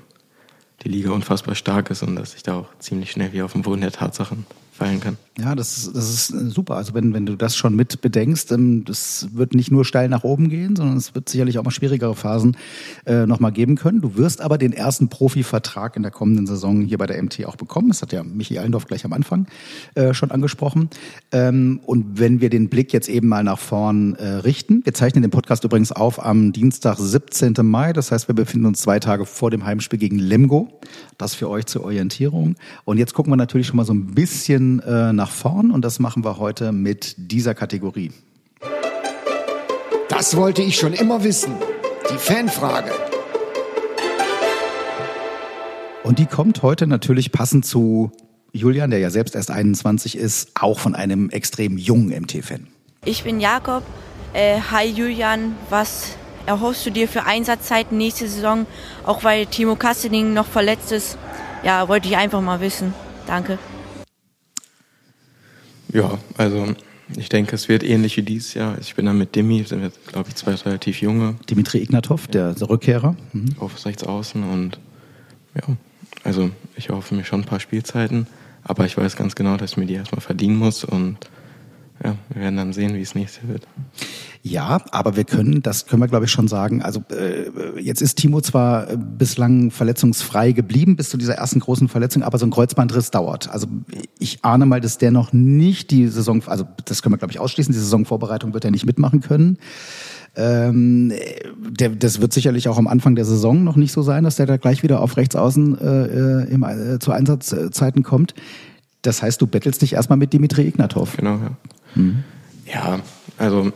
die 0.85 0.89
Liga 0.89 1.11
unfassbar 1.11 1.55
stark 1.55 1.89
ist 1.89 2.03
und 2.03 2.15
dass 2.15 2.35
ich 2.35 2.43
da 2.43 2.59
auch 2.59 2.67
ziemlich 2.79 3.11
schnell 3.11 3.33
wie 3.33 3.41
auf 3.41 3.53
dem 3.53 3.63
Boden 3.63 3.81
der 3.81 3.91
Tatsachen 3.91 4.45
fallen 4.75 4.99
kann. 4.99 5.17
Ja, 5.37 5.53
das 5.53 5.77
ist, 5.77 5.95
das 5.95 6.13
ist 6.13 6.33
äh, 6.33 6.49
super. 6.49 6.75
Also 6.75 6.93
wenn, 6.93 7.13
wenn 7.13 7.25
du 7.25 7.35
das 7.35 7.57
schon 7.57 7.75
mit 7.75 8.01
bedenkst, 8.01 8.51
ähm, 8.51 8.85
das 8.85 9.29
wird 9.33 9.53
nicht 9.53 9.71
nur 9.71 9.83
steil 9.83 10.07
nach 10.07 10.23
oben 10.23 10.49
gehen, 10.49 10.75
sondern 10.75 10.95
es 10.95 11.13
wird 11.13 11.27
sicherlich 11.29 11.57
auch 11.59 11.63
mal 11.63 11.71
schwierigere 11.71 12.15
Phasen 12.15 12.55
äh, 13.05 13.25
nochmal 13.25 13.51
geben 13.51 13.75
können. 13.75 14.01
Du 14.01 14.15
wirst 14.15 14.39
aber 14.39 14.57
den 14.57 14.71
ersten 14.71 15.09
Profivertrag 15.09 15.95
in 15.95 16.03
der 16.03 16.11
kommenden 16.11 16.47
Saison 16.47 16.81
hier 16.81 16.97
bei 16.97 17.05
der 17.05 17.21
MT 17.21 17.45
auch 17.45 17.57
bekommen. 17.57 17.89
Das 17.89 18.01
hat 18.01 18.13
ja 18.13 18.23
Michi 18.23 18.57
Allendorf 18.57 18.85
gleich 18.85 19.03
am 19.03 19.13
Anfang 19.13 19.47
äh, 19.95 20.13
schon 20.13 20.31
angesprochen. 20.31 20.89
Ähm, 21.31 21.81
und 21.85 22.19
wenn 22.19 22.39
wir 22.39 22.49
den 22.49 22.69
Blick 22.69 22.93
jetzt 22.93 23.09
eben 23.09 23.27
mal 23.27 23.43
nach 23.43 23.59
vorn 23.59 24.15
äh, 24.15 24.27
richten, 24.27 24.85
wir 24.85 24.93
zeichnen 24.93 25.21
den 25.21 25.31
Podcast 25.31 25.65
übrigens 25.65 25.91
auf 25.91 26.23
am 26.23 26.53
Dienstag, 26.53 26.97
17. 26.97 27.53
Mai. 27.61 27.91
Das 27.91 28.11
heißt, 28.11 28.29
wir 28.29 28.35
befinden 28.35 28.67
uns 28.67 28.81
zwei 28.81 28.99
Tage 28.99 29.25
vor 29.25 29.51
dem 29.51 29.65
Heimspiel 29.65 29.99
gegen 29.99 30.19
Lemgo. 30.19 30.79
Das 31.17 31.35
für 31.35 31.49
euch 31.49 31.65
zur 31.65 31.83
Orientierung. 31.83 32.55
Und 32.83 32.97
jetzt 32.97 33.13
gucken 33.13 33.31
wir 33.31 33.37
natürlich 33.37 33.67
schon 33.67 33.77
mal 33.77 33.85
so 33.85 33.93
ein 33.93 34.13
bisschen 34.13 34.64
äh, 34.79 35.13
nach 35.13 35.31
vorn 35.31 35.71
und 35.71 35.83
das 35.83 35.99
machen 35.99 36.23
wir 36.23 36.37
heute 36.37 36.71
mit 36.71 37.15
dieser 37.17 37.53
Kategorie. 37.53 38.11
Das 40.09 40.35
wollte 40.37 40.61
ich 40.61 40.77
schon 40.77 40.93
immer 40.93 41.23
wissen. 41.23 41.53
Die 42.11 42.17
Fanfrage. 42.17 42.91
Und 46.03 46.19
die 46.19 46.27
kommt 46.27 46.61
heute 46.61 46.85
natürlich 46.87 47.31
passend 47.31 47.65
zu 47.65 48.11
Julian, 48.53 48.91
der 48.91 48.99
ja 48.99 49.09
selbst 49.09 49.35
erst 49.35 49.51
21 49.51 50.17
ist, 50.17 50.51
auch 50.53 50.79
von 50.79 50.95
einem 50.95 51.29
extrem 51.29 51.77
jungen 51.77 52.09
MT-Fan. 52.09 52.67
Ich 53.03 53.23
bin 53.23 53.39
Jakob. 53.39 53.83
Äh, 54.33 54.59
hi 54.71 54.85
Julian, 54.85 55.55
was 55.69 56.15
erhoffst 56.45 56.85
du 56.85 56.91
dir 56.91 57.07
für 57.07 57.25
Einsatzzeiten 57.25 57.97
nächste 57.97 58.27
Saison? 58.27 58.65
Auch 59.05 59.23
weil 59.23 59.45
Timo 59.47 59.75
Kassening 59.75 60.33
noch 60.33 60.45
verletzt 60.45 60.91
ist. 60.91 61.17
Ja, 61.63 61.87
wollte 61.87 62.07
ich 62.07 62.15
einfach 62.15 62.41
mal 62.41 62.61
wissen. 62.61 62.93
Danke. 63.27 63.57
Ja, 65.95 66.19
also 66.37 66.67
ich 67.15 67.29
denke, 67.29 67.55
es 67.55 67.69
wird 67.69 67.81
ähnlich 67.81 68.17
wie 68.17 68.21
dieses 68.21 68.53
Jahr. 68.53 68.77
Ich 68.81 68.95
bin 68.95 69.05
da 69.05 69.13
mit 69.13 69.33
Dimi, 69.33 69.63
sind 69.63 69.81
wir, 69.81 69.91
glaube 70.07 70.27
ich, 70.27 70.35
zwei 70.35 70.53
relativ 70.53 71.01
junge. 71.01 71.35
Dimitri 71.49 71.77
Ignatov, 71.77 72.27
der 72.27 72.53
Rückkehrer. 72.61 73.15
Mhm. 73.31 73.55
Auf 73.59 73.85
rechts 73.85 74.03
außen 74.03 74.43
und 74.43 74.77
ja, 75.55 75.77
also 76.25 76.49
ich 76.75 76.89
hoffe 76.89 77.15
mir 77.15 77.23
schon 77.23 77.41
ein 77.41 77.45
paar 77.45 77.61
Spielzeiten, 77.61 78.27
aber 78.61 78.85
ich 78.85 78.97
weiß 78.97 79.15
ganz 79.15 79.35
genau, 79.35 79.55
dass 79.55 79.71
ich 79.71 79.77
mir 79.77 79.85
die 79.85 79.93
erstmal 79.93 80.19
verdienen 80.19 80.57
muss 80.57 80.83
und 80.83 81.17
ja, 82.05 82.15
wir 82.29 82.41
werden 82.41 82.57
dann 82.57 82.73
sehen, 82.73 82.93
wie 82.93 83.01
es 83.01 83.15
nächstes 83.15 83.47
wird. 83.47 83.67
Ja, 84.43 84.79
aber 84.91 85.15
wir 85.15 85.23
können, 85.23 85.63
das 85.63 85.87
können 85.87 86.03
wir 86.03 86.07
glaube 86.07 86.25
ich 86.25 86.31
schon 86.31 86.47
sagen. 86.47 86.83
Also 86.83 87.03
äh, 87.09 87.79
jetzt 87.81 88.01
ist 88.01 88.15
Timo 88.15 88.41
zwar 88.41 88.91
äh, 88.91 88.97
bislang 88.97 89.71
verletzungsfrei 89.71 90.51
geblieben 90.51 90.95
bis 90.95 91.09
zu 91.09 91.17
dieser 91.17 91.33
ersten 91.33 91.59
großen 91.59 91.87
Verletzung, 91.87 92.21
aber 92.21 92.37
so 92.37 92.45
ein 92.45 92.51
Kreuzbandriss 92.51 93.09
dauert. 93.09 93.49
Also 93.49 93.65
ich 94.19 94.45
ahne 94.45 94.67
mal, 94.67 94.81
dass 94.81 94.99
der 94.99 95.09
noch 95.09 95.33
nicht 95.33 95.89
die 95.89 96.07
Saison, 96.07 96.43
also 96.45 96.67
das 96.85 97.01
können 97.01 97.13
wir 97.13 97.17
glaube 97.17 97.31
ich 97.31 97.39
ausschließen, 97.39 97.73
die 97.73 97.79
Saisonvorbereitung 97.79 98.53
wird 98.53 98.65
er 98.65 98.71
nicht 98.71 98.85
mitmachen 98.85 99.21
können. 99.21 99.57
Ähm, 100.35 101.11
der, 101.57 101.89
das 101.89 102.21
wird 102.21 102.31
sicherlich 102.31 102.69
auch 102.69 102.77
am 102.77 102.87
Anfang 102.87 103.15
der 103.15 103.25
Saison 103.25 103.63
noch 103.63 103.77
nicht 103.77 103.93
so 103.93 104.03
sein, 104.03 104.25
dass 104.25 104.35
der 104.35 104.45
da 104.45 104.57
gleich 104.57 104.83
wieder 104.83 105.01
auf 105.01 105.17
rechts 105.17 105.35
außen 105.35 105.79
äh, 105.79 106.43
äh 106.43 106.51
im, 106.51 106.63
äh, 106.63 106.99
zu 106.99 107.11
Einsatzzeiten 107.11 108.03
kommt. 108.03 108.35
Das 109.01 109.21
heißt, 109.21 109.41
du 109.41 109.47
bettelst 109.47 109.81
dich 109.81 109.93
erstmal 109.93 110.17
mit 110.17 110.33
Dimitri 110.33 110.67
Ignatov. 110.67 111.17
Genau, 111.17 111.35
ja. 111.37 111.51
Mhm. 111.95 112.23
Ja, 112.65 113.01
also 113.37 113.71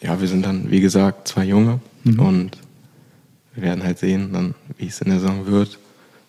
ja, 0.00 0.20
wir 0.20 0.28
sind 0.28 0.44
dann, 0.44 0.70
wie 0.70 0.80
gesagt, 0.80 1.28
zwei 1.28 1.44
Junge 1.44 1.80
mhm. 2.04 2.20
und 2.20 2.58
wir 3.54 3.62
werden 3.62 3.82
halt 3.82 3.98
sehen, 3.98 4.32
dann, 4.32 4.54
wie 4.76 4.86
es 4.86 5.00
in 5.00 5.10
der 5.10 5.20
Saison 5.20 5.46
wird, 5.46 5.78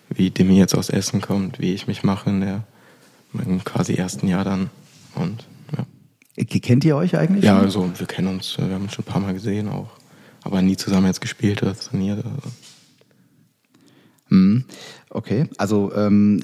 wie 0.10 0.32
Demi 0.32 0.58
jetzt 0.58 0.76
aus 0.76 0.90
Essen 0.90 1.22
kommt, 1.22 1.60
wie 1.60 1.74
ich 1.74 1.88
mich 1.88 2.04
mache 2.04 2.30
in 2.30 2.42
der 2.42 2.64
im 3.34 3.64
quasi 3.64 3.94
ersten 3.94 4.28
Jahr 4.28 4.44
dann. 4.44 4.72
Und 5.14 5.46
ja. 5.78 6.44
Kennt 6.46 6.84
ihr 6.84 6.96
euch 6.96 7.16
eigentlich? 7.16 7.46
Ja, 7.46 7.60
also 7.60 7.92
wir 7.96 8.08
kennen 8.08 8.28
uns, 8.28 8.58
wir 8.58 8.74
haben 8.74 8.84
uns 8.84 8.94
schon 8.94 9.06
ein 9.06 9.12
paar 9.12 9.22
Mal 9.22 9.34
gesehen 9.34 9.70
auch, 9.70 9.92
aber 10.44 10.64
nie 10.64 10.78
zusammen 10.78 11.06
jetzt 11.06 11.22
gespielt 11.22 11.62
oder 11.62 11.78
trainiert. 11.78 12.26
Also. 12.26 12.50
Okay, 15.10 15.48
also 15.58 15.92
ähm, 15.96 16.44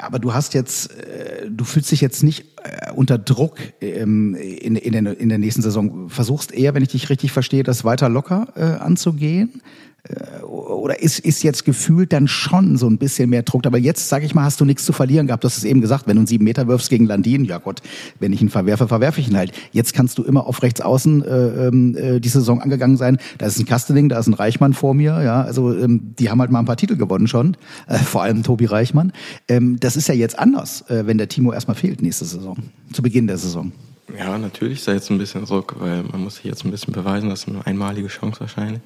aber 0.00 0.18
du 0.18 0.32
hast 0.34 0.54
jetzt, 0.54 0.90
äh, 0.98 1.50
du 1.50 1.64
fühlst 1.64 1.90
dich 1.90 2.00
jetzt 2.00 2.22
nicht 2.22 2.44
äh, 2.62 2.92
unter 2.92 3.18
Druck 3.18 3.58
ähm, 3.80 4.34
in, 4.34 4.76
in, 4.76 5.04
der, 5.04 5.18
in 5.18 5.28
der 5.28 5.38
nächsten 5.38 5.62
Saison. 5.62 6.08
Versuchst 6.08 6.52
eher, 6.52 6.74
wenn 6.74 6.82
ich 6.82 6.90
dich 6.90 7.10
richtig 7.10 7.32
verstehe, 7.32 7.62
das 7.62 7.84
weiter 7.84 8.08
locker 8.08 8.48
äh, 8.56 8.62
anzugehen. 8.62 9.62
Äh, 10.08 10.42
oder 10.42 11.00
ist, 11.00 11.20
ist 11.20 11.42
jetzt 11.42 11.64
gefühlt 11.64 12.12
dann 12.12 12.26
schon 12.26 12.76
so 12.76 12.88
ein 12.88 12.98
bisschen 12.98 13.30
mehr 13.30 13.42
Druck? 13.42 13.66
Aber 13.66 13.78
jetzt, 13.78 14.08
sag 14.08 14.24
ich 14.24 14.34
mal, 14.34 14.44
hast 14.44 14.60
du 14.60 14.64
nichts 14.64 14.84
zu 14.84 14.92
verlieren 14.92 15.26
gehabt. 15.26 15.44
Du 15.44 15.46
hast 15.46 15.58
es 15.58 15.64
eben 15.64 15.80
gesagt, 15.80 16.06
wenn 16.06 16.16
du 16.16 16.20
einen 16.20 16.26
sieben 16.26 16.44
Meter 16.44 16.66
wirfst 16.66 16.90
gegen 16.90 17.06
Landin, 17.06 17.44
ja 17.44 17.58
Gott, 17.58 17.80
wenn 18.18 18.32
ich 18.32 18.42
ihn 18.42 18.48
verwerfe, 18.48 18.88
verwerfe 18.88 19.20
ich 19.20 19.28
ihn 19.28 19.36
halt. 19.36 19.52
Jetzt 19.70 19.94
kannst 19.94 20.18
du 20.18 20.24
immer 20.24 20.46
auf 20.46 20.62
rechts 20.62 20.80
außen 20.80 21.24
äh, 21.24 21.68
ähm, 21.68 21.96
äh, 21.96 22.20
die 22.20 22.28
Saison 22.28 22.60
angegangen 22.60 22.96
sein. 22.96 23.18
Da 23.38 23.46
ist 23.46 23.58
ein 23.58 23.66
Kasteling, 23.66 24.08
da 24.08 24.18
ist 24.18 24.26
ein 24.26 24.34
Reichmann 24.34 24.72
vor 24.72 24.94
mir. 24.94 25.22
Ja, 25.22 25.42
also 25.42 25.76
ähm, 25.76 26.14
die 26.18 26.30
haben 26.30 26.40
halt 26.40 26.50
mal 26.50 26.58
ein 26.58 26.66
paar 26.66 26.76
Titel 26.76 26.96
gewonnen 26.96 27.28
schon. 27.28 27.56
Äh, 27.86 27.98
vor 27.98 28.22
allem 28.22 28.42
Tobi 28.42 28.66
Reichmann. 28.66 29.12
Ähm, 29.48 29.78
das 29.78 29.96
ist 29.96 30.08
ja 30.08 30.14
jetzt 30.14 30.38
anders, 30.38 30.88
äh, 30.90 31.06
wenn 31.06 31.18
der 31.18 31.28
Timo 31.28 31.52
erstmal 31.52 31.76
fehlt 31.76 32.02
nächste 32.02 32.24
Saison, 32.24 32.56
zu 32.92 33.02
Beginn 33.02 33.26
der 33.26 33.38
Saison. 33.38 33.72
Ja, 34.18 34.36
natürlich 34.36 34.80
ist 34.80 34.88
da 34.88 34.92
jetzt 34.92 35.10
ein 35.10 35.18
bisschen 35.18 35.44
Druck, 35.44 35.76
weil 35.78 36.02
man 36.02 36.22
muss 36.22 36.36
sich 36.36 36.44
jetzt 36.44 36.64
ein 36.64 36.70
bisschen 36.70 36.92
beweisen, 36.92 37.30
das 37.30 37.42
ist 37.42 37.48
eine 37.48 37.64
einmalige 37.66 38.08
Chance 38.08 38.40
wahrscheinlich. 38.40 38.82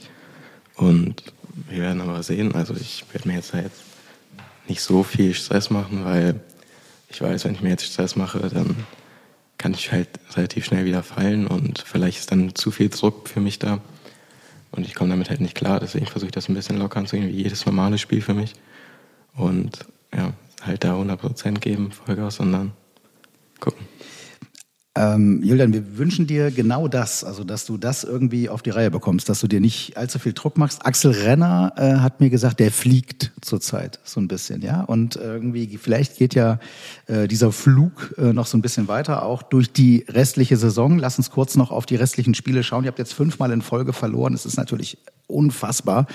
Und 0.77 1.23
wir 1.69 1.83
werden 1.83 2.01
aber 2.01 2.23
sehen. 2.23 2.55
Also 2.55 2.75
ich 2.75 3.05
werde 3.13 3.29
mir 3.29 3.35
jetzt 3.35 3.55
halt 3.55 3.73
nicht 4.69 4.81
so 4.81 5.03
viel 5.03 5.35
Stress 5.35 5.71
machen, 5.71 6.05
weil 6.05 6.41
ich 7.09 7.21
weiß, 7.21 7.45
wenn 7.45 7.55
ich 7.55 7.63
mir 7.63 7.71
jetzt 7.71 7.85
Stress 7.85 8.17
mache, 8.17 8.41
dann 8.49 8.77
kann 9.59 9.73
ich 9.73 9.93
halt 9.93 10.09
relativ 10.35 10.67
schnell 10.67 10.85
wieder 10.85 11.03
fallen 11.03 11.47
und 11.47 11.79
vielleicht 11.79 12.19
ist 12.19 12.31
dann 12.31 12.55
zu 12.55 12.71
viel 12.71 12.91
Druck 12.91 13.29
für 13.29 13.41
mich 13.41 13.59
da. 13.59 13.81
Und 14.73 14.87
ich 14.87 14.95
komme 14.95 15.11
damit 15.11 15.31
halt 15.31 15.41
nicht 15.41 15.55
klar. 15.55 15.81
Deswegen 15.81 16.07
versuche 16.07 16.29
ich 16.29 16.35
das 16.35 16.49
ein 16.49 16.55
bisschen 16.55 16.77
locker 16.77 16.99
anzugehen, 16.99 17.29
wie 17.29 17.43
jedes 17.43 17.65
normale 17.65 17.97
Spiel 17.97 18.21
für 18.21 18.35
mich. 18.35 18.53
Und 19.35 19.87
ja, 20.15 20.35
halt 20.63 20.85
da 20.85 21.01
100% 21.01 21.59
geben, 21.61 21.93
Vollgas 21.93 22.41
und 22.41 22.53
dann 22.53 22.73
gucken. 23.61 23.87
Ähm, 24.97 25.43
Julian, 25.43 25.75
wir 25.75 25.99
wünschen 25.99 26.27
dir 26.27 26.51
genau 26.51 26.89
das, 26.89 27.23
also 27.23 27.45
dass 27.45 27.67
du 27.67 27.77
das 27.77 28.03
irgendwie 28.03 28.49
auf 28.49 28.63
die 28.63 28.71
Reihe 28.71 28.91
bekommst, 28.91 29.29
dass 29.29 29.41
du 29.41 29.47
dir 29.47 29.61
nicht 29.61 29.97
allzu 29.97 30.19
viel 30.19 30.33
Druck 30.33 30.57
machst. 30.57 30.87
Axel 30.87 31.11
Renner 31.11 31.75
äh, 31.77 31.97
hat 31.97 32.21
mir 32.21 32.31
gesagt, 32.31 32.61
der 32.61 32.73
fliegt 32.73 33.33
zurzeit 33.43 34.01
so 34.05 34.21
ein 34.21 34.29
bisschen, 34.29 34.63
ja. 34.63 34.83
Und 34.83 35.17
irgendwie, 35.17 35.77
vielleicht 35.77 36.17
geht 36.17 36.35
ja 36.35 36.59
äh, 37.07 37.29
dieser 37.29 37.53
Flug 37.53 38.15
äh, 38.17 38.33
noch 38.33 38.47
so 38.47 38.57
ein 38.57 38.63
bisschen 38.63 38.89
weiter, 38.89 39.23
auch 39.23 39.43
durch 39.43 39.71
die 39.71 40.07
restliche 40.09 40.57
Saison. 40.57 40.99
Lass 40.99 41.19
uns 41.19 41.31
kurz 41.31 41.57
noch 41.57 41.71
auf 41.71 41.85
die 41.85 41.97
restlichen 41.97 42.35
Spiele 42.35 42.63
schauen. 42.63 42.85
Ihr 42.85 42.89
habt 42.89 42.99
jetzt 42.99 43.13
fünfmal 43.13 43.53
in 43.53 43.61
Folge 43.61 43.93
verloren. 43.93 44.33
Es 44.33 44.47
ist 44.47 44.57
natürlich 44.57 44.99
unfassbar 45.27 46.07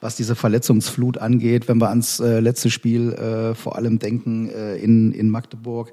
was 0.00 0.16
diese 0.16 0.34
Verletzungsflut 0.34 1.18
angeht, 1.18 1.68
wenn 1.68 1.78
wir 1.78 1.90
ans 1.90 2.20
äh, 2.20 2.40
letzte 2.40 2.70
Spiel 2.70 3.12
äh, 3.12 3.54
vor 3.54 3.76
allem 3.76 3.98
denken 3.98 4.48
äh, 4.48 4.76
in, 4.76 5.12
in 5.12 5.28
Magdeburg. 5.28 5.92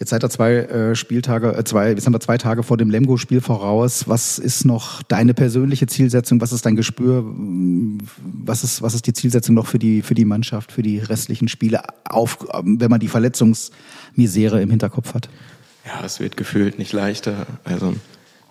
Jetzt 0.00 0.08
seid 0.08 0.24
ihr 0.24 0.30
zwei 0.30 0.54
äh, 0.54 0.94
Spieltage, 0.96 1.54
äh, 1.54 1.62
zwei, 1.62 1.90
jetzt 1.90 2.06
haben 2.06 2.14
wir 2.14 2.20
zwei 2.20 2.38
Tage 2.38 2.62
vor 2.62 2.78
dem 2.78 2.88
Lemgo-Spiel 2.88 3.42
voraus. 3.42 4.08
Was 4.08 4.38
ist 4.38 4.64
noch 4.64 5.02
deine 5.02 5.34
persönliche 5.34 5.86
Zielsetzung? 5.86 6.40
Was 6.40 6.52
ist 6.52 6.64
dein 6.64 6.74
Gespür? 6.74 7.22
Was 7.26 8.64
ist, 8.64 8.80
was 8.80 8.94
ist 8.94 9.06
die 9.06 9.12
Zielsetzung 9.12 9.54
noch 9.54 9.66
für 9.66 9.78
die, 9.78 10.00
für 10.00 10.14
die 10.14 10.24
Mannschaft, 10.24 10.72
für 10.72 10.80
die 10.80 11.00
restlichen 11.00 11.48
Spiele, 11.48 11.82
auf, 12.08 12.38
wenn 12.62 12.90
man 12.90 12.98
die 12.98 13.08
Verletzungsmisere 13.08 14.62
im 14.62 14.70
Hinterkopf 14.70 15.12
hat? 15.12 15.28
Ja, 15.84 16.02
es 16.02 16.18
wird 16.18 16.38
gefühlt 16.38 16.78
nicht 16.78 16.94
leichter. 16.94 17.46
Also, 17.64 17.94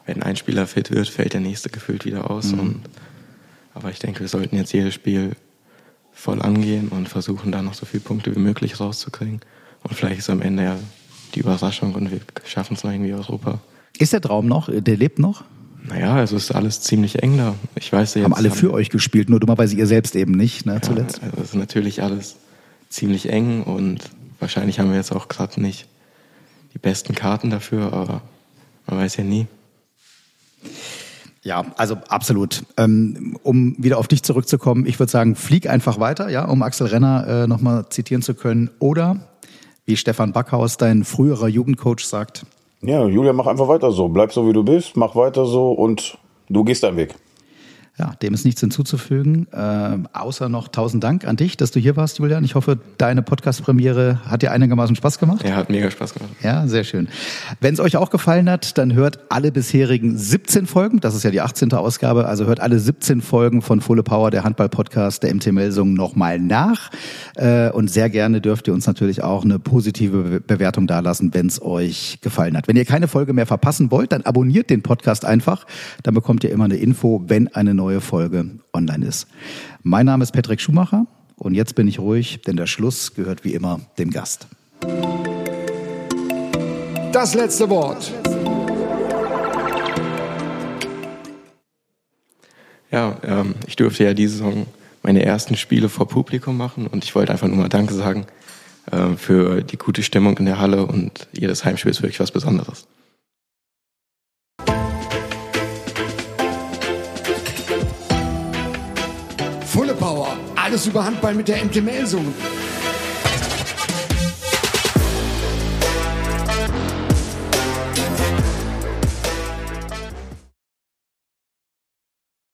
wenn 0.06 0.22
ein 0.22 0.36
Spieler 0.36 0.68
fit 0.68 0.92
wird, 0.92 1.10
fällt 1.10 1.34
der 1.34 1.42
nächste 1.42 1.70
gefühlt 1.70 2.06
wieder 2.06 2.30
aus. 2.30 2.52
Mhm. 2.52 2.60
Und, 2.60 2.82
aber 3.74 3.90
ich 3.90 3.98
denke, 3.98 4.20
wir 4.20 4.28
sollten 4.28 4.56
jetzt 4.56 4.72
jedes 4.72 4.94
Spiel 4.94 5.32
voll 6.12 6.44
angehen 6.44 6.90
und 6.90 7.10
versuchen, 7.10 7.52
da 7.52 7.64
noch 7.64 7.74
so 7.74 7.88
viele 7.88 8.04
Punkte 8.04 8.36
wie 8.36 8.40
möglich 8.40 8.80
rauszukriegen. 8.80 9.40
Und 9.82 9.96
vielleicht 9.96 10.20
ist 10.20 10.30
am 10.30 10.44
Ende 10.44 10.64
ja 10.64 10.80
die 11.36 11.40
Überraschung 11.40 11.96
und 11.96 12.12
wir 12.12 12.20
schaffen 12.46 12.76
es 12.76 12.84
noch 12.84 12.92
irgendwie 12.92 13.14
Europa. 13.14 13.60
Ist 13.98 14.14
der 14.14 14.22
Traum 14.22 14.48
noch? 14.48 14.70
Der 14.72 14.98
lebt 14.98 15.20
noch? 15.20 15.44
Naja, 15.88 16.16
also 16.16 16.36
ist 16.36 16.52
alles 16.52 16.82
ziemlich 16.82 17.22
eng 17.24 17.38
da. 17.38 17.56
Ich 17.76 17.92
weiß 17.92 18.16
ja 18.16 18.22
jetzt. 18.22 18.26
Haben 18.26 18.34
alle 18.34 18.52
für 18.52 18.68
haben, 18.68 18.76
euch 18.76 18.90
gespielt, 18.90 19.30
nur 19.30 19.40
dummerweise 19.40 19.76
ihr 19.76 19.88
selbst 19.88 20.16
eben 20.16 20.34
nicht, 20.34 20.66
ne, 20.66 20.74
ja, 20.74 20.82
zuletzt. 20.82 21.22
Also 21.24 21.42
ist 21.42 21.56
natürlich 21.56 22.04
alles 22.04 22.36
ziemlich 22.90 23.30
eng 23.30 23.64
und 23.64 24.10
wahrscheinlich 24.40 24.80
haben 24.80 24.90
wir 24.90 24.98
jetzt 24.98 25.12
auch 25.12 25.28
gerade 25.28 25.62
nicht 25.62 25.88
die 26.74 26.80
besten 26.80 27.16
Karten 27.16 27.50
dafür, 27.50 27.94
aber 27.94 28.22
man 28.88 29.00
weiß 29.00 29.18
ja 29.18 29.24
nie. 29.24 29.48
Ja, 31.42 31.66
also 31.78 31.96
absolut. 32.10 32.64
Ähm, 32.78 33.38
um 33.44 33.76
wieder 33.78 33.98
auf 33.98 34.08
dich 34.08 34.24
zurückzukommen, 34.24 34.86
ich 34.86 35.00
würde 35.00 35.12
sagen, 35.12 35.36
flieg 35.36 35.70
einfach 35.70 36.00
weiter, 36.00 36.30
ja, 36.30 36.46
um 36.46 36.62
Axel 36.62 36.88
Renner 36.88 37.26
äh, 37.28 37.48
nochmal 37.48 37.88
zitieren 37.90 38.22
zu 38.22 38.34
können. 38.34 38.70
Oder 38.80 39.29
wie 39.90 39.98
Stefan 39.98 40.34
Backhaus, 40.34 40.78
dein 40.78 41.04
früherer 41.04 41.48
Jugendcoach, 41.48 42.06
sagt. 42.06 42.46
Ja, 42.82 43.08
Julia, 43.08 43.34
mach 43.34 43.48
einfach 43.48 43.68
weiter 43.68 43.92
so. 43.92 44.08
Bleib 44.08 44.32
so, 44.32 44.48
wie 44.48 44.54
du 44.54 44.64
bist, 44.64 44.96
mach 44.96 45.16
weiter 45.16 45.46
so 45.46 45.72
und 45.72 46.20
du 46.48 46.64
gehst 46.64 46.84
deinen 46.84 46.96
Weg. 46.96 47.16
Ja, 48.00 48.14
dem 48.22 48.34
ist 48.34 48.46
nichts 48.46 48.62
hinzuzufügen, 48.62 49.48
äh, 49.52 49.98
außer 50.14 50.48
noch 50.48 50.70
tausend 50.70 51.04
Dank 51.04 51.28
an 51.28 51.36
dich, 51.36 51.58
dass 51.58 51.72
du 51.72 51.82
hier 51.82 51.98
warst, 51.98 52.20
Julian. 52.20 52.46
Ich 52.46 52.56
hoffe, 52.56 52.80
deine 52.98 53.22
Podcast-Premiere 53.22 54.22
hat 54.26 54.42
dir 54.42 54.54
einigermaßen 54.54 54.96
Spaß 54.96 55.20
gemacht. 55.20 55.44
Ja, 55.46 55.58
hat 55.58 55.70
mega 55.70 55.92
Spaß 55.92 56.14
gemacht. 56.14 56.32
Ja, 56.42 56.66
sehr 56.66 56.86
schön. 56.86 57.10
Wenn 57.60 57.74
es 57.74 57.82
euch 57.82 57.98
auch 57.98 58.10
gefallen 58.10 58.50
hat, 58.50 58.78
dann 58.78 58.94
hört 58.94 59.20
alle 59.28 59.52
bisherigen 59.52 60.18
17 60.18 60.66
Folgen, 60.66 61.02
das 61.02 61.14
ist 61.14 61.24
ja 61.24 61.32
die 61.32 61.42
18. 61.42 61.74
Ausgabe, 61.74 62.26
also 62.26 62.46
hört 62.46 62.62
alle 62.62 62.80
17 62.80 63.22
Folgen 63.22 63.62
von 63.62 63.82
Fulle 63.82 64.02
Power, 64.04 64.32
der 64.32 64.46
Handball-Podcast 64.46 65.24
der 65.24 65.36
MT 65.36 65.52
Melsung 65.52 65.94
nochmal 65.94 66.40
nach. 66.40 66.92
Äh, 67.36 67.70
und 67.72 67.92
sehr 67.92 68.10
gerne 68.10 68.40
dürft 68.40 68.70
ihr 68.70 68.74
uns 68.74 68.88
natürlich 68.88 69.24
auch 69.24 69.44
eine 69.44 69.60
positive 69.60 70.40
Bewertung 70.40 70.88
dalassen, 70.88 71.34
wenn 71.34 71.48
es 71.48 71.62
euch 71.62 72.20
gefallen 72.22 72.56
hat. 72.56 72.70
Wenn 72.70 72.78
ihr 72.78 72.86
keine 72.86 73.10
Folge 73.10 73.34
mehr 73.34 73.46
verpassen 73.46 73.92
wollt, 73.92 74.14
dann 74.14 74.22
abonniert 74.22 74.70
den 74.70 74.84
Podcast 74.84 75.26
einfach. 75.26 75.66
Dann 76.04 76.14
bekommt 76.14 76.46
ihr 76.46 76.52
immer 76.52 76.64
eine 76.64 76.78
Info, 76.78 77.26
wenn 77.28 77.50
eine 77.50 77.74
neue 77.74 77.89
neue 77.90 78.02
Folge 78.02 78.46
online 78.72 79.04
ist. 79.04 79.26
Mein 79.82 80.06
Name 80.06 80.22
ist 80.22 80.32
Patrick 80.32 80.62
Schumacher 80.62 81.08
und 81.38 81.56
jetzt 81.56 81.74
bin 81.74 81.88
ich 81.88 81.98
ruhig, 81.98 82.40
denn 82.46 82.56
der 82.56 82.68
Schluss 82.68 83.16
gehört 83.16 83.44
wie 83.44 83.56
immer 83.56 83.80
dem 83.98 84.12
Gast. 84.12 84.46
Das 87.12 87.34
letzte 87.34 87.68
Wort. 87.72 88.14
Ja, 92.92 93.18
ähm, 93.24 93.56
ich 93.66 93.76
durfte 93.76 94.04
ja 94.04 94.14
diese 94.14 94.34
Saison 94.34 94.68
meine 95.02 95.26
ersten 95.26 95.56
Spiele 95.56 95.90
vor 95.90 96.08
Publikum 96.08 96.58
machen 96.58 96.86
und 96.86 97.04
ich 97.04 97.16
wollte 97.16 97.32
einfach 97.32 97.48
nur 97.48 97.58
mal 97.58 97.70
Danke 97.70 97.96
sagen 97.96 98.28
äh, 98.92 99.16
für 99.18 99.64
die 99.64 99.78
gute 99.78 100.04
Stimmung 100.04 100.38
in 100.38 100.46
der 100.46 100.60
Halle 100.60 100.86
und 100.86 101.28
jedes 101.32 101.66
Heimspiel 101.66 101.90
ist 101.90 102.04
wirklich 102.04 102.20
was 102.20 102.30
Besonderes. 102.30 102.86
Alles 110.70 110.86
über 110.86 111.04
Handball 111.04 111.34
mit 111.34 111.48
der 111.48 111.66
MT 111.66 111.84
Melsungen. 111.84 112.32